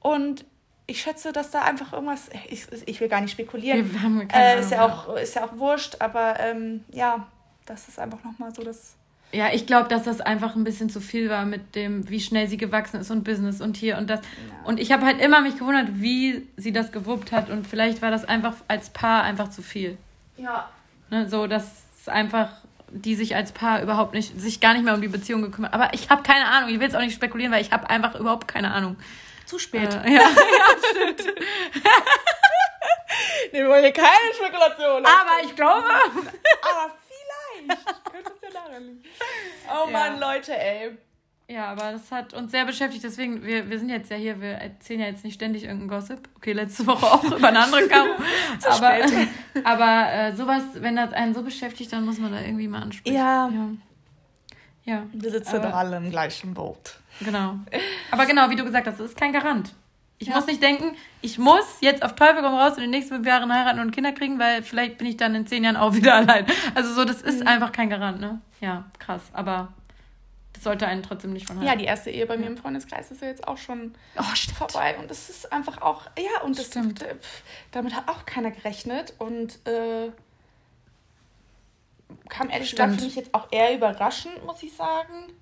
[0.00, 0.44] und
[0.86, 2.30] ich schätze, dass da einfach irgendwas.
[2.48, 3.92] Ich, ich will gar nicht spekulieren.
[3.92, 7.26] Wir haben keine äh, ist, ja auch, ist ja auch wurscht, aber ähm, ja,
[7.66, 8.96] das ist einfach nochmal so das
[9.32, 12.48] ja, ich glaube, dass das einfach ein bisschen zu viel war mit dem, wie schnell
[12.48, 14.20] sie gewachsen ist und Business und hier und das.
[14.20, 14.66] Ja.
[14.66, 17.50] Und ich habe halt immer mich gewundert, wie sie das gewuppt hat.
[17.50, 19.98] Und vielleicht war das einfach als Paar einfach zu viel.
[20.38, 20.70] Ja.
[21.10, 22.48] Ne, so, dass einfach
[22.90, 25.74] die sich als Paar überhaupt nicht, sich gar nicht mehr um die Beziehung gekümmert.
[25.74, 26.70] Aber ich habe keine Ahnung.
[26.70, 28.96] Ich will jetzt auch nicht spekulieren, weil ich habe einfach überhaupt keine Ahnung.
[29.44, 29.94] Zu spät.
[30.04, 30.26] Äh, ja, ja,
[30.90, 31.34] stimmt.
[33.52, 35.04] nee, wir wollen hier keine Spekulation.
[35.04, 35.84] Aber ich glaube.
[35.86, 36.94] Aber
[37.76, 39.02] vielleicht könnte es ja daran liegen.
[39.68, 40.96] Oh Mann, Leute, ey.
[41.50, 43.02] Ja, aber das hat uns sehr beschäftigt.
[43.02, 46.28] Deswegen, wir, wir sind jetzt ja hier, wir erzählen ja jetzt nicht ständig irgendeinen Gossip.
[46.36, 48.10] Okay, letzte Woche auch über eine andere Karo.
[48.68, 48.98] aber
[49.64, 53.16] aber äh, sowas, wenn das einen so beschäftigt, dann muss man da irgendwie mal ansprechen.
[53.16, 53.48] Ja.
[53.48, 53.70] Ja.
[54.84, 55.02] ja.
[55.10, 56.98] Wir sitzen aber, alle im gleichen Boot.
[57.20, 57.54] Genau.
[58.10, 59.72] Aber genau, wie du gesagt hast, das ist kein Garant.
[60.20, 60.34] Ich ja.
[60.34, 63.52] muss nicht denken, ich muss jetzt auf Teufel komm raus in den nächsten fünf Jahren
[63.52, 66.46] heiraten und Kinder kriegen, weil vielleicht bin ich dann in zehn Jahren auch wieder allein.
[66.74, 67.46] Also so, das ist mhm.
[67.46, 68.40] einfach kein Garant, ne?
[68.60, 69.22] Ja, krass.
[69.32, 69.72] Aber
[70.52, 71.68] das sollte einen trotzdem nicht von halten.
[71.68, 74.22] Ja, die erste Ehe bei mir im Freundeskreis ist ja jetzt auch schon oh,
[74.56, 74.96] vorbei.
[74.98, 77.02] Und das ist einfach auch, ja, und das, stimmt.
[77.02, 77.14] Äh,
[77.70, 79.14] damit hat auch keiner gerechnet.
[79.18, 80.10] Und äh,
[82.28, 85.32] kam ehrlich gesagt für mich jetzt auch eher überraschend, muss ich sagen.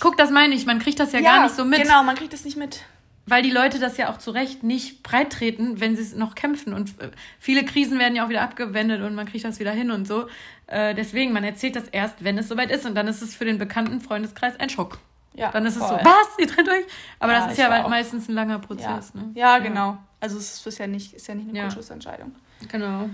[0.00, 0.64] Guck, das meine ich.
[0.64, 1.82] Man kriegt das ja, ja gar nicht so mit.
[1.82, 2.80] Genau, man kriegt das nicht mit
[3.26, 6.34] weil die Leute das ja auch zu Recht nicht breit treten, wenn sie es noch
[6.34, 6.74] kämpfen.
[6.74, 9.90] Und äh, viele Krisen werden ja auch wieder abgewendet und man kriegt das wieder hin
[9.90, 10.28] und so.
[10.66, 12.84] Äh, deswegen, man erzählt das erst, wenn es soweit ist.
[12.86, 14.98] Und dann ist es für den bekannten Freundeskreis ein Schock.
[15.34, 15.96] Ja, dann ist voll.
[15.96, 16.38] es so, was?
[16.38, 16.84] Ihr trennt euch?
[17.18, 19.12] Aber ja, das ist ja halt meistens ein langer Prozess.
[19.14, 19.30] Ja, ne?
[19.34, 19.98] ja genau.
[20.20, 21.64] Also es ist ja nicht, ist ja nicht eine ja.
[21.64, 22.34] Kurzschlussentscheidung.
[22.68, 23.10] Genau.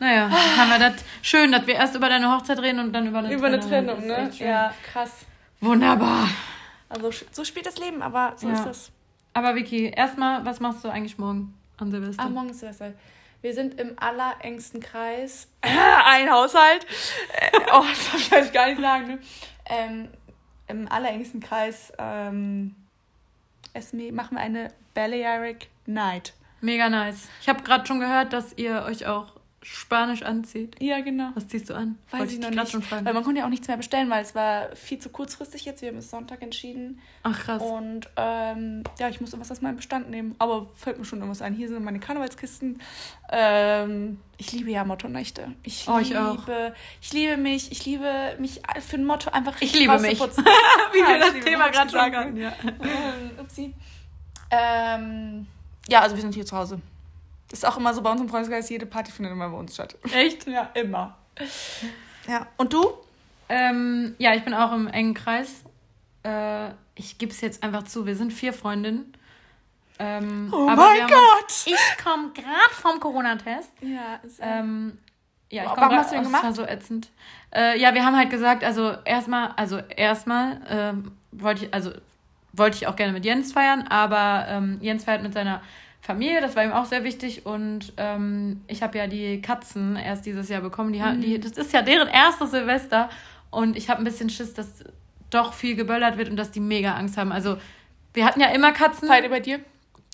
[0.00, 0.28] Naja,
[0.58, 3.32] haben wir das schön, dass wir erst über deine Hochzeit reden und dann über eine
[3.32, 3.68] über Trennung.
[3.70, 4.30] Über eine Trennung, ne?
[4.38, 5.24] Ja, krass.
[5.60, 6.28] Wunderbar.
[6.88, 8.92] Also so spielt das Leben, aber so ist es.
[9.34, 12.22] Aber Vicky, erstmal, was machst du eigentlich morgen an Silvester?
[12.22, 12.92] Ah, morgen ist Silvester.
[13.42, 15.48] Wir sind im allerengsten Kreis.
[15.60, 16.86] Ein Haushalt.
[17.72, 17.82] Oh,
[18.12, 19.06] das kann ich gar nicht sagen.
[19.08, 19.18] Ne?
[19.66, 20.08] Ähm,
[20.68, 22.76] Im allerengsten Kreis ähm,
[24.12, 26.34] machen wir eine Balearic Night.
[26.60, 27.28] Mega nice.
[27.40, 29.33] Ich habe gerade schon gehört, dass ihr euch auch
[29.64, 30.76] Spanisch anzieht.
[30.78, 31.30] Ja, genau.
[31.34, 31.96] Was ziehst du an?
[32.10, 32.70] Weiß Wollte ich noch nicht.
[32.70, 33.06] Schon fragen.
[33.06, 35.80] Weil man konnte ja auch nichts mehr bestellen, weil es war viel zu kurzfristig jetzt.
[35.80, 37.00] Wir haben es Sonntag entschieden.
[37.22, 37.62] Ach, krass.
[37.62, 40.34] Und ähm, ja, ich muss irgendwas aus meinem Bestand nehmen.
[40.38, 41.54] Aber fällt mir schon irgendwas ein.
[41.54, 42.82] Hier sind meine Karnevalskisten.
[43.32, 45.54] Ähm, ich liebe ja Motto-Nächte.
[45.62, 46.46] Ich, oh, ich liebe, auch.
[47.00, 47.72] ich liebe mich.
[47.72, 50.20] Ich liebe mich für ein Motto einfach richtig Ich liebe mich.
[50.20, 52.36] Wie wir das Thema gerade schon hatten.
[52.36, 52.52] Ja.
[52.62, 53.74] Ähm, upsi.
[54.50, 55.46] Ähm,
[55.88, 56.82] ja, also wir sind hier zu Hause.
[57.48, 59.74] Das ist auch immer so bei uns im Freundeskreis, jede Party findet immer bei uns
[59.74, 59.96] statt.
[60.12, 60.46] Echt?
[60.46, 61.16] Ja, immer.
[62.26, 62.92] Ja, und du?
[63.48, 65.62] Ähm, ja, ich bin auch im engen Kreis.
[66.22, 69.12] Äh, ich gebe es jetzt einfach zu, wir sind vier Freundinnen.
[69.98, 71.42] Ähm, oh mein Gott!
[71.42, 73.70] Uns, ich komme gerade vom Corona-Test.
[73.80, 74.98] Ja, ist ähm,
[75.50, 76.42] ja, ich Warum hast du den gemacht?
[76.42, 77.10] Das war so ätzend.
[77.54, 81.92] Äh, ja, wir haben halt gesagt, also erstmal, also erstmal ähm, wollte ich, also
[82.52, 85.62] wollte ich auch gerne mit Jens feiern, aber ähm, Jens feiert mit seiner
[86.04, 87.46] Familie, das war ihm auch sehr wichtig.
[87.46, 90.92] Und ähm, ich habe ja die Katzen erst dieses Jahr bekommen.
[90.92, 91.20] Die, mhm.
[91.22, 93.08] die, das ist ja deren erstes Silvester.
[93.50, 94.84] Und ich habe ein bisschen Schiss, dass
[95.30, 97.32] doch viel geböllert wird und dass die mega Angst haben.
[97.32, 97.56] Also
[98.12, 99.08] wir hatten ja immer Katzen.
[99.08, 99.60] Zeit über dir.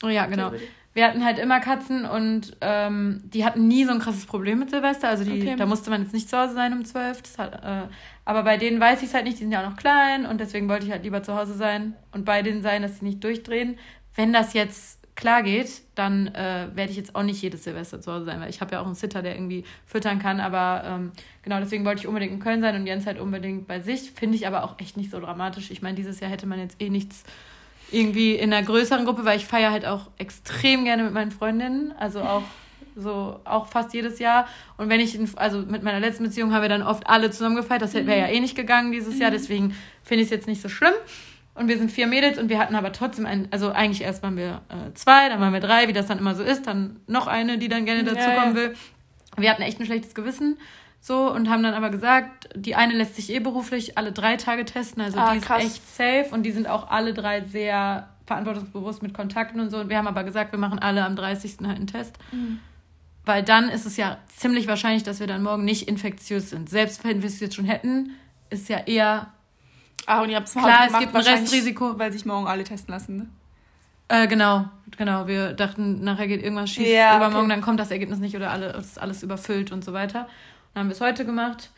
[0.05, 0.53] Oh ja, genau.
[0.95, 4.71] Wir hatten halt immer Katzen und ähm, die hatten nie so ein krasses Problem mit
[4.71, 5.09] Silvester.
[5.09, 5.57] Also die, okay.
[5.57, 7.21] da musste man jetzt nicht zu Hause sein um zwölf.
[7.39, 7.83] äh,
[8.25, 10.41] aber bei denen weiß ich es halt nicht, die sind ja auch noch klein und
[10.41, 13.25] deswegen wollte ich halt lieber zu Hause sein und bei denen sein, dass sie nicht
[13.25, 13.77] durchdrehen.
[14.15, 18.13] Wenn das jetzt klar geht, dann äh, werde ich jetzt auch nicht jedes Silvester zu
[18.13, 20.41] Hause sein, weil ich habe ja auch einen Sitter, der irgendwie füttern kann.
[20.41, 21.13] Aber ähm,
[21.43, 24.11] genau deswegen wollte ich unbedingt in Köln sein und Jens halt unbedingt bei sich.
[24.11, 25.71] Finde ich aber auch echt nicht so dramatisch.
[25.71, 27.23] Ich meine, dieses Jahr hätte man jetzt eh nichts
[27.93, 31.93] irgendwie in einer größeren Gruppe, weil ich feiere halt auch extrem gerne mit meinen Freundinnen.
[31.99, 32.45] Also auch
[32.97, 34.49] so auch fast jedes Jahr.
[34.79, 37.83] Und wenn ich, also mit meiner letzten Beziehung haben wir dann oft alle zusammen gefeiert.
[37.83, 39.31] Das wäre ja eh nicht gegangen dieses Jahr.
[39.31, 39.35] Mhm.
[39.35, 40.95] Deswegen finde ich es jetzt nicht so schlimm.
[41.55, 44.37] Und wir sind vier Mädels und wir hatten aber trotzdem ein, also eigentlich erst waren
[44.37, 47.27] wir äh, zwei, dann waren wir drei, wie das dann immer so ist, dann noch
[47.27, 48.55] eine, die dann gerne dazukommen ja, ja.
[48.55, 48.75] will.
[49.37, 50.59] Wir hatten echt ein schlechtes Gewissen
[51.01, 54.65] so und haben dann aber gesagt, die eine lässt sich eh beruflich alle drei Tage
[54.65, 55.65] testen, also ah, die krass.
[55.65, 59.79] ist echt safe und die sind auch alle drei sehr verantwortungsbewusst mit Kontakten und so.
[59.79, 61.57] Und wir haben aber gesagt, wir machen alle am 30.
[61.65, 62.17] halt einen Test.
[62.31, 62.61] Mhm.
[63.25, 66.71] Weil dann ist es ja ziemlich wahrscheinlich, dass wir dann morgen nicht infektiös sind.
[66.71, 68.13] Selbst wenn wir es jetzt schon hätten,
[68.49, 69.33] ist ja eher
[70.07, 71.99] Ah, und ihr habt es Klar, es gibt ein Restrisiko.
[71.99, 73.27] Weil sich morgen alle testen lassen, ne?
[74.09, 74.65] Äh, genau,
[74.97, 75.29] genau.
[75.29, 77.55] Wir dachten, nachher geht irgendwas schief, ja, übermorgen, okay.
[77.55, 80.27] dann kommt das Ergebnis nicht oder alles, ist alles überfüllt und so weiter.
[80.75, 81.71] Dann haben wir es heute gemacht.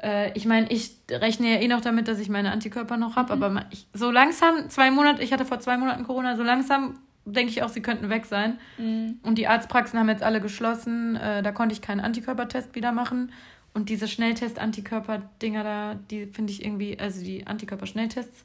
[0.00, 3.34] Äh, ich meine, ich rechne ja eh noch damit, dass ich meine Antikörper noch habe,
[3.34, 3.42] mhm.
[3.42, 7.50] aber ich, so langsam, zwei Monate, ich hatte vor zwei Monaten Corona, so langsam denke
[7.50, 8.58] ich auch, sie könnten weg sein.
[8.78, 9.18] Mhm.
[9.22, 11.16] Und die Arztpraxen haben jetzt alle geschlossen.
[11.16, 13.32] Äh, da konnte ich keinen Antikörpertest wieder machen.
[13.72, 18.44] Und diese Schnelltest-Antikörper-Dinger da, die finde ich irgendwie, also die Antikörper-Schnelltests,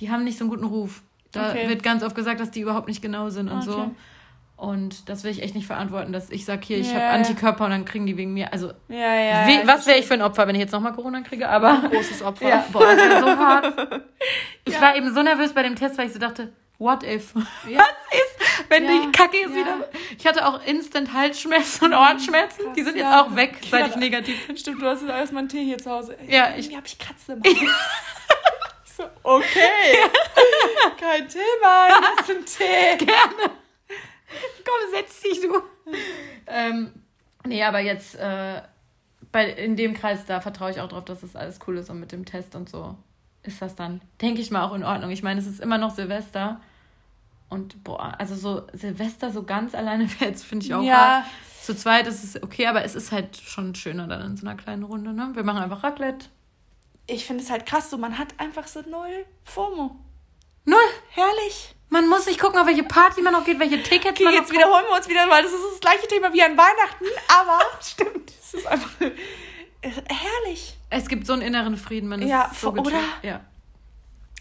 [0.00, 1.02] die haben nicht so einen guten Ruf.
[1.32, 1.68] Da okay.
[1.68, 3.70] wird ganz oft gesagt, dass die überhaupt nicht genau sind und okay.
[3.70, 3.90] so.
[4.58, 6.96] Und das will ich echt nicht verantworten, dass ich sage, hier, ich yeah.
[6.96, 8.52] habe Antikörper und dann kriegen die wegen mir.
[8.52, 11.20] Also, ja, ja, we, was wäre ich für ein Opfer, wenn ich jetzt nochmal Corona
[11.20, 11.48] kriege?
[11.48, 11.84] Aber.
[11.84, 12.44] Ein großes Opfer.
[12.48, 14.02] Ja, boah, das wäre so hart.
[14.64, 17.34] Ich war eben so nervös bei dem Test, weil ich so dachte, what if?
[17.68, 17.80] Ja.
[17.80, 18.90] Was ist, wenn ja.
[18.90, 19.56] die Kacke jetzt ja.
[19.56, 19.88] wieder.
[20.16, 22.64] Ich hatte auch instant Halsschmerzen und Ohrenschmerzen.
[22.64, 24.56] Krass, die sind jetzt auch weg, seit ich negativ bin.
[24.56, 26.16] Stimmt, du hast jetzt erstmal einen Tee hier zu Hause.
[26.26, 26.74] Ja, ich.
[26.74, 27.70] habe ich Katze im Hals.
[28.96, 30.08] so, okay.
[31.00, 33.04] Kein Thema, das ist ein Tee.
[33.04, 33.52] Gerne.
[34.64, 35.62] Komm, setz dich, du.
[36.46, 36.92] ähm,
[37.46, 38.62] nee, aber jetzt äh,
[39.32, 42.00] bei, in dem Kreis, da vertraue ich auch drauf, dass das alles cool ist und
[42.00, 42.96] mit dem Test und so
[43.42, 45.10] ist das dann, denke ich mal, auch in Ordnung.
[45.10, 46.60] Ich meine, es ist immer noch Silvester.
[47.48, 50.96] Und boah, also so Silvester so ganz alleine wäre jetzt, finde ich auch ja.
[50.96, 51.24] hart.
[51.62, 54.56] Zu zweit ist es okay, aber es ist halt schon schöner dann in so einer
[54.56, 55.30] kleinen Runde, ne?
[55.34, 56.26] Wir machen einfach Raclette.
[57.06, 59.96] Ich finde es halt krass, so man hat einfach so null FOMO.
[60.64, 60.78] Null?
[61.10, 61.74] Herrlich.
[61.90, 64.40] Man muss nicht gucken, auf welche Party man noch geht, welche Tickets okay, man noch
[64.40, 67.60] jetzt wiederholen wir uns wieder, weil das ist das gleiche Thema wie an Weihnachten, aber
[67.82, 68.90] stimmt, es ist einfach
[69.80, 70.76] herrlich.
[70.90, 73.00] Es gibt so einen inneren Frieden, man ist ja, so oder?
[73.22, 73.40] Ja.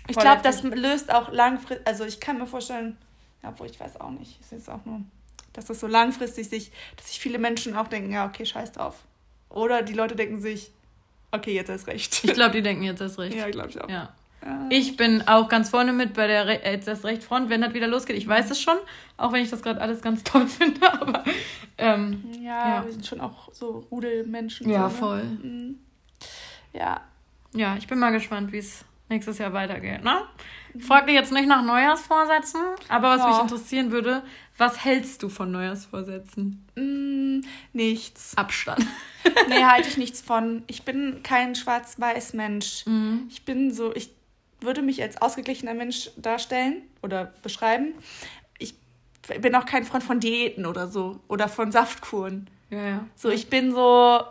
[0.08, 2.98] Ich glaube, das löst auch langfristig, also ich kann mir vorstellen,
[3.44, 5.02] obwohl ich weiß auch nicht, ist jetzt auch nur,
[5.54, 8.96] dass das so langfristig sich, dass sich viele Menschen auch denken, ja, okay, scheiß drauf.
[9.50, 10.72] Oder die Leute denken sich,
[11.32, 12.24] okay, jetzt ist recht.
[12.24, 13.36] Ich glaube, die denken jetzt ist recht.
[13.36, 13.90] Ja, glaube ich auch.
[13.90, 14.14] Ja.
[14.70, 17.74] Ich bin auch ganz vorne mit bei der Re jetzt erst recht Front, wenn das
[17.74, 18.16] wieder losgeht.
[18.16, 18.78] Ich weiß es schon,
[19.18, 20.94] auch wenn ich das gerade alles ganz toll finde.
[20.94, 21.24] Aber
[21.78, 24.70] ähm, ja, ja, wir sind schon auch so Rudelmenschen.
[24.70, 25.00] Ja, so, ne?
[25.00, 25.24] voll.
[25.24, 25.80] Mhm.
[26.72, 27.02] Ja.
[27.54, 30.04] Ja, ich bin mal gespannt, wie es nächstes Jahr weitergeht.
[30.04, 30.22] Ne?
[30.74, 33.30] Ich frage dich jetzt nicht nach Neujahrsvorsätzen, aber was ja.
[33.30, 34.24] mich interessieren würde,
[34.58, 36.66] was hältst du von Neujahrsvorsätzen?
[36.76, 38.36] Mm, nichts.
[38.38, 38.86] Abstand.
[39.50, 40.64] nee, halte ich nichts von.
[40.68, 42.86] Ich bin kein schwarz-weiß Mensch.
[42.86, 43.28] Mhm.
[43.30, 44.12] Ich bin so, ich
[44.60, 47.94] würde mich als ausgeglichener Mensch darstellen oder beschreiben.
[48.60, 48.76] Ich
[49.42, 52.50] bin auch kein Freund von Diäten oder so oder von Saftkuren.
[52.70, 53.08] Ja, ja.
[53.16, 54.22] So, ich bin so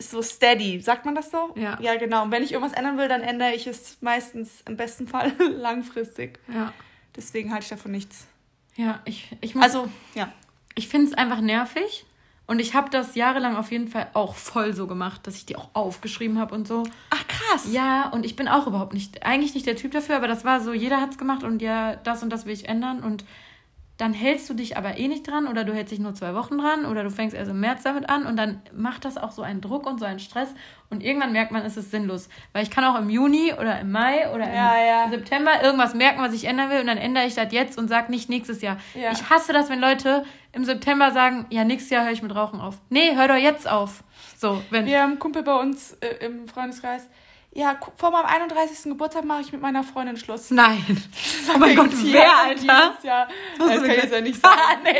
[0.00, 1.54] so steady, sagt man das so?
[1.56, 1.78] Ja.
[1.80, 2.24] Ja, genau.
[2.24, 6.38] Und wenn ich irgendwas ändern will, dann ändere ich es meistens im besten Fall langfristig.
[6.52, 6.72] Ja.
[7.16, 8.26] Deswegen halte ich davon nichts.
[8.76, 9.64] Ja, ich, ich muss.
[9.64, 10.32] Also, ja.
[10.74, 12.06] Ich finde es einfach nervig,
[12.50, 15.54] und ich habe das jahrelang auf jeden Fall auch voll so gemacht, dass ich die
[15.54, 16.82] auch aufgeschrieben habe und so.
[17.10, 17.68] Ach krass.
[17.70, 20.60] Ja, und ich bin auch überhaupt nicht, eigentlich nicht der Typ dafür, aber das war
[20.60, 23.04] so, jeder hat es gemacht und ja, das und das will ich ändern.
[23.04, 23.24] Und
[24.00, 26.56] dann hältst du dich aber eh nicht dran oder du hältst dich nur zwei Wochen
[26.56, 29.42] dran oder du fängst erst im März damit an und dann macht das auch so
[29.42, 30.54] einen Druck und so einen Stress
[30.88, 32.30] und irgendwann merkt man, es ist sinnlos.
[32.54, 35.10] Weil ich kann auch im Juni oder im Mai oder im ja, ja.
[35.10, 38.10] September irgendwas merken, was ich ändern will und dann ändere ich das jetzt und sage
[38.10, 38.78] nicht nächstes Jahr.
[38.94, 39.12] Ja.
[39.12, 42.58] Ich hasse das, wenn Leute im September sagen, ja, nächstes Jahr höre ich mit Rauchen
[42.58, 42.78] auf.
[42.88, 44.02] Nee, hör doch jetzt auf.
[44.38, 47.06] So, wenn Wir haben einen Kumpel bei uns äh, im Freundeskreis,
[47.52, 48.84] ja, vor meinem 31.
[48.84, 50.50] Geburtstag mache ich mit meiner Freundin Schluss.
[50.50, 50.84] Nein.
[51.52, 52.94] Oh mein Gott, wer, Alter?
[53.02, 53.28] Jahr.
[53.58, 54.82] Das, das kann ich jetzt ja nicht sagen.
[54.84, 54.90] Nee.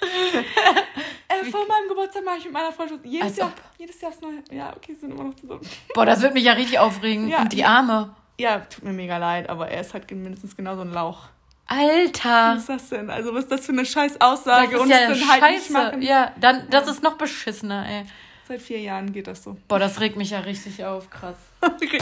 [1.28, 3.12] äh, vor meinem Geburtstag mache ich mit meiner Freundin Schluss.
[3.12, 3.78] Jedes Als Jahr, ob.
[3.78, 4.28] jedes Jahr ist neu.
[4.50, 5.60] Ja, okay, sind immer noch zusammen.
[5.94, 7.28] Boah, das wird mich ja richtig aufregen.
[7.28, 8.14] Ja, Und die Arme.
[8.38, 11.28] Ja, tut mir mega leid, aber er ist halt mindestens genauso ein Lauch.
[11.66, 12.54] Alter!
[12.54, 13.10] Was ist das denn?
[13.10, 14.72] Also, was ist das für eine scheiß Aussage?
[14.72, 15.72] Das ist und ja dann halt Scheiße.
[15.72, 16.02] Machen?
[16.02, 18.06] Ja, dann, das ist noch beschissener, ey.
[18.48, 19.56] Seit vier Jahren geht das so.
[19.68, 21.36] Boah, das regt mich ja richtig auf, krass.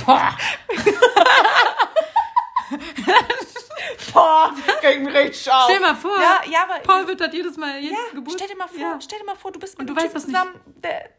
[0.04, 0.36] Boah!
[4.12, 5.64] Boah, ging mir richtig auf.
[5.64, 8.34] Stell dir mal vor, ja, ja, aber, Paul wird das jedes Mal jeden ja, Geburt.
[8.36, 8.98] Stell dir mal vor, ja.
[9.00, 10.84] stell dir mal vor, du bist mit und du weißt das zusammen, nicht.
[10.84, 11.10] der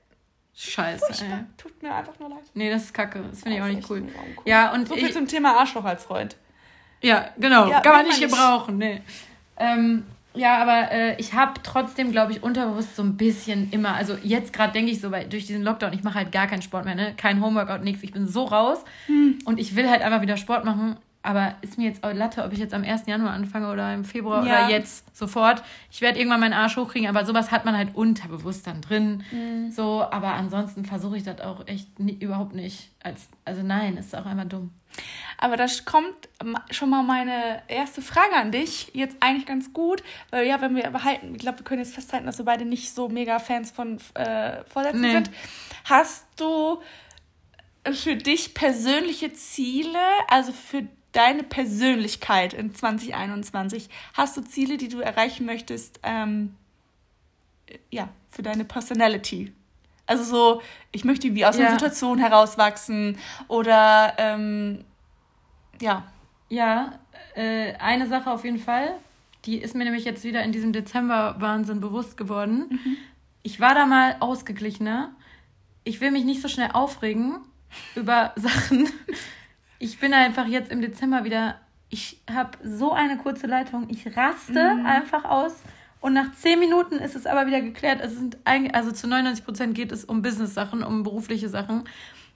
[0.62, 1.38] Scheiße, Furchtbar.
[1.38, 1.46] ey.
[1.58, 2.44] Tut mir einfach nur leid.
[2.54, 3.24] Nee, das ist kacke.
[3.30, 4.02] Das finde ich auch nicht cool.
[4.02, 4.44] cool.
[4.44, 6.36] Ja, und so viel ich, zum Thema Arschloch als Freund.
[7.02, 7.70] Ja, genau.
[7.70, 8.78] Ja, Kann man nicht gebrauchen.
[8.78, 9.02] Nee.
[9.56, 10.06] Ähm,
[10.40, 14.54] ja, aber äh, ich habe trotzdem, glaube ich, unterbewusst so ein bisschen immer, also jetzt
[14.54, 16.96] gerade denke ich so, weil durch diesen Lockdown, ich mache halt gar keinen Sport mehr,
[16.96, 17.14] ne?
[17.18, 18.04] Kein Homeworkout, nichts.
[18.04, 19.40] Ich bin so raus hm.
[19.44, 20.96] und ich will halt einfach wieder Sport machen.
[21.22, 23.06] Aber ist mir jetzt auch Latte, ob ich jetzt am 1.
[23.06, 24.68] Januar anfange oder im Februar ja.
[24.68, 25.62] oder jetzt sofort.
[25.92, 29.24] Ich werde irgendwann meinen Arsch hochkriegen, aber sowas hat man halt unterbewusst dann drin.
[29.32, 29.70] Mhm.
[29.70, 32.90] So, aber ansonsten versuche ich das auch echt nie, überhaupt nicht.
[33.04, 34.72] Als, also nein, ist auch einmal dumm.
[35.38, 36.28] Aber da kommt
[36.70, 38.92] schon mal meine erste Frage an dich.
[38.94, 42.26] Jetzt eigentlich ganz gut, weil ja, wenn wir behalten, ich glaube, wir können jetzt festhalten,
[42.26, 45.12] dass wir beide nicht so mega Fans von äh, Vorsätzen nee.
[45.12, 45.32] sind.
[45.86, 46.82] Hast du
[47.94, 53.90] für dich persönliche Ziele, also für deine Persönlichkeit in 2021?
[54.14, 56.56] Hast du Ziele, die du erreichen möchtest, ähm,
[57.90, 59.54] ja, für deine Personality?
[60.10, 61.68] Also so, ich möchte wie aus ja.
[61.68, 64.84] einer Situation herauswachsen oder ähm,
[65.80, 66.04] ja.
[66.50, 66.94] Ja,
[67.36, 68.96] äh, eine Sache auf jeden Fall,
[69.46, 72.66] die ist mir nämlich jetzt wieder in diesem Dezember-Wahnsinn bewusst geworden.
[72.72, 72.98] Mhm.
[73.44, 75.12] Ich war da mal ausgeglichener.
[75.84, 77.38] Ich will mich nicht so schnell aufregen
[77.96, 78.90] über Sachen.
[79.78, 81.60] Ich bin einfach jetzt im Dezember wieder.
[81.90, 83.88] Ich habe so eine kurze Leitung.
[83.90, 84.88] Ich raste mhm.
[84.88, 85.54] einfach aus.
[86.02, 88.00] Und nach zehn Minuten ist es aber wieder geklärt.
[88.02, 91.84] Es sind also zu 99 Prozent geht es um Business-Sachen, um berufliche Sachen.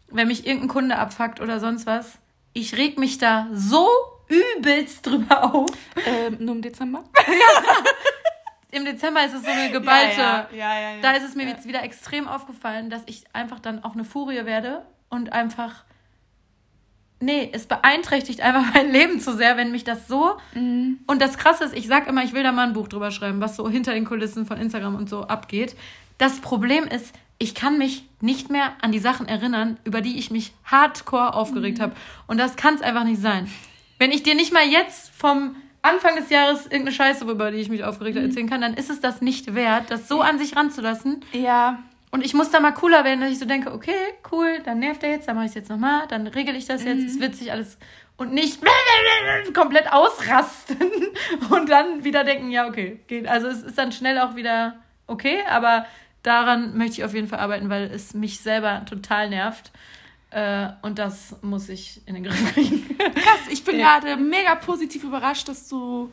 [0.10, 2.18] Wenn mich irgendein Kunde abfuckt oder sonst was,
[2.52, 3.88] ich reg mich da so
[4.28, 5.72] übelst drüber auf.
[6.06, 7.04] Ähm, nur im Dezember?
[8.72, 10.20] Im Dezember ist es so eine geballte.
[10.20, 10.80] Ja, ja.
[10.96, 14.04] Ja, da ist es mir jetzt wieder extrem aufgefallen, dass ich einfach dann auch eine
[14.04, 15.86] Furie werde und einfach.
[17.24, 20.38] Nee, es beeinträchtigt einfach mein Leben zu sehr, wenn mich das so.
[20.54, 21.00] Mhm.
[21.08, 23.40] Und das Krasse ist, ich sag immer, ich will da mal ein Buch drüber schreiben,
[23.40, 25.76] was so hinter den Kulissen von Instagram und so abgeht.
[26.18, 30.32] Das Problem ist, ich kann mich nicht mehr an die Sachen erinnern, über die ich
[30.32, 31.84] mich hardcore aufgeregt mhm.
[31.84, 31.96] habe.
[32.28, 33.50] Und das kann es einfach nicht sein.
[34.00, 37.70] Wenn ich dir nicht mal jetzt vom Anfang des Jahres irgendeine Scheiße, über die ich
[37.70, 38.32] mich aufgeregt habe, mhm.
[38.32, 41.22] erzählen kann, dann ist es das nicht wert, das so an sich ranzulassen.
[41.32, 41.80] Ja.
[42.14, 43.96] Und ich muss da mal cooler werden, dass ich so denke, okay,
[44.32, 46.84] cool, dann nervt er jetzt, dann mache ich es jetzt nochmal, dann regel ich das
[46.84, 47.08] jetzt, mhm.
[47.08, 47.80] es wird sich alles
[48.18, 48.62] und nicht
[49.56, 50.78] komplett ausrasten
[51.50, 53.28] und dann wieder denken, ja, okay, geht.
[53.28, 54.76] Also es ist dann schnell auch wieder
[55.08, 55.88] okay, aber
[56.22, 59.72] daran möchte ich auf jeden Fall arbeiten, weil es mich selber total nervt.
[60.30, 62.96] Äh, und das muss ich in den Griff kriegen.
[62.98, 63.98] Krass, ich bin ja.
[63.98, 66.12] gerade mega positiv überrascht, dass du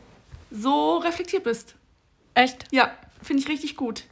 [0.49, 1.75] so reflektiert bist.
[2.33, 2.65] Echt?
[2.71, 2.91] Ja,
[3.21, 4.05] finde ich richtig gut.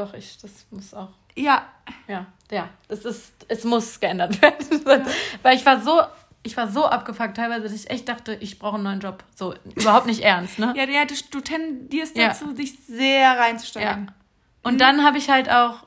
[0.00, 1.10] Doch, ich, das muss auch.
[1.34, 1.66] Ja.
[2.08, 2.68] Ja, ja.
[2.88, 4.82] Es, ist, es muss geändert werden.
[4.86, 5.04] Ja.
[5.42, 6.00] Weil ich war so
[6.42, 9.24] ich war so abgefuckt teilweise, dass ich echt dachte, ich brauche einen neuen Job.
[9.34, 10.72] So, überhaupt nicht ernst, ne?
[10.74, 12.52] ja, ja du, du tendierst dazu, ja.
[12.52, 14.06] dich sehr reinzusteigen.
[14.06, 14.14] Ja.
[14.62, 14.78] Und mhm.
[14.78, 15.86] dann habe ich halt auch,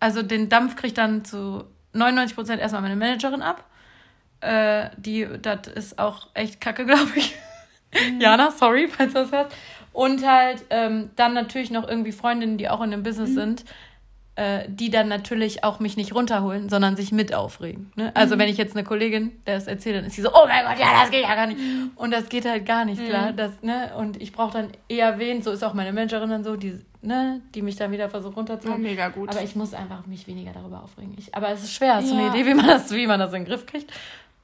[0.00, 3.64] also den Dampf kriegt dann zu 99 Prozent erstmal meine Managerin ab.
[4.40, 7.36] Äh, die, das ist auch echt kacke, glaube ich.
[7.92, 8.20] Mhm.
[8.20, 9.56] Jana, sorry, falls du das hörst.
[9.98, 13.34] Und halt ähm, dann natürlich noch irgendwie Freundinnen, die auch in dem Business mhm.
[13.34, 13.64] sind,
[14.36, 17.90] äh, die dann natürlich auch mich nicht runterholen, sondern sich mit aufregen.
[17.96, 18.12] Ne?
[18.14, 18.38] Also mhm.
[18.38, 21.00] wenn ich jetzt eine Kollegin, das erzählt, dann ist sie so, oh mein Gott, ja,
[21.00, 21.58] das geht ja gar nicht.
[21.58, 21.90] Mhm.
[21.96, 23.32] Und das geht halt gar nicht, klar.
[23.32, 23.36] Mhm.
[23.38, 23.90] Das, ne?
[23.98, 27.40] Und ich brauche dann eher wen, so ist auch meine Managerin dann so, die, ne,
[27.56, 28.80] die mich dann wieder versucht runterzuholen.
[28.80, 29.30] Ja, mega gut.
[29.30, 31.16] Aber ich muss einfach mich weniger darüber aufregen.
[31.18, 31.96] Ich, aber es ist schwer.
[31.96, 33.92] Hast du eine Idee, wie man, das, wie man das in den Griff kriegt?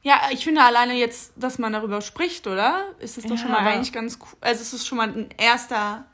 [0.04, 2.84] Ja, ich finde alleine jetzt, dass man darüber spricht, oder?
[2.98, 4.38] Ist es doch ja, schon mal eigentlich ganz cool.
[4.40, 6.04] Also es ist schon mal ein erster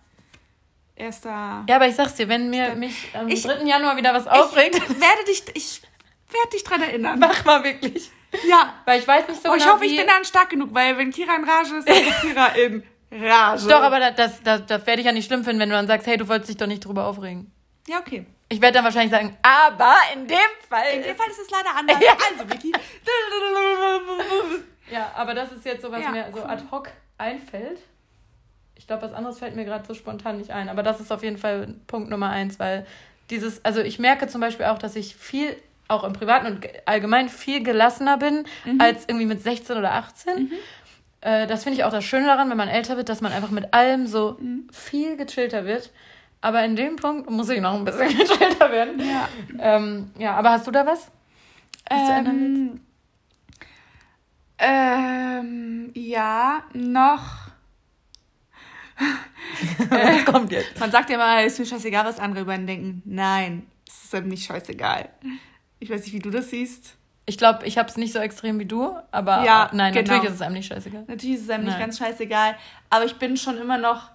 [1.01, 1.65] erster.
[1.69, 3.65] Ja, aber ich sag's dir, wenn mir mich am ich, 3.
[3.65, 4.77] Januar wieder was aufregt.
[4.77, 5.83] Ich werde dich, ich
[6.31, 7.19] werde dich dran erinnern.
[7.19, 8.11] Mach mal wirklich.
[8.47, 8.75] Ja.
[8.85, 9.65] Weil ich weiß nicht so oh, genau.
[9.65, 12.21] Ich hoffe, ich bin dann stark genug, weil wenn Kira in Rage ist, dann ist
[12.21, 13.67] Kira in Rage.
[13.67, 16.07] Doch, aber das, das, das werde ich ja nicht schlimm finden, wenn du dann sagst,
[16.07, 17.51] hey, du wolltest dich doch nicht drüber aufregen.
[17.89, 18.27] Ja, okay.
[18.51, 20.37] Ich werde dann wahrscheinlich sagen, aber in dem
[20.69, 20.97] Fall.
[20.97, 21.97] In dem Fall ist es leider anders.
[22.01, 22.13] Ja.
[22.31, 22.73] Also, Vicky.
[24.91, 27.79] ja, aber das ist jetzt so, was ja, mir so ad hoc einfällt
[28.91, 30.69] glaube, was anderes fällt mir gerade so spontan nicht ein.
[30.69, 32.85] Aber das ist auf jeden Fall Punkt Nummer eins, weil
[33.31, 37.29] dieses, also ich merke zum Beispiel auch, dass ich viel, auch im Privaten und allgemein
[37.29, 38.81] viel gelassener bin mhm.
[38.81, 40.35] als irgendwie mit 16 oder 18.
[40.35, 40.53] Mhm.
[41.21, 43.51] Äh, das finde ich auch das Schöne daran, wenn man älter wird, dass man einfach
[43.51, 44.69] mit allem so mhm.
[44.73, 45.91] viel gechillter wird.
[46.41, 49.01] Aber in dem Punkt muss ich noch ein bisschen gechillter werden.
[49.01, 49.29] Ja,
[49.59, 51.11] ähm, ja aber hast du da was?
[51.91, 52.81] ähm,
[54.59, 57.23] Ähm, ja, noch.
[59.89, 60.79] was kommt jetzt?
[60.79, 63.03] Man sagt ja mal, ist mir scheißegal, was andere über ihn denken.
[63.07, 65.09] Nein, es ist einem nicht scheißegal.
[65.79, 66.97] Ich weiß nicht, wie du das siehst.
[67.25, 70.09] Ich glaube, ich habe es nicht so extrem wie du, aber ja, nein, genau.
[70.09, 71.05] natürlich ist es einem nicht scheißegal.
[71.07, 71.75] Natürlich ist es einem nein.
[71.75, 72.57] nicht ganz scheißegal,
[72.91, 74.11] aber ich bin schon immer noch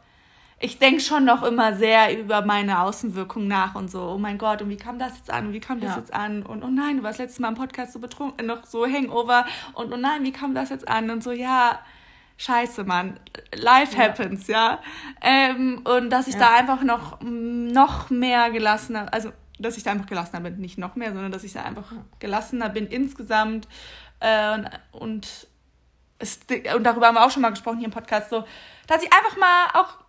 [0.59, 4.61] ich denke schon noch immer sehr über meine Außenwirkung nach und so, oh mein Gott,
[4.61, 5.47] und wie kam das jetzt an?
[5.47, 5.97] Und wie kam das ja.
[5.97, 6.43] jetzt an?
[6.43, 9.45] Und oh nein, du warst letztes Mal im Podcast so betrunken, noch so Hangover.
[9.73, 11.09] Und oh nein, wie kam das jetzt an?
[11.09, 11.79] Und so, ja,
[12.37, 13.19] scheiße, Mann.
[13.53, 14.79] Life happens, ja.
[15.21, 16.39] Ähm, und dass ich ja.
[16.39, 20.95] da einfach noch, noch mehr gelassener, also dass ich da einfach gelassener bin, nicht noch
[20.95, 23.67] mehr, sondern dass ich da einfach gelassener bin insgesamt.
[24.21, 25.47] Äh, und,
[26.19, 26.39] es,
[26.75, 28.45] und darüber haben wir auch schon mal gesprochen hier im Podcast, so,
[28.87, 30.04] dass ich einfach mal auch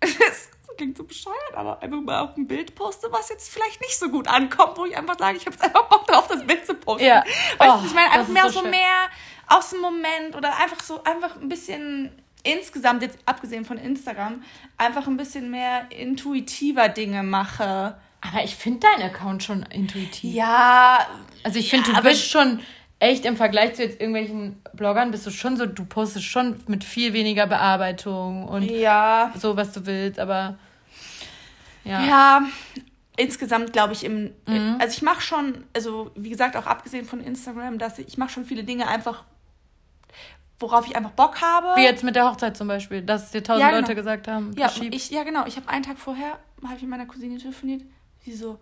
[0.00, 3.98] das klingt so bescheuert, aber einfach mal auf ein Bild poste, was jetzt vielleicht nicht
[3.98, 6.64] so gut ankommt, wo ich einfach sage, ich habe jetzt einfach Bock drauf, das Bild
[6.64, 7.06] zu posten.
[7.06, 7.24] Ja.
[7.58, 9.08] Weißt oh, ich meine, einfach mehr so, so mehr
[9.48, 12.12] aus dem Moment oder einfach so, einfach ein bisschen
[12.44, 14.42] insgesamt, jetzt abgesehen von Instagram,
[14.76, 17.98] einfach ein bisschen mehr intuitiver Dinge mache.
[18.20, 20.34] Aber ich finde deinen Account schon intuitiv.
[20.34, 21.06] Ja.
[21.44, 22.60] Also ich finde, ja, du bist schon
[23.00, 26.84] echt im Vergleich zu jetzt irgendwelchen Bloggern bist du schon so, du postest schon mit
[26.84, 29.32] viel weniger Bearbeitung und ja.
[29.36, 30.58] so, was du willst, aber
[31.84, 32.04] ja.
[32.04, 32.42] Ja,
[33.16, 34.76] insgesamt glaube ich im, mhm.
[34.78, 38.30] also ich mache schon, also wie gesagt, auch abgesehen von Instagram, dass ich, ich mache
[38.30, 39.24] schon viele Dinge einfach,
[40.58, 41.68] worauf ich einfach Bock habe.
[41.76, 43.80] Wie jetzt mit der Hochzeit zum Beispiel, dass dir tausend ja, genau.
[43.80, 46.90] Leute gesagt haben, ja, ich, ja genau, ich habe einen Tag vorher, habe ich mit
[46.90, 47.82] meiner Cousine telefoniert,
[48.24, 48.58] sie so,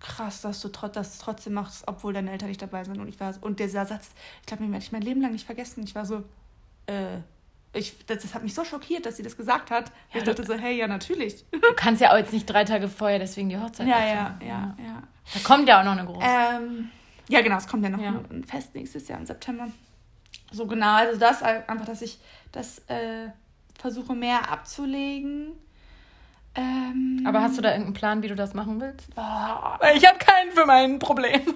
[0.00, 3.00] krass, dass du das trotzdem machst, obwohl deine Eltern nicht dabei sind.
[3.00, 5.46] Und ich war und dieser Satz, ich glaube, den werde ich mein Leben lang nicht
[5.46, 5.82] vergessen.
[5.84, 6.24] Ich war so,
[6.86, 7.18] äh,
[7.72, 9.90] ich, das, das, hat mich so schockiert, dass sie das gesagt hat.
[10.12, 11.44] Ja, ich dachte so, hey, ja, natürlich.
[11.50, 14.38] Du kannst ja auch jetzt nicht drei Tage vorher deswegen die Hochzeit Ja, ja, ja,
[14.40, 15.02] ja, ja.
[15.32, 16.26] Da kommt ja auch noch eine große.
[16.26, 16.90] Ähm,
[17.28, 18.20] ja, genau, es kommt ja noch ja.
[18.30, 19.68] ein Fest nächstes Jahr im September.
[20.52, 22.18] So genau, also das einfach, dass ich
[22.52, 23.28] das äh,
[23.78, 25.52] versuche mehr abzulegen
[26.54, 29.08] ähm, Aber hast du da irgendeinen Plan, wie du das machen willst?
[29.16, 31.40] Oh, ich habe keinen für mein Problem.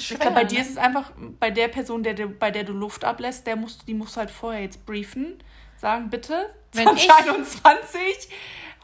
[0.00, 0.48] schwer, ich glaube, bei ne?
[0.48, 3.78] dir ist es einfach, bei der Person, der, bei der du Luft ablässt, der muss,
[3.78, 5.38] die muss halt vorher jetzt briefen,
[5.76, 8.28] sagen, bitte, wenn 2021, ich,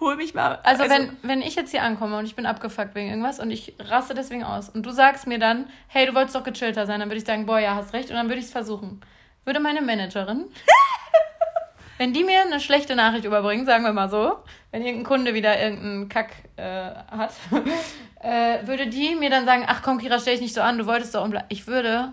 [0.00, 0.58] hol mich mal.
[0.62, 3.50] Also, also, wenn, wenn ich jetzt hier ankomme und ich bin abgefuckt wegen irgendwas und
[3.50, 7.00] ich raste deswegen aus und du sagst mir dann, hey, du wolltest doch gechillter sein,
[7.00, 9.00] dann würde ich sagen, boah, ja, hast recht und dann würde ich es versuchen.
[9.44, 10.46] Würde meine Managerin
[12.04, 14.36] wenn die mir eine schlechte Nachricht überbringen, sagen wir mal so,
[14.72, 17.32] wenn irgendein Kunde wieder irgendeinen Kack äh, hat,
[18.20, 20.84] äh, würde die mir dann sagen, ach komm, Kira, stell dich nicht so an, du
[20.84, 22.12] wolltest doch Ich würde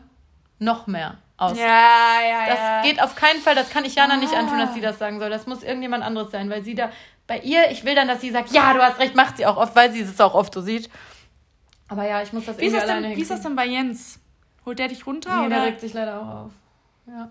[0.59, 1.57] noch mehr aus.
[1.57, 2.81] Ja, ja, das ja.
[2.83, 4.17] geht auf keinen Fall, das kann ich Jana ah.
[4.17, 5.29] nicht antun, dass sie das sagen soll.
[5.29, 6.89] Das muss irgendjemand anderes sein, weil sie da,
[7.27, 9.57] bei ihr, ich will dann, dass sie sagt, ja, du hast recht, macht sie auch
[9.57, 10.89] oft, weil sie es auch oft so sieht.
[11.89, 14.21] Aber ja, ich muss das wie irgendwie alleine denn, Wie ist das denn bei Jens?
[14.65, 15.35] Holt der dich runter?
[15.35, 15.55] Nee, oder?
[15.55, 16.51] der regt sich leider auch auf.
[17.07, 17.29] Ja.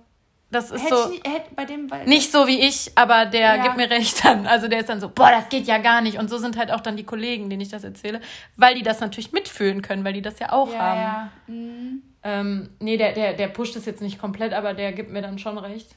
[0.51, 1.13] Das ist hätte so.
[1.13, 3.63] Ich, hätte bei dem, weil nicht so wie ich, aber der ja.
[3.63, 4.47] gibt mir recht dann.
[4.47, 6.19] Also der ist dann so, boah, das geht ja gar nicht.
[6.19, 8.21] Und so sind halt auch dann die Kollegen, denen ich das erzähle,
[8.57, 11.01] weil die das natürlich mitfühlen können, weil die das ja auch ja, haben.
[11.01, 11.31] Ja.
[11.47, 12.03] Mhm.
[12.23, 15.39] Ähm, nee, der, der, der pusht es jetzt nicht komplett, aber der gibt mir dann
[15.39, 15.93] schon recht.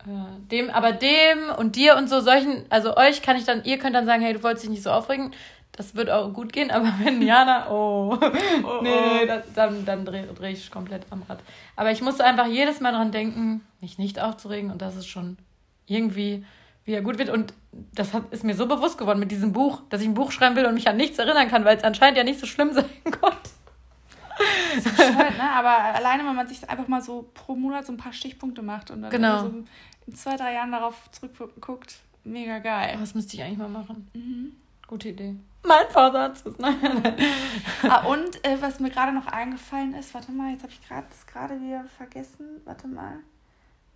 [0.00, 3.78] Äh, dem, aber dem und dir und so solchen, also euch kann ich dann, ihr
[3.78, 5.32] könnt dann sagen, hey, du wolltest dich nicht so aufregen
[5.76, 8.18] das wird auch gut gehen, aber wenn Jana, oh,
[8.62, 11.40] oh nee, das, dann, dann drehe dreh ich komplett am Rad.
[11.76, 15.36] Aber ich musste einfach jedes Mal dran denken, mich nicht aufzuregen und dass es schon
[15.86, 16.44] irgendwie
[16.84, 17.30] wieder gut wird.
[17.30, 17.54] Und
[17.92, 20.56] das hat, ist mir so bewusst geworden mit diesem Buch, dass ich ein Buch schreiben
[20.56, 22.88] will und mich an nichts erinnern kann, weil es anscheinend ja nicht so schlimm sein
[23.20, 23.50] konnte.
[24.74, 25.50] Das ist bescheuert, ne?
[25.52, 28.90] Aber alleine, wenn man sich einfach mal so pro Monat so ein paar Stichpunkte macht
[28.90, 29.42] und dann genau.
[29.42, 29.52] so
[30.06, 32.94] in zwei, drei Jahren darauf zurückguckt, mega geil.
[32.96, 34.10] Oh, das müsste ich eigentlich mal machen.
[34.12, 34.56] Mhm.
[34.88, 35.36] Gute Idee.
[35.66, 37.16] Mein Vorsatz ist nein.
[37.88, 41.06] ah, und äh, was mir gerade noch eingefallen ist, warte mal, jetzt habe ich gerade
[41.08, 42.60] das gerade wieder vergessen.
[42.64, 43.20] Warte mal.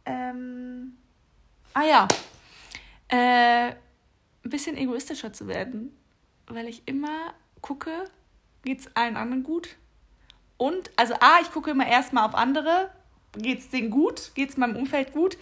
[0.06, 0.96] Ähm,
[1.74, 2.08] ah ja.
[3.08, 3.74] Äh,
[4.44, 5.94] ein bisschen egoistischer zu werden,
[6.46, 8.04] weil ich immer gucke,
[8.62, 9.76] geht es allen anderen gut?
[10.56, 12.90] Und, also A, ich gucke immer erstmal auf andere,
[13.36, 15.36] geht es denen gut, geht es meinem Umfeld gut,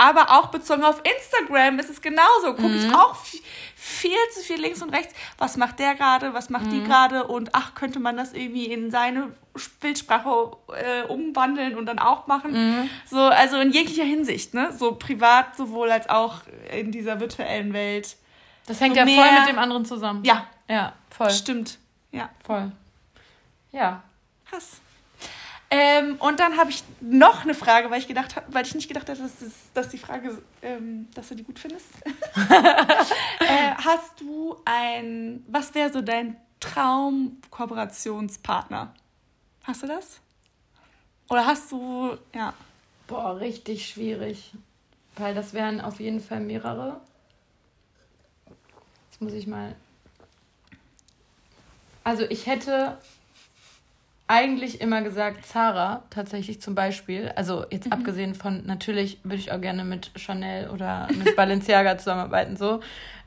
[0.00, 2.54] aber auch bezogen auf Instagram ist es genauso.
[2.54, 2.86] Gucke mhm.
[2.86, 3.14] ich auch
[3.76, 5.12] viel, zu viel links und rechts.
[5.36, 6.32] Was macht der gerade?
[6.32, 6.70] Was macht mhm.
[6.70, 7.26] die gerade?
[7.26, 9.34] Und ach, könnte man das irgendwie in seine
[9.80, 12.52] Bildsprache äh, umwandeln und dann auch machen?
[12.52, 12.90] Mhm.
[13.10, 14.72] So, also in jeglicher Hinsicht, ne?
[14.72, 16.36] So privat sowohl als auch
[16.72, 18.16] in dieser virtuellen Welt.
[18.66, 19.22] Das hängt so ja mehr...
[19.22, 20.24] voll mit dem anderen zusammen.
[20.24, 20.46] Ja.
[20.66, 21.30] Ja, voll.
[21.30, 21.76] Stimmt.
[22.10, 22.30] Ja.
[22.46, 22.72] Voll.
[23.70, 24.02] Ja.
[24.48, 24.80] Krass.
[25.72, 29.08] Ähm, und dann habe ich noch eine Frage, weil ich gedacht weil ich nicht gedacht
[29.08, 31.86] hatte, dass, das, dass die Frage, ähm, dass du die gut findest.
[32.34, 38.92] äh, hast du ein, was wäre so dein Traum-Kooperationspartner?
[39.62, 40.18] Hast du das?
[41.28, 42.52] Oder hast du, ja.
[43.06, 44.50] Boah, richtig schwierig.
[45.14, 47.00] Weil das wären auf jeden Fall mehrere.
[49.10, 49.76] Jetzt muss ich mal.
[52.02, 52.98] Also ich hätte
[54.30, 57.32] eigentlich immer gesagt Zara, tatsächlich zum Beispiel.
[57.34, 57.92] Also jetzt mhm.
[57.92, 62.78] abgesehen von, natürlich würde ich auch gerne mit Chanel oder mit Balenciaga zusammenarbeiten, so.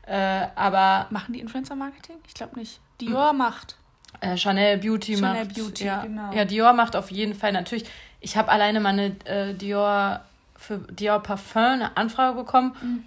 [0.08, 1.08] Äh, aber.
[1.10, 2.16] Machen die Influencer-Marketing?
[2.26, 2.80] Ich glaube nicht.
[3.02, 3.76] Dior macht.
[4.22, 5.56] Äh, Chanel Beauty Chanel macht.
[5.56, 6.04] Beauty, ja.
[6.04, 6.32] genau.
[6.32, 7.86] Ja, Dior macht auf jeden Fall natürlich.
[8.22, 10.22] Ich habe alleine mal eine äh, Dior
[10.56, 12.76] für Dior Parfum eine Anfrage bekommen.
[12.82, 13.04] Mhm.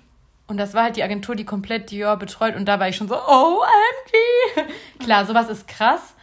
[0.48, 2.56] Und das war halt die Agentur, die komplett Dior betreut.
[2.56, 4.68] Und da war ich schon so, OMG!
[4.98, 6.14] Klar, sowas ist krass.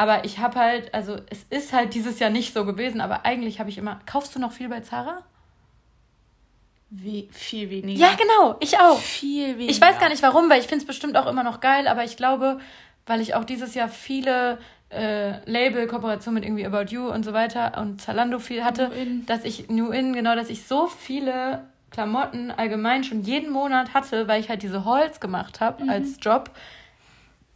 [0.00, 3.60] Aber ich habe halt, also es ist halt dieses Jahr nicht so gewesen, aber eigentlich
[3.60, 4.00] habe ich immer.
[4.06, 5.24] Kaufst du noch viel bei Zara?
[6.88, 8.00] Wie, viel weniger.
[8.00, 8.98] Ja, genau, ich auch.
[8.98, 9.70] Viel weniger.
[9.70, 12.02] Ich weiß gar nicht warum, weil ich finde es bestimmt auch immer noch geil, aber
[12.02, 12.60] ich glaube,
[13.04, 14.56] weil ich auch dieses Jahr viele
[14.88, 18.90] äh, Label-Kooperationen mit irgendwie About You und so weiter und Zalando viel hatte,
[19.26, 24.28] dass ich New In, genau, dass ich so viele Klamotten allgemein schon jeden Monat hatte,
[24.28, 25.90] weil ich halt diese Holz gemacht habe mhm.
[25.90, 26.52] als Job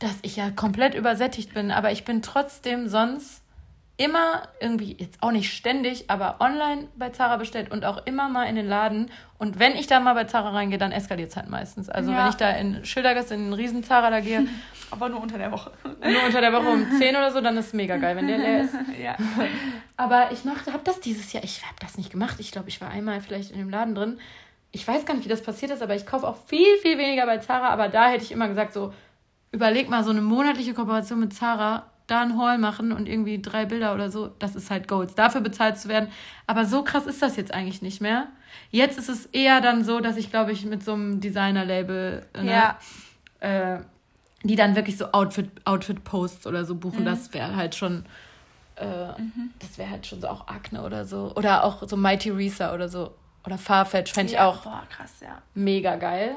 [0.05, 3.42] dass ich ja komplett übersättigt bin, aber ich bin trotzdem sonst
[3.96, 8.44] immer irgendwie, jetzt auch nicht ständig, aber online bei Zara bestellt und auch immer mal
[8.44, 9.11] in den Laden.
[9.38, 11.88] Und wenn ich da mal bei Zara reingehe, dann eskaliert es halt meistens.
[11.88, 12.18] Also ja.
[12.18, 14.46] wenn ich da in Schildergasse in den riesen Zara da gehe.
[14.90, 15.70] aber nur unter der Woche.
[15.84, 18.38] Nur unter der Woche um 10 oder so, dann ist es mega geil, wenn der
[18.38, 18.74] leer ist.
[19.00, 19.16] ja.
[19.96, 22.36] Aber ich habe das dieses Jahr, ich habe das nicht gemacht.
[22.40, 24.18] Ich glaube, ich war einmal vielleicht in dem Laden drin.
[24.72, 27.26] Ich weiß gar nicht, wie das passiert ist, aber ich kaufe auch viel, viel weniger
[27.26, 27.68] bei Zara.
[27.68, 28.92] Aber da hätte ich immer gesagt, so
[29.55, 33.64] überleg mal, so eine monatliche Kooperation mit Zara, da ein Haul machen und irgendwie drei
[33.64, 35.14] Bilder oder so, das ist halt Goals.
[35.14, 36.11] Dafür bezahlt zu werden.
[36.46, 38.26] Aber so krass ist das jetzt eigentlich nicht mehr.
[38.70, 42.50] Jetzt ist es eher dann so, dass ich, glaube ich, mit so einem Designer-Label, ne,
[42.50, 42.78] ja.
[43.40, 43.80] äh,
[44.42, 47.07] die dann wirklich so Outfit, Outfit-Posts oder so buchen, mhm.
[47.07, 48.05] das wäre halt schon,
[48.76, 49.50] äh, mhm.
[49.61, 51.32] das wäre halt schon so auch Akne oder so.
[51.36, 53.14] Oder auch so Mighty Risa oder so.
[53.46, 55.40] Oder Farfetch fände ich ja, auch boah, krass, ja.
[55.55, 56.36] mega geil.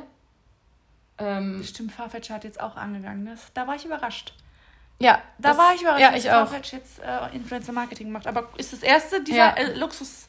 [1.20, 3.26] Ähm, Stimmt, Farfetch hat jetzt auch angegangen.
[3.26, 4.34] Das, da war ich überrascht.
[5.00, 8.28] Ja, da das, war ich überrascht, ja, dass ich Farfetch jetzt äh, Influencer Marketing macht.
[8.28, 9.54] Aber ist das erste dieser ja.
[9.54, 10.28] äh, Luxus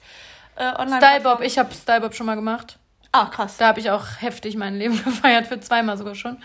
[0.57, 2.79] äh, online Stylebob, ich habe Stylebob schon mal gemacht.
[3.13, 3.57] Ah, krass.
[3.57, 6.39] Da habe ich auch heftig mein Leben gefeiert, für zweimal sogar schon.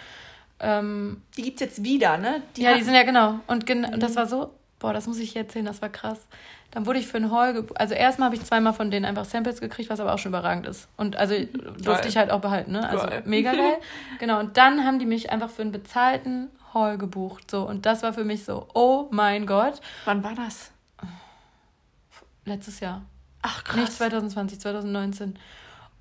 [0.60, 2.42] Ähm, die gibt es jetzt wieder, ne?
[2.56, 3.40] Die ja, die sind ja genau.
[3.48, 3.94] Und, gen mhm.
[3.94, 4.54] und das war so,
[4.84, 6.28] boah, das muss ich erzählen, das war krass.
[6.70, 9.62] Dann wurde ich für ein Haul, also erstmal habe ich zweimal von denen einfach Samples
[9.62, 10.90] gekriegt, was aber auch schon überragend ist.
[10.98, 12.08] Und also durfte geil.
[12.10, 12.90] ich halt auch behalten, ne?
[12.90, 13.24] Also geil.
[13.26, 13.78] mega geil.
[14.20, 17.50] genau, und dann haben die mich einfach für einen bezahlten Haul gebucht.
[17.50, 19.80] So, und das war für mich so, oh mein Gott.
[20.04, 20.72] Wann war das?
[22.44, 23.04] Letztes Jahr.
[23.42, 23.78] Ach krass.
[23.78, 25.40] Nicht 2020, 2019.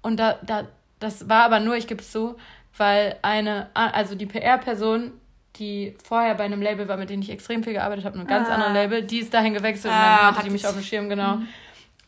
[0.01, 0.67] Und da, da,
[0.99, 2.35] das war aber nur, ich gebe es zu,
[2.77, 5.13] weil eine, also die PR-Person
[5.57, 8.49] die vorher bei einem Label war, mit dem ich extrem viel gearbeitet habe, ein ganz
[8.49, 8.55] ah.
[8.55, 11.09] anderes Label, die ist dahin gewechselt ah, und dann hatte die mich auf dem Schirm,
[11.09, 11.37] genau.
[11.37, 11.49] Mhm.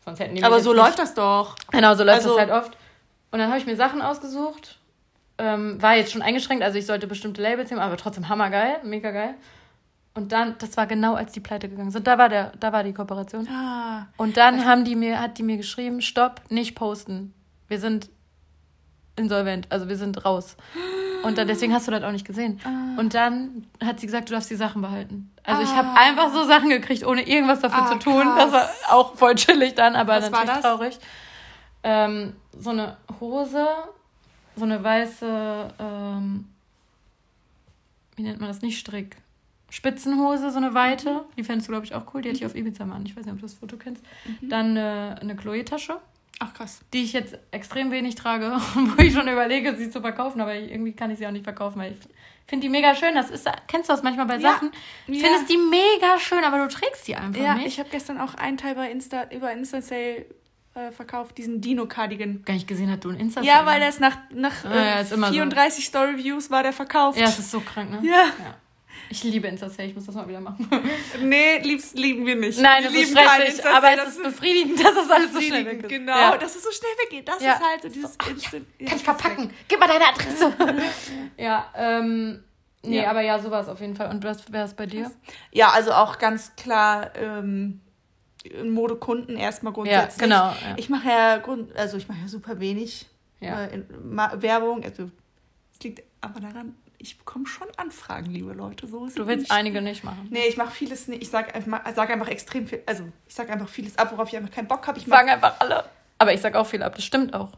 [0.05, 1.57] Sonst hätten die Aber so läuft das doch.
[1.71, 2.77] Genau, so läuft also, das halt oft.
[3.31, 4.79] Und dann habe ich mir Sachen ausgesucht.
[5.39, 9.11] Ähm, war jetzt schon eingeschränkt, also ich sollte bestimmte Labels nehmen, aber trotzdem hammergeil, mega
[9.11, 9.35] geil.
[10.15, 12.07] Und dann, das war genau, als die pleite gegangen sind.
[12.07, 13.49] Da war der, da war die Kooperation.
[13.49, 14.07] Ah.
[14.17, 17.35] Und dann haben die mir, hat die mir geschrieben, stopp, nicht posten.
[17.67, 18.11] Wir sind
[19.17, 20.57] insolvent, also wir sind raus.
[21.25, 22.61] Und dann, deswegen hast du das auch nicht gesehen.
[22.65, 23.01] Ah.
[23.01, 25.31] Und dann hat sie gesagt, du darfst die Sachen behalten.
[25.43, 25.65] Also ah.
[25.65, 28.23] ich habe einfach so Sachen gekriegt, ohne irgendwas dafür ah, zu tun.
[28.23, 28.51] Krass.
[28.51, 30.99] Das war auch voll chillig dann, aber Was natürlich traurig.
[31.83, 33.67] Ähm, so eine Hose,
[34.57, 36.49] so eine weiße, ähm,
[38.17, 39.17] wie nennt man das, nicht Strick.
[39.71, 41.11] Spitzenhose, so eine weite.
[41.11, 41.21] Mhm.
[41.37, 42.23] Die fändest du, glaube ich, auch cool.
[42.23, 43.07] Die hatte ich auf Ibiza mal an.
[43.07, 44.05] Ich weiß nicht, ob du das Foto kennst.
[44.25, 44.49] Mhm.
[44.49, 45.99] Dann äh, eine Chloe-Tasche.
[46.41, 46.81] Ach krass.
[46.93, 50.93] Die ich jetzt extrem wenig trage wo ich schon überlege, sie zu verkaufen, aber irgendwie
[50.93, 51.99] kann ich sie auch nicht verkaufen, weil ich
[52.47, 53.15] finde die mega schön.
[53.15, 54.53] Das ist, kennst du das manchmal bei ja.
[54.53, 54.71] Sachen?
[55.07, 55.21] Ja.
[55.27, 57.63] Findest die mega schön, aber du trägst die einfach ja, nicht.
[57.63, 60.27] Ja, ich habe gestern auch einen Teil bei Insta, über Insta-Sale
[60.75, 62.43] äh, verkauft, diesen Dino-Cardigan.
[62.45, 63.47] Gar nicht gesehen, hat du ein insta -Sale.
[63.47, 65.89] Ja, weil das nach, nach äh, ja, 34 so.
[65.89, 67.19] Story-Views war der verkauft.
[67.19, 68.01] Ja, das ist so krank, ne?
[68.03, 68.25] ja.
[69.11, 70.69] Ich liebe Insta-Sale, ich muss das mal wieder machen.
[71.23, 72.59] Nee, lieb's, lieben wir nicht.
[72.61, 75.89] Nein, das wir ist stressig, aber es ist befriedigend, dass es alles so schnell weggeht.
[75.89, 76.37] Genau, ja.
[76.37, 77.29] dass es so schnell weggeht.
[77.29, 77.55] Das ja.
[77.55, 78.67] ist halt so dieses Ach, Instant.
[78.79, 79.51] Ja, kann ich verpacken?
[79.69, 80.53] Gib mal deine Adresse.
[81.37, 82.45] ja, ähm,
[82.83, 83.11] nee, ja.
[83.11, 84.11] aber ja, sowas auf jeden Fall.
[84.11, 85.11] Und was wäre es bei dir?
[85.53, 87.81] Ja, also auch ganz klar, ähm,
[88.65, 90.21] Modekunden erstmal grundsätzlich.
[90.31, 90.69] Ja, genau.
[90.69, 90.77] Ja.
[90.77, 93.07] Ich mache ja, Grund, also ich mache ja super wenig
[93.41, 93.65] ja.
[93.65, 93.83] Äh,
[94.37, 94.85] Werbung.
[94.85, 95.11] Also
[95.73, 98.87] es liegt aber daran, ich bekomme schon Anfragen, liebe Leute.
[98.87, 99.51] So du willst nicht.
[99.51, 100.29] einige nicht machen.
[100.31, 101.23] Nee, ich mache vieles nicht.
[101.23, 101.53] Ich sage
[101.95, 102.83] sag einfach extrem viel.
[102.87, 104.99] Also, ich sage einfach vieles ab, worauf ich einfach keinen Bock habe.
[104.99, 105.85] Ich sagen einfach alle.
[106.19, 106.95] Aber ich sage auch viel ab.
[106.95, 107.51] Das stimmt auch.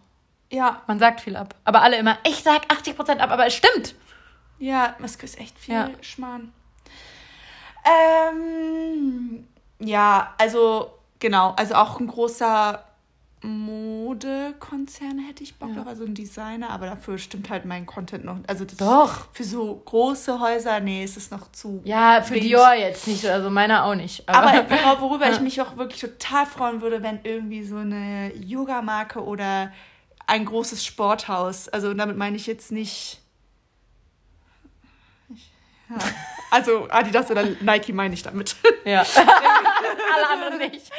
[0.50, 0.82] Ja.
[0.86, 1.54] Man sagt viel ab.
[1.64, 3.94] Aber alle immer, ich sage 80% ab, aber es stimmt.
[4.58, 5.90] Ja, es ist echt viel ja.
[6.00, 6.52] Schmarrn.
[7.84, 9.46] Ähm,
[9.78, 12.84] ja, also genau, also auch ein großer
[13.42, 15.76] Modekonzern hätte ich Bock ja.
[15.76, 18.38] drauf, also ein Designer, aber dafür stimmt halt mein Content noch.
[18.46, 19.28] Also Doch.
[19.32, 21.82] Für so große Häuser, nee, ist es noch zu.
[21.84, 22.48] Ja, für wenig.
[22.48, 24.26] Dior jetzt nicht, also meiner auch nicht.
[24.28, 25.32] Aber, aber worüber ja.
[25.32, 29.70] ich mich auch wirklich total freuen würde, wenn irgendwie so eine Yoga-Marke oder
[30.26, 33.20] ein großes Sporthaus, also damit meine ich jetzt nicht.
[35.90, 35.96] Ja.
[36.48, 38.54] Also Adidas oder Nike meine ich damit.
[38.84, 39.04] Ja.
[40.14, 40.90] Alle anderen nicht.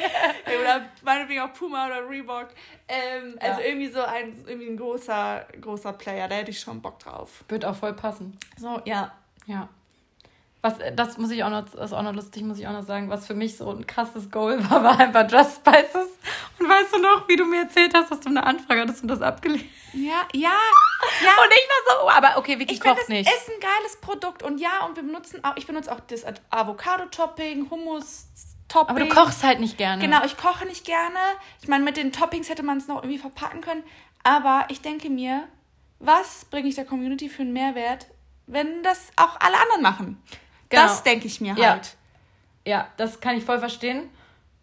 [0.46, 2.48] oder meinetwegen auch Puma oder Reebok.
[2.88, 3.48] Ähm, ja.
[3.48, 7.44] Also irgendwie so ein, irgendwie ein großer, großer Player, da hätte ich schon Bock drauf.
[7.48, 8.38] Wird auch voll passen.
[8.56, 9.12] So, ja.
[9.46, 9.68] Ja.
[10.60, 12.82] Was, das muss ich auch noch, das ist auch noch lustig, muss ich auch noch
[12.82, 16.08] sagen, was für mich so ein krasses Goal war, war einfach Just Spices.
[16.58, 19.08] Und weißt du noch, wie du mir erzählt hast, dass du eine Anfrage hattest und
[19.08, 19.64] das abgelehnt?
[19.92, 20.50] Ja, ja,
[21.22, 21.30] ja.
[21.30, 23.28] Und ich war so, oh, aber okay, wirklich kocht das nicht.
[23.28, 27.70] ist ein geiles Produkt und ja, und wir benutzen auch, ich benutze auch das Avocado-Topping,
[28.68, 28.96] Hummus-Topping.
[28.96, 30.02] Aber du kochst halt nicht gerne.
[30.02, 31.18] Genau, ich koche nicht gerne.
[31.62, 33.82] Ich meine, mit den Toppings hätte man es noch irgendwie verpacken können.
[34.22, 35.44] Aber ich denke mir,
[35.98, 38.06] was bringe ich der Community für einen Mehrwert,
[38.46, 40.22] wenn das auch alle anderen machen?
[40.68, 40.82] Genau.
[40.82, 41.96] Das denke ich mir halt.
[42.64, 42.78] Ja.
[42.78, 44.10] ja, das kann ich voll verstehen.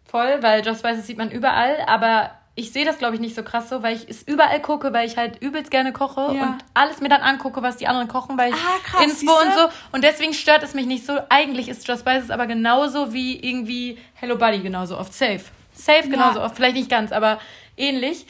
[0.04, 3.42] Voll, weil Just Spices sieht man überall, aber ich sehe das, glaube ich, nicht so
[3.42, 6.42] krass so, weil ich es überall gucke, weil ich halt übelst gerne koche ja.
[6.42, 9.52] und alles mir dann angucke, was die anderen kochen, weil ich ah, krass, Inspo und
[9.52, 9.68] so.
[9.92, 11.18] Und deswegen stört es mich nicht so.
[11.28, 15.12] Eigentlich ist Just Spices aber genauso wie irgendwie Hello Buddy genauso oft.
[15.12, 15.42] Safe.
[15.74, 16.46] Safe genauso ja.
[16.46, 16.56] oft.
[16.56, 17.38] Vielleicht nicht ganz, aber
[17.76, 18.26] ähnlich.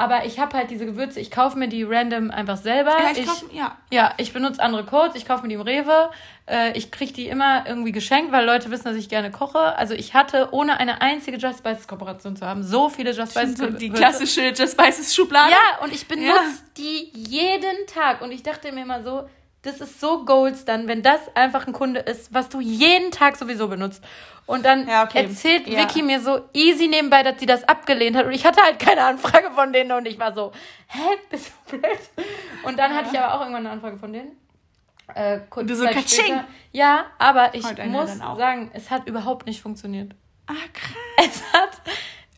[0.00, 2.92] Aber ich habe halt diese Gewürze, ich kaufe mir die random einfach selber.
[2.98, 3.76] Ja, ich, ich kauf, ja.
[3.90, 6.08] ja, ich benutze andere Codes, ich kaufe mir die im Rewe.
[6.48, 9.58] Äh, ich kriege die immer irgendwie geschenkt, weil Leute wissen, dass ich gerne koche.
[9.58, 13.58] Also ich hatte, ohne eine einzige Just Spices Kooperation zu haben, so viele Just Spices
[13.58, 15.50] so Die klassische Just Spices Schublade.
[15.50, 16.44] Ja, und ich benutze ja.
[16.78, 18.22] die jeden Tag.
[18.22, 19.28] Und ich dachte mir immer so,
[19.62, 23.36] das ist so Goals dann, wenn das einfach ein Kunde ist, was du jeden Tag
[23.36, 24.02] sowieso benutzt.
[24.46, 25.24] Und dann ja, okay.
[25.24, 25.80] erzählt ja.
[25.80, 28.26] Vicky mir so easy nebenbei, dass sie das abgelehnt hat.
[28.26, 30.52] Und ich hatte halt keine Anfrage von denen und ich war so,
[30.88, 31.00] hä,
[31.30, 31.98] bist du blöd?
[32.64, 32.96] Und dann ja.
[32.96, 34.36] hatte ich aber auch irgendwann eine Anfrage von denen.
[35.14, 36.40] Äh, kurz du so Katsching.
[36.72, 40.12] Ja, aber ich muss sagen, es hat überhaupt nicht funktioniert.
[40.46, 40.96] Ah, krass.
[41.16, 41.80] Es hat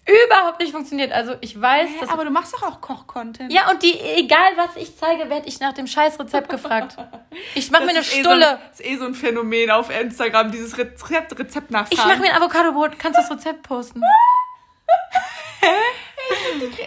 [0.06, 1.12] überhaupt nicht funktioniert.
[1.12, 3.52] Also ich weiß, Hä, aber du machst doch auch Koch-Content.
[3.52, 6.96] Ja, und die, egal was ich zeige, werde ich nach dem Scheißrezept gefragt.
[7.54, 8.22] Ich mache mir eine Stulle.
[8.22, 11.98] Eh so, das ist eh so ein Phänomen auf Instagram, dieses Rezept, Rezept nachfragen.
[11.98, 12.98] Ich mache mir ein Avocado-Brot.
[12.98, 14.02] Kannst du das Rezept posten?
[15.60, 15.66] Hä?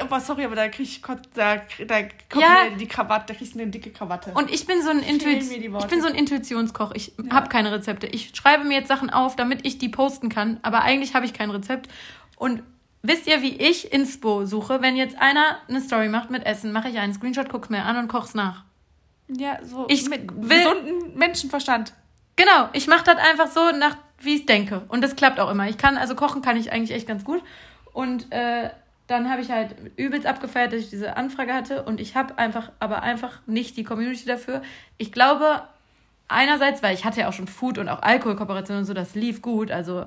[0.10, 1.02] Oh, sorry, aber da krieg ich
[1.34, 1.58] da,
[1.88, 2.70] da kommt ja.
[2.70, 4.32] mir die Krawatte, da kriegst du eine dicke Krawatte.
[4.34, 6.92] Und ich bin so ein, Intuit ich bin so ein Intuitionskoch.
[6.94, 7.34] Ich ja.
[7.34, 8.08] habe keine Rezepte.
[8.08, 10.60] Ich schreibe mir jetzt Sachen auf, damit ich die posten kann.
[10.62, 11.90] Aber eigentlich habe ich kein Rezept.
[12.38, 12.64] Und
[13.08, 14.82] Wisst ihr, wie ich Inspo suche?
[14.82, 17.98] Wenn jetzt einer eine Story macht mit Essen, mache ich einen Screenshot, guck's mir an
[17.98, 18.64] und koch's nach.
[19.28, 21.94] Ja, so ich mit will, gesunden Menschenverstand.
[22.36, 24.84] Genau, ich mache das einfach so nach, wie ich denke.
[24.88, 25.68] Und das klappt auch immer.
[25.70, 27.42] Ich kann, also kochen kann ich eigentlich echt ganz gut.
[27.94, 28.70] Und äh,
[29.08, 31.84] dann habe ich halt übelst abgefeiert, dass ich diese Anfrage hatte.
[31.84, 34.62] Und ich habe einfach, aber einfach nicht die Community dafür.
[34.98, 35.62] Ich glaube,
[36.28, 39.42] einerseits, weil ich hatte ja auch schon Food- und auch Alkoholkooperationen und so, das lief
[39.42, 39.72] gut.
[39.72, 40.06] Also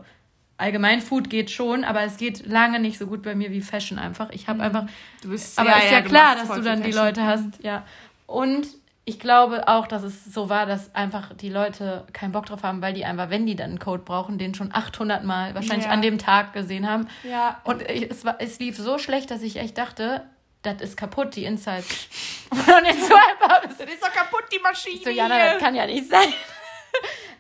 [0.59, 3.98] allgemein Food geht schon, aber es geht lange nicht so gut bei mir wie Fashion
[3.98, 4.30] einfach.
[4.30, 4.64] Ich habe mhm.
[4.64, 4.86] einfach.
[5.22, 7.84] Du bist aber ja, ist ja, ja klar, dass du dann die Leute hast, ja.
[8.26, 8.66] Und
[9.09, 12.82] ich glaube auch, dass es so war, dass einfach die Leute keinen Bock drauf haben,
[12.82, 15.92] weil die einfach, wenn die dann einen Code brauchen, den schon 800 Mal wahrscheinlich ja.
[15.92, 17.09] an dem Tag gesehen haben.
[17.22, 17.59] Ja.
[17.64, 20.26] Und es, war, es lief so schlecht, dass ich echt dachte,
[20.61, 22.09] das ist kaputt, die Insights.
[22.50, 25.00] Und jetzt so einfach, das ist doch kaputt, die Maschine.
[25.02, 26.28] So, Jana, das kann ja nicht sein.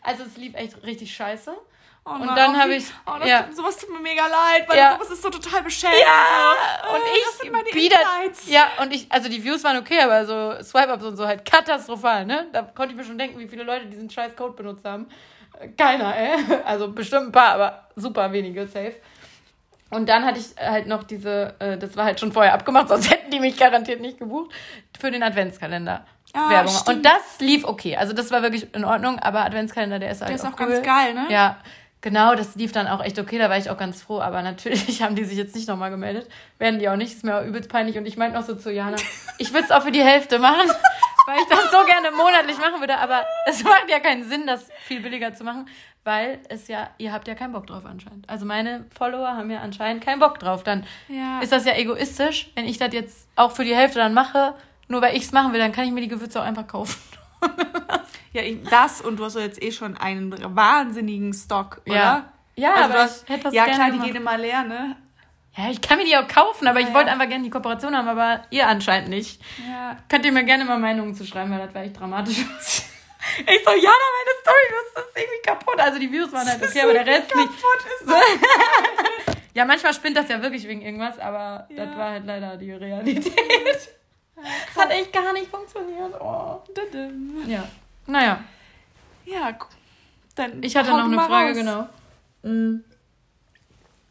[0.00, 1.52] Also es lief echt richtig scheiße.
[2.08, 2.86] Oh und dann habe ich.
[3.06, 3.48] Oh, das, ja.
[3.52, 4.94] sowas tut mir mega leid, weil ja.
[4.94, 5.92] sowas ist so total beschämt.
[6.00, 6.94] Ja, so.
[6.94, 7.98] und oh, ich wieder.
[8.46, 12.24] Ja, und ich, also die Views waren okay, aber so Swipe-Ups und so halt katastrophal,
[12.24, 12.46] ne?
[12.52, 15.06] Da konnte ich mir schon denken, wie viele Leute diesen scheiß Code benutzt haben.
[15.76, 16.38] Keiner, ey.
[16.64, 18.94] Also bestimmt ein paar, aber super wenige, safe.
[19.90, 23.10] Und dann hatte ich halt noch diese, äh, das war halt schon vorher abgemacht, sonst
[23.10, 24.54] hätten die mich garantiert nicht gebucht,
[24.98, 26.06] für den Adventskalender.
[26.34, 26.72] Ah, Werbung.
[26.72, 26.96] Stimmt.
[26.96, 27.96] Und das lief okay.
[27.96, 30.30] Also das war wirklich in Ordnung, aber Adventskalender, der ist halt.
[30.30, 30.72] Der ist auch, auch cool.
[30.72, 31.26] ganz geil, ne?
[31.30, 31.58] Ja.
[32.00, 35.02] Genau, das lief dann auch echt okay, da war ich auch ganz froh, aber natürlich
[35.02, 36.28] haben die sich jetzt nicht nochmal gemeldet.
[36.58, 37.98] Werden die auch nicht, ist mir auch übelst peinlich.
[37.98, 38.96] Und ich meinte noch so zu Jana,
[39.38, 40.68] ich würde es auch für die Hälfte machen,
[41.26, 44.68] weil ich das so gerne monatlich machen würde, aber es macht ja keinen Sinn, das
[44.84, 45.68] viel billiger zu machen,
[46.04, 48.28] weil es ja, ihr habt ja keinen Bock drauf anscheinend.
[48.30, 50.62] Also meine Follower haben ja anscheinend keinen Bock drauf.
[50.62, 51.40] Dann ja.
[51.40, 54.54] ist das ja egoistisch, wenn ich das jetzt auch für die Hälfte dann mache,
[54.86, 56.96] nur weil ich es machen will, dann kann ich mir die Gewürze auch einfach kaufen.
[58.32, 61.94] Ja, das und du hast jetzt eh schon einen wahnsinnigen Stock, oder?
[61.94, 64.96] Ja, ja also aber hast, hätte das Ja, klar, die gehen immer leer, ne?
[65.56, 67.96] Ja, ich kann mir die auch kaufen, aber ja, ich wollte einfach gerne die Kooperation
[67.96, 69.40] haben, aber ihr anscheinend nicht.
[69.68, 69.96] Ja.
[70.08, 72.38] Könnt ihr mir gerne mal Meinungen zu schreiben, weil das wäre echt dramatisch.
[73.46, 75.78] Ich so, Jana, meine Story, das ist irgendwie kaputt.
[75.78, 77.48] Also die Views waren halt okay, aber der Rest nicht.
[77.48, 81.84] Kaputt ist Ja, manchmal spinnt das ja wirklich wegen irgendwas, aber ja.
[81.84, 83.26] das war halt leider die Realität.
[84.36, 86.14] das hat echt gar nicht funktioniert.
[86.20, 86.62] Oh.
[87.46, 87.68] Ja.
[88.08, 88.42] Naja.
[89.26, 89.56] Ja,
[90.34, 90.62] dann.
[90.62, 91.56] Ich hatte noch eine Frage, raus.
[91.56, 91.88] genau.
[92.42, 92.84] Mhm.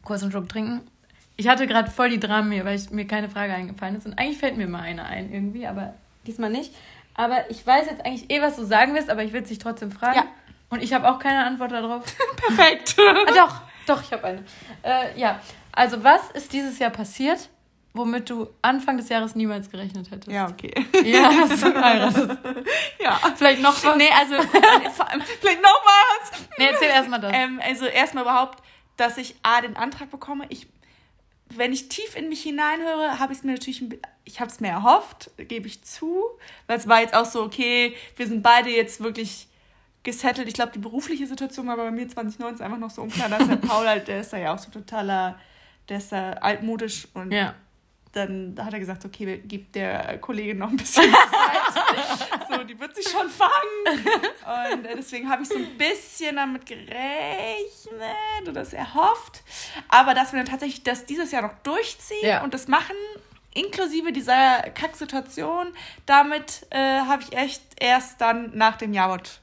[0.04, 0.88] Kurz einen Schluck trinken.
[1.36, 4.06] Ich hatte gerade voll die Dramen hier, weil ich, mir keine Frage eingefallen ist.
[4.06, 5.94] Und eigentlich fällt mir mal eine ein irgendwie, aber
[6.26, 6.74] diesmal nicht.
[7.14, 9.60] Aber ich weiß jetzt eigentlich eh, was du sagen wirst, aber ich will es dich
[9.60, 10.18] trotzdem fragen.
[10.18, 10.26] Ja.
[10.70, 12.04] Und ich habe auch keine Antwort darauf.
[12.36, 12.96] Perfekt.
[13.00, 14.44] ah, doch, doch, ich habe eine.
[14.84, 15.40] Äh, ja,
[15.72, 17.50] also was ist dieses Jahr passiert,
[17.98, 20.32] womit du Anfang des Jahres niemals gerechnet hättest?
[20.32, 20.74] Ja, okay.
[21.04, 22.38] Ja, hast du geheiratet.
[23.00, 23.20] ja.
[23.36, 23.98] Vielleicht noch was?
[23.98, 24.36] Nee, also
[25.42, 26.48] vielleicht noch was.
[26.58, 27.32] Nee, erzähl erstmal das.
[27.34, 28.64] Ähm, also erstmal überhaupt,
[28.96, 30.46] dass ich A, den Antrag bekomme.
[30.50, 30.68] Ich,
[31.50, 33.84] wenn ich tief in mich hineinhöre, habe ich es mir natürlich,
[34.26, 36.24] ich habe es mir erhofft, gebe ich zu.
[36.68, 39.48] Weil es war jetzt auch so, okay, wir sind beide jetzt wirklich
[40.04, 40.48] gesettelt.
[40.48, 43.56] Ich glaube, die berufliche Situation war bei mir 2019 einfach noch so unklar, dass der
[43.68, 45.38] Paul halt, der ist da ja auch so totaler,
[45.90, 47.56] der ist da altmodisch und ja.
[48.18, 52.50] Dann hat er gesagt, okay, gib der Kollegin noch ein bisschen Zeit.
[52.50, 54.74] so, die wird sich schon fangen.
[54.74, 59.44] Und deswegen habe ich so ein bisschen damit gerechnet oder es erhofft.
[59.88, 62.44] Aber dass wir dann tatsächlich das dieses Jahr noch durchziehen ja.
[62.44, 62.96] und das machen,
[63.54, 65.68] inklusive dieser Kacksituation,
[66.06, 69.42] damit äh, habe ich echt erst dann nach dem Jawort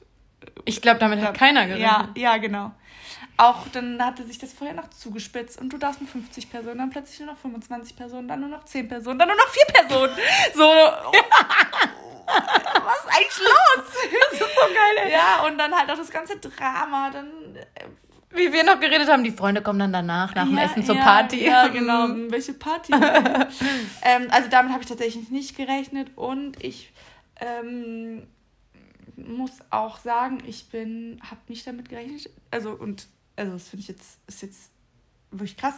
[0.65, 2.15] ich glaube, damit hat keiner gerechnet.
[2.15, 2.71] Ja, ja, genau.
[3.37, 6.89] Auch dann hatte sich das vorher noch zugespitzt und du darfst mit 50 Personen, dann
[6.89, 10.15] plötzlich nur noch 25 Personen, dann nur noch 10 Personen, dann nur noch 4 Personen.
[10.53, 10.63] So.
[12.25, 13.85] was ist eigentlich los?
[14.31, 15.11] Das ist so geil, ey.
[15.11, 17.85] Ja, und dann halt auch das ganze Drama, dann äh,
[18.31, 20.95] wie wir noch geredet haben, die Freunde kommen dann danach, nach dem ja, Essen zur
[20.95, 21.45] ja, Party.
[21.45, 22.09] Ja, genau.
[22.29, 22.93] Welche Party?
[24.01, 26.91] ähm, also damit habe ich tatsächlich nicht gerechnet und ich
[27.39, 28.27] ähm,
[29.15, 33.87] muss auch sagen, ich bin, habe nicht damit gerechnet, also und, also das finde ich
[33.87, 34.69] jetzt, ist jetzt
[35.31, 35.75] wirklich krass,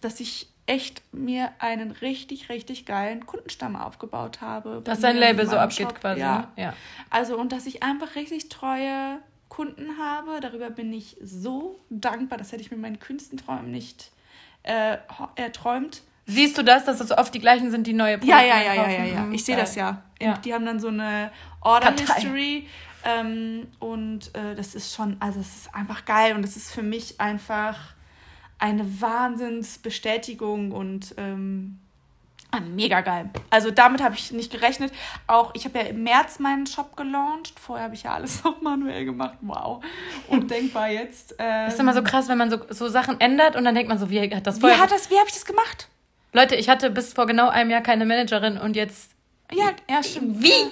[0.00, 4.82] dass ich echt mir einen richtig, richtig geilen Kundenstamm aufgebaut habe.
[4.84, 6.00] Dass dein Label so abgeht Shop.
[6.00, 6.20] quasi.
[6.20, 6.38] Ja.
[6.38, 6.62] Ne?
[6.62, 6.74] ja.
[7.10, 10.40] Also und dass ich einfach richtig treue Kunden habe.
[10.40, 12.38] Darüber bin ich so dankbar.
[12.38, 14.12] Das hätte ich mir meinen kühnsten Träumen nicht
[14.62, 14.98] äh,
[15.34, 16.02] erträumt.
[16.26, 18.74] Siehst du das, dass es oft die gleichen sind, die neue Produkte Ja, ja, ja,
[18.74, 19.30] ja, ja, ja.
[19.32, 20.02] Ich sehe das ja.
[20.22, 20.38] ja.
[20.38, 22.68] Die haben dann so eine Order History.
[23.04, 26.82] Ähm, und äh, das ist schon, also es ist einfach geil und es ist für
[26.82, 27.76] mich einfach
[28.58, 31.78] eine Wahnsinnsbestätigung und ähm,
[32.50, 33.30] ah, mega geil.
[33.48, 34.92] Also damit habe ich nicht gerechnet.
[35.26, 37.58] Auch ich habe ja im März meinen Shop gelauncht.
[37.58, 39.38] Vorher habe ich ja alles noch manuell gemacht.
[39.40, 39.82] Wow.
[40.28, 41.34] Undenkbar jetzt.
[41.38, 43.98] Ähm, ist immer so krass, wenn man so, so Sachen ändert und dann denkt man
[43.98, 44.76] so, wie hat das vorher...
[44.76, 45.88] Wie, hat das, wie habe ich das gemacht?
[46.32, 49.12] Leute, ich hatte bis vor genau einem Jahr keine Managerin und jetzt...
[49.50, 50.42] Ja, ja stimmt.
[50.42, 50.70] Wie?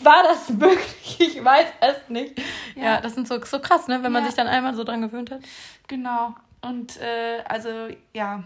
[0.00, 1.18] War das möglich?
[1.18, 2.38] Ich weiß es nicht.
[2.74, 4.02] Ja, ja das sind so, so krass, ne?
[4.02, 4.28] wenn man ja.
[4.28, 5.40] sich dann einmal so dran gewöhnt hat.
[5.88, 6.34] Genau.
[6.60, 8.44] Und äh, also, ja.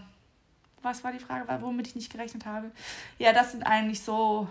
[0.83, 2.71] Was war die Frage, womit ich nicht gerechnet habe?
[3.17, 4.47] Ja, das sind eigentlich so.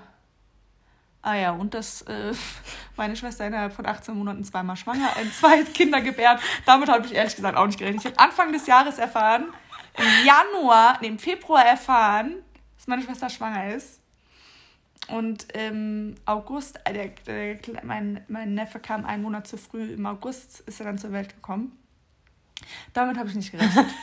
[1.22, 2.32] Ah ja, und dass äh,
[2.96, 6.40] meine Schwester innerhalb von 18 Monaten zweimal schwanger, äh, zwei Kinder gebärt.
[6.64, 8.04] Damit habe ich ehrlich gesagt auch nicht gerechnet.
[8.04, 9.46] Ich habe Anfang des Jahres erfahren,
[9.96, 12.42] im Januar, nee, im Februar erfahren,
[12.76, 14.00] dass meine Schwester schwanger ist.
[15.08, 20.06] Und im August, äh, der, der, mein, mein Neffe kam einen Monat zu früh, im
[20.06, 21.78] August ist er dann zur Welt gekommen.
[22.92, 23.86] Damit habe ich nicht gerechnet.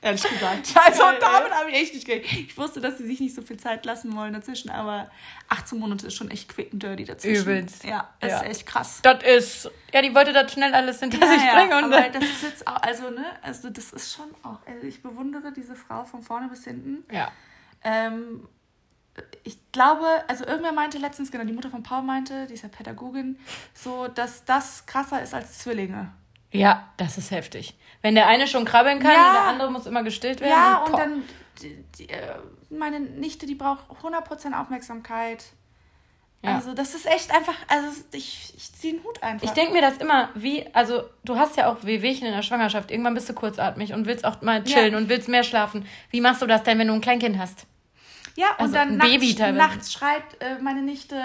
[0.00, 0.74] Ehrlich gesagt.
[0.84, 2.32] Also damit habe ich echt nicht gerechnet.
[2.32, 5.10] Ich wusste, dass sie sich nicht so viel Zeit lassen wollen dazwischen, aber
[5.48, 7.42] 18 Monate ist schon echt quick and dirty dazwischen.
[7.42, 7.84] Übelst.
[7.84, 8.40] Ja, das ja.
[8.40, 9.00] ist echt krass.
[9.02, 11.84] Das ist, ja, die wollte das schnell alles hinter ja, sich ja, bringen.
[11.84, 15.02] Und aber das ist jetzt auch, also, ne, also das ist schon auch, also ich
[15.02, 17.04] bewundere diese Frau von vorne bis hinten.
[17.12, 17.32] Ja.
[17.82, 18.48] Ähm,
[19.44, 22.68] ich glaube, also irgendwer meinte letztens, genau, die Mutter von Paul meinte, die ist ja
[22.68, 23.38] Pädagogin,
[23.74, 26.12] so, dass das krasser ist als Zwillinge.
[26.50, 27.74] Ja, das ist heftig.
[28.00, 30.50] Wenn der eine schon krabbeln kann ja, und der andere muss immer gestillt werden.
[30.50, 31.22] Ja, und, und dann,
[31.62, 32.36] die, die, äh,
[32.70, 35.44] meine Nichte, die braucht 100% Aufmerksamkeit.
[36.42, 36.54] Ja.
[36.54, 39.44] Also das ist echt einfach, also ich, ich ziehe den Hut einfach.
[39.44, 42.92] Ich denke mir das immer, wie, also du hast ja auch Wehwehchen in der Schwangerschaft,
[42.92, 44.98] irgendwann bist du kurzatmig und willst auch mal chillen ja.
[44.98, 45.84] und willst mehr schlafen.
[46.10, 47.66] Wie machst du das denn, wenn du ein Kleinkind hast?
[48.38, 51.16] Ja, und also dann nachts, nachts schreit äh, meine Nichte,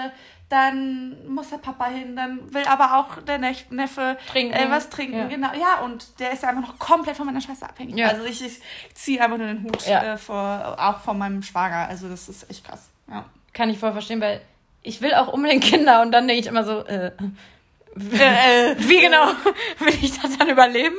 [0.48, 4.52] dann muss der Papa hin, dann will aber auch der Neffe trinken.
[4.52, 5.18] Äh, was trinken.
[5.18, 5.28] Ja.
[5.28, 7.96] Genau, ja, und der ist ja einfach noch komplett von meiner Schwester abhängig.
[7.96, 8.08] Ja.
[8.08, 8.60] Also ich, ich
[8.94, 10.14] ziehe einfach nur den Hut ja.
[10.14, 11.88] äh, vor, auch von meinem Schwager.
[11.88, 12.90] Also das ist echt krass.
[13.08, 13.24] Ja.
[13.52, 14.40] Kann ich voll verstehen, weil
[14.82, 19.00] ich will auch unbedingt Kinder und dann denke ich immer so, äh, äh, äh wie
[19.00, 19.28] genau
[19.78, 20.96] will ich das dann überleben?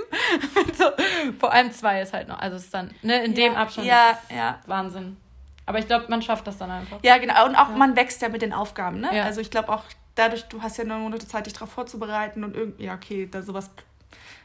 [0.77, 0.85] so,
[1.39, 4.59] vor allem zwei ist halt noch, also ist dann, ne, in dem Abstand ja, ja.
[4.65, 5.17] Wahnsinn.
[5.65, 6.99] Aber ich glaube, man schafft das dann einfach.
[7.03, 7.45] Ja, genau.
[7.45, 7.75] Und auch ja.
[7.75, 9.15] man wächst ja mit den Aufgaben, ne?
[9.15, 9.23] Ja.
[9.23, 9.83] Also ich glaube auch
[10.15, 13.41] dadurch, du hast ja neun Monate Zeit, dich darauf vorzubereiten und irgendwie, ja, okay, da
[13.41, 13.69] sowas.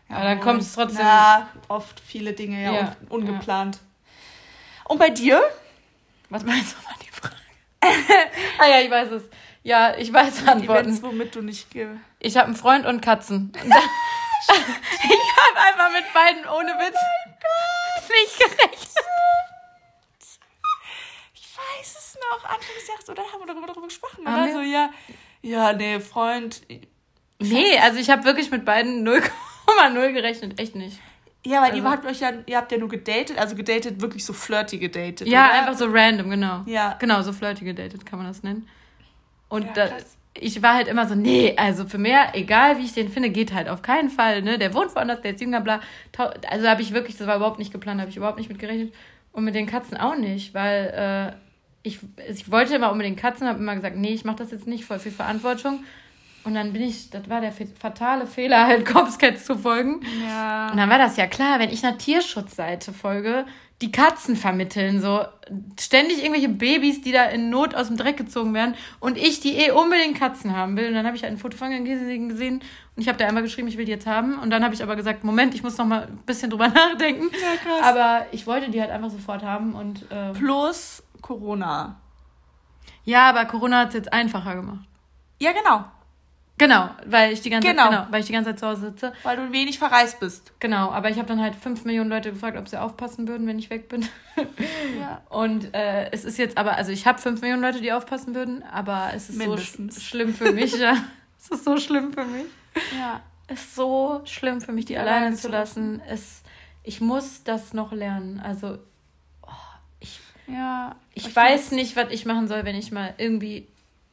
[0.08, 1.04] Ja, ja dann kommt es trotzdem.
[1.04, 3.78] Ja, oft viele Dinge ja, un ungeplant.
[4.84, 5.42] Und bei dir?
[6.30, 7.34] Was meinst du mal die Frage?
[8.58, 9.22] ah ja, ich weiß es.
[9.62, 10.88] Ja, ich weiß Antworten.
[10.88, 11.96] Events, womit du nicht gebe.
[12.18, 13.52] Ich habe einen Freund und Katzen.
[13.54, 18.90] ich habe einfach mit beiden ohne Witz oh nicht gerechnet.
[21.80, 22.44] Weiß es noch.
[22.44, 24.22] Anfang des Jahres, oder haben wir darüber gesprochen?
[24.22, 24.90] Oder so, ja.
[25.42, 26.62] Ja, nee, Freund.
[27.38, 30.60] Nee, also ich habe wirklich mit beiden 0,0 gerechnet.
[30.60, 30.98] Echt nicht.
[31.46, 31.82] Ja, weil also.
[31.82, 35.26] ihr habt euch ja, ihr habt ja nur gedatet, also gedatet, wirklich so flirty gedatet.
[35.26, 35.54] Ja, oder?
[35.54, 36.62] einfach so random, genau.
[36.66, 36.96] Ja.
[36.98, 38.68] Genau, so flirty gedatet kann man das nennen.
[39.48, 39.88] Und ja, da,
[40.34, 43.54] ich war halt immer so, nee, also für mehr, egal wie ich den finde, geht
[43.54, 44.58] halt auf keinen Fall, ne?
[44.58, 45.80] Der wohnt woanders, der ist jünger, bla.
[46.46, 48.92] Also habe ich wirklich, das war überhaupt nicht geplant, habe ich überhaupt nicht mit gerechnet.
[49.32, 51.49] Und mit den Katzen auch nicht, weil äh,
[51.82, 51.98] ich,
[52.28, 54.98] ich wollte immer unbedingt Katzen, habe immer gesagt, nee, ich mache das jetzt nicht, voll
[54.98, 55.84] viel Verantwortung.
[56.42, 60.00] Und dann bin ich, das war der fatale Fehler, halt Copscats zu folgen.
[60.26, 60.70] Ja.
[60.70, 63.44] Und dann war das ja klar, wenn ich einer Tierschutzseite folge,
[63.82, 65.24] die Katzen vermitteln, so
[65.78, 69.56] ständig irgendwelche Babys, die da in Not aus dem Dreck gezogen werden und ich, die
[69.56, 70.88] eh unbedingt Katzen haben will.
[70.88, 71.86] Und dann habe ich halt ein Foto von ihnen
[72.28, 72.60] gesehen
[72.96, 74.38] und ich habe da einmal geschrieben, ich will die jetzt haben.
[74.38, 77.30] Und dann habe ich aber gesagt, Moment, ich muss noch mal ein bisschen drüber nachdenken.
[77.32, 77.82] Ja, krass.
[77.82, 82.00] Aber ich wollte die halt einfach sofort haben und äh, plus Corona.
[83.04, 84.86] Ja, aber Corona hat es jetzt einfacher gemacht.
[85.38, 85.84] Ja, genau.
[86.60, 87.84] Genau, weil ich die ganze genau.
[87.84, 89.14] Zeit, genau, weil ich die ganze Zeit zu Hause sitze.
[89.22, 90.52] Weil du wenig verreist bist.
[90.60, 93.58] Genau, aber ich habe dann halt fünf Millionen Leute gefragt, ob sie aufpassen würden, wenn
[93.58, 94.06] ich weg bin.
[95.00, 95.22] ja.
[95.30, 98.62] Und äh, es ist jetzt aber, also ich habe fünf Millionen Leute, die aufpassen würden,
[98.62, 99.94] aber es ist Mindestens.
[99.94, 100.96] so sch schlimm für mich, ja.
[101.38, 102.44] es ist so schlimm für mich.
[102.98, 103.22] Ja.
[103.46, 106.02] Es ist so schlimm für mich, die ja, alleine zu lassen.
[106.06, 106.42] Es,
[106.82, 108.38] ich muss das noch lernen.
[108.38, 108.78] Also,
[110.52, 113.66] ja, ich, ich weiß nicht, was ich machen soll, wenn ich mal irgendwie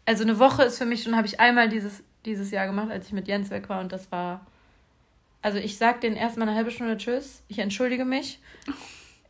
[0.06, 3.08] also eine Woche ist für mich schon, habe ich einmal dieses dieses Jahr gemacht, als
[3.08, 3.80] ich mit Jens weg war.
[3.80, 4.46] Und das war.
[5.42, 7.42] Also ich sag denen erstmal eine halbe Stunde Tschüss.
[7.48, 8.40] Ich entschuldige mich.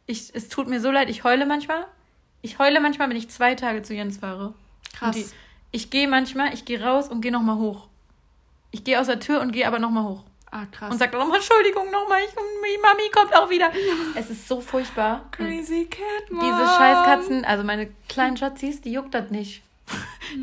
[0.07, 1.85] Ich, es tut mir so leid, ich heule manchmal.
[2.41, 4.53] Ich heule manchmal, wenn ich zwei Tage zu Jens fahre.
[4.93, 5.15] Krass.
[5.15, 5.25] Die,
[5.71, 7.87] ich gehe manchmal, ich gehe raus und gehe nochmal hoch.
[8.71, 10.23] Ich gehe aus der Tür und gehe aber nochmal hoch.
[10.51, 10.91] Ah, krass.
[10.91, 13.71] Und sag dann nochmal Entschuldigung nochmal, ich, die Mami kommt auch wieder.
[14.15, 15.25] Es ist so furchtbar.
[15.31, 16.39] Crazy Cat, Mom.
[16.39, 19.63] Diese Scheißkatzen, also meine kleinen Schatzis, die juckt das nicht.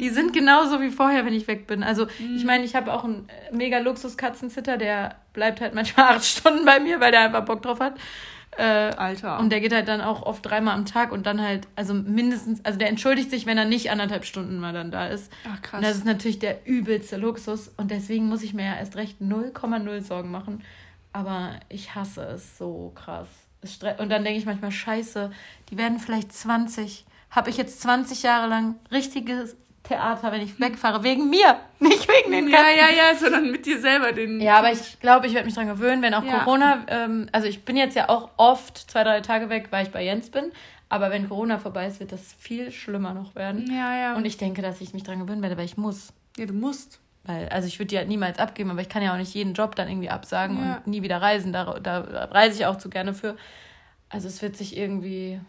[0.01, 1.83] Die sind genauso wie vorher, wenn ich weg bin.
[1.83, 2.37] Also, mhm.
[2.37, 6.65] ich meine, ich habe auch einen äh, mega Luxus-Katzenzitter, der bleibt halt manchmal acht Stunden
[6.65, 7.95] bei mir, weil der einfach Bock drauf hat.
[8.57, 9.39] Äh, Alter.
[9.39, 12.65] Und der geht halt dann auch oft dreimal am Tag und dann halt, also mindestens,
[12.65, 15.33] also der entschuldigt sich, wenn er nicht anderthalb Stunden mal dann da ist.
[15.49, 15.79] Ach krass.
[15.79, 19.21] Und das ist natürlich der übelste Luxus und deswegen muss ich mir ja erst recht
[19.21, 20.63] 0,0 Sorgen machen.
[21.13, 23.29] Aber ich hasse es so krass.
[23.99, 25.31] Und dann denke ich manchmal, scheiße,
[25.71, 31.03] die werden vielleicht 20 habe ich jetzt 20 Jahre lang richtiges Theater, wenn ich wegfahre,
[31.05, 32.67] wegen mir, nicht wegen den Katzen.
[32.77, 34.13] Ja, ja, ja, sondern mit dir selber.
[34.13, 36.41] Den ja, aber ich glaube, ich werde mich dran gewöhnen, wenn auch ja.
[36.41, 39.93] Corona, ähm, also ich bin jetzt ja auch oft zwei, drei Tage weg, weil ich
[39.93, 40.53] bei Jens bin,
[40.89, 43.71] aber wenn Corona vorbei ist, wird das viel schlimmer noch werden.
[43.71, 44.17] Ja, ja.
[44.17, 46.13] Und ich denke, dass ich mich dran gewöhnen werde, weil ich muss.
[46.37, 47.01] Ja, du musst.
[47.25, 49.55] Weil, also ich würde die halt niemals abgeben, aber ich kann ja auch nicht jeden
[49.55, 50.77] Job dann irgendwie absagen ja.
[50.77, 51.53] und nie wieder reisen.
[51.53, 52.01] Da, da
[52.31, 53.37] reise ich auch zu gerne für.
[54.11, 55.41] Also es wird sich irgendwie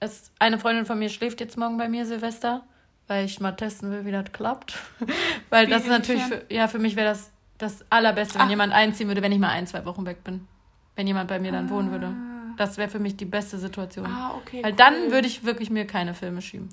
[0.00, 2.62] es, eine Freundin von mir schläft jetzt morgen bei mir Silvester,
[3.08, 4.78] weil ich mal testen will, wie das klappt.
[5.50, 8.50] weil wie das ist natürlich, für, ja, für mich wäre das das Allerbeste, wenn Ach.
[8.50, 10.46] jemand einziehen würde, wenn ich mal ein, zwei Wochen weg bin.
[10.94, 11.70] Wenn jemand bei mir dann ah.
[11.70, 12.14] wohnen würde.
[12.56, 14.06] Das wäre für mich die beste Situation.
[14.06, 14.62] Ah, okay.
[14.62, 14.76] Weil cool.
[14.76, 16.68] dann würde ich wirklich mir keine Filme schieben.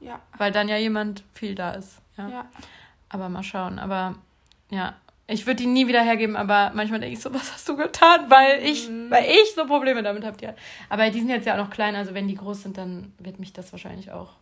[0.00, 0.20] Ja.
[0.38, 2.00] Weil dann ja jemand viel da ist.
[2.16, 2.28] Ja.
[2.28, 2.46] ja.
[3.08, 3.78] Aber mal schauen.
[3.78, 4.14] Aber
[4.70, 4.94] ja,
[5.26, 8.30] ich würde die nie wieder hergeben, aber manchmal denke ich so, was hast du getan?
[8.30, 9.10] Weil ich, mhm.
[9.10, 10.36] weil ich so Probleme damit habe.
[10.42, 10.54] Ja.
[10.88, 13.38] Aber die sind jetzt ja auch noch klein, also wenn die groß sind, dann wird
[13.38, 14.34] mich das wahrscheinlich auch.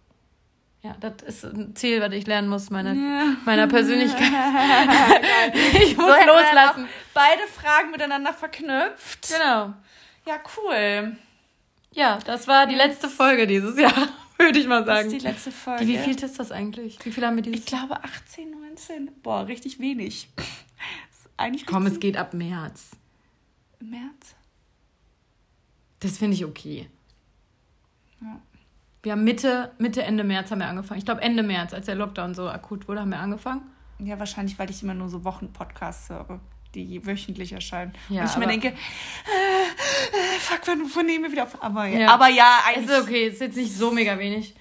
[0.84, 3.36] Ja, das ist ein Ziel, was ich lernen muss, meine, ja.
[3.46, 4.20] meiner Persönlichkeit.
[5.82, 6.86] ich muss so loslassen.
[7.14, 9.32] Beide Fragen miteinander verknüpft.
[9.32, 9.72] Genau.
[10.26, 11.16] Ja, cool.
[11.92, 15.06] Ja, das war die letzte Folge dieses Jahr, würde ich mal sagen.
[15.06, 15.86] Das ist die letzte Folge.
[15.86, 17.02] Wie viel ist das eigentlich?
[17.02, 19.10] Wie viel haben wir dieses Ich glaube 18, 19.
[19.22, 20.28] Boah, richtig wenig
[21.38, 21.64] eigentlich.
[21.64, 22.90] Komm, es geht ab März.
[23.80, 24.34] März?
[26.00, 26.90] Das finde ich okay.
[28.20, 28.38] Ja.
[29.04, 30.98] Wir haben Mitte, Mitte, Ende März haben wir angefangen.
[30.98, 33.60] Ich glaube Ende März, als der Lockdown so akut wurde, haben wir angefangen.
[33.98, 36.40] Ja, wahrscheinlich, weil ich immer nur so Wochenpodcasts höre,
[36.74, 37.92] die wöchentlich erscheinen.
[38.08, 41.62] Ja, Und ich mir denke, äh, äh, fuck, wann, nehmen wir wieder auf?
[41.62, 42.08] Aber ja, ja.
[42.08, 42.88] aber ja eigentlich.
[42.88, 44.54] Ist okay, ist jetzt nicht so mega wenig.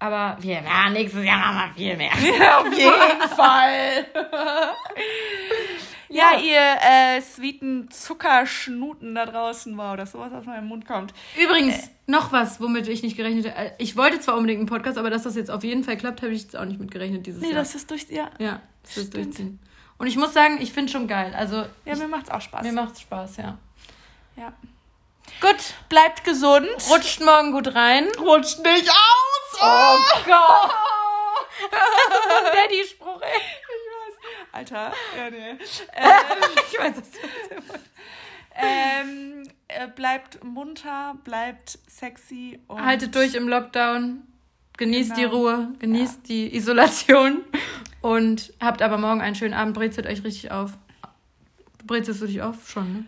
[0.00, 2.12] Aber wir, ja, nächstes Jahr machen wir viel mehr.
[2.38, 4.06] Ja, auf jeden Fall.
[6.10, 9.76] Ja, ja ihr äh, sweeten Zuckerschnuten da draußen.
[9.76, 11.12] Wow, dass sowas aus meinem Mund kommt.
[11.38, 13.68] Übrigens, äh, noch was, womit ich nicht gerechnet habe.
[13.68, 16.22] Äh, ich wollte zwar unbedingt einen Podcast, aber dass das jetzt auf jeden Fall klappt,
[16.22, 17.56] habe ich jetzt auch nicht mit gerechnet dieses nee, Jahr.
[17.56, 18.30] Nee, das ist durch, ja.
[18.38, 19.58] Ja, das ist durchziehen.
[19.98, 21.34] Und ich muss sagen, ich finde schon geil.
[21.36, 22.62] Also, ja, mir macht's auch Spaß.
[22.62, 23.58] Mir macht's Spaß, ja.
[24.36, 24.54] Ja.
[25.40, 25.74] Gut.
[25.88, 26.68] Bleibt gesund.
[26.90, 28.08] Rutscht morgen gut rein.
[28.18, 29.60] Rutscht nicht aus.
[29.60, 30.74] Oh Gott.
[31.70, 33.38] das ist ein Daddy-Spruch, ey.
[33.38, 34.44] Ich weiß.
[34.52, 35.50] Alter, ja, nee.
[35.94, 37.18] Ähm, ich weiß, was du
[38.58, 42.58] ähm, äh, bleibt munter, bleibt sexy.
[42.66, 44.22] Und Haltet durch im Lockdown.
[44.76, 45.20] Genießt genau.
[45.20, 46.22] die Ruhe, genießt ja.
[46.28, 47.44] die Isolation
[48.00, 49.74] und habt aber morgen einen schönen Abend.
[49.74, 50.78] Brezelt euch richtig auf.
[51.84, 52.68] Brezelst du dich auf?
[52.68, 53.04] Schon, ne?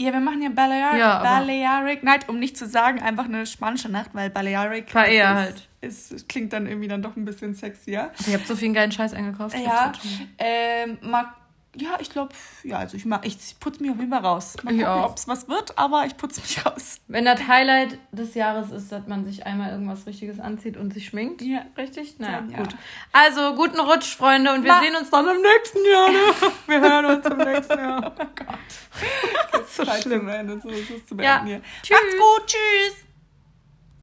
[0.00, 3.90] Ja, wir machen ja Balearic, ja, Balearic Night, um nicht zu sagen, einfach eine spanische
[3.90, 5.68] Nacht, weil Balearic eher halt.
[5.82, 8.10] Ist, klingt dann irgendwie dann doch ein bisschen sexier.
[8.26, 9.56] Ihr habt so viel geilen Scheiß eingekauft.
[9.58, 9.92] Ja,
[10.38, 11.34] ähm, mag
[11.76, 12.34] ja, ich glaube,
[12.64, 14.56] ja, also ich, mach, ich putze mich auf jeden Fall raus.
[14.62, 17.00] Mal gucken, ob es was wird, aber ich putze mich raus.
[17.06, 21.06] Wenn das Highlight des Jahres ist, dass man sich einmal irgendwas Richtiges anzieht und sich
[21.06, 21.42] schminkt.
[21.42, 21.64] Ja.
[21.76, 22.18] Richtig?
[22.18, 22.56] Naja, ja.
[22.58, 22.74] gut.
[23.12, 26.10] Also, guten Rutsch, Freunde, und wir Ma sehen uns dann im nächsten Jahr.
[26.10, 26.18] Ne?
[26.66, 28.14] Wir hören uns im nächsten Jahr.
[28.18, 28.58] Oh Gott.
[29.52, 30.60] Das ist so schlimm.
[30.60, 31.44] So ist es zu beenden ja.
[31.44, 31.62] hier.
[31.82, 31.96] Tschüss.
[31.96, 33.09] Macht's gut, tschüss.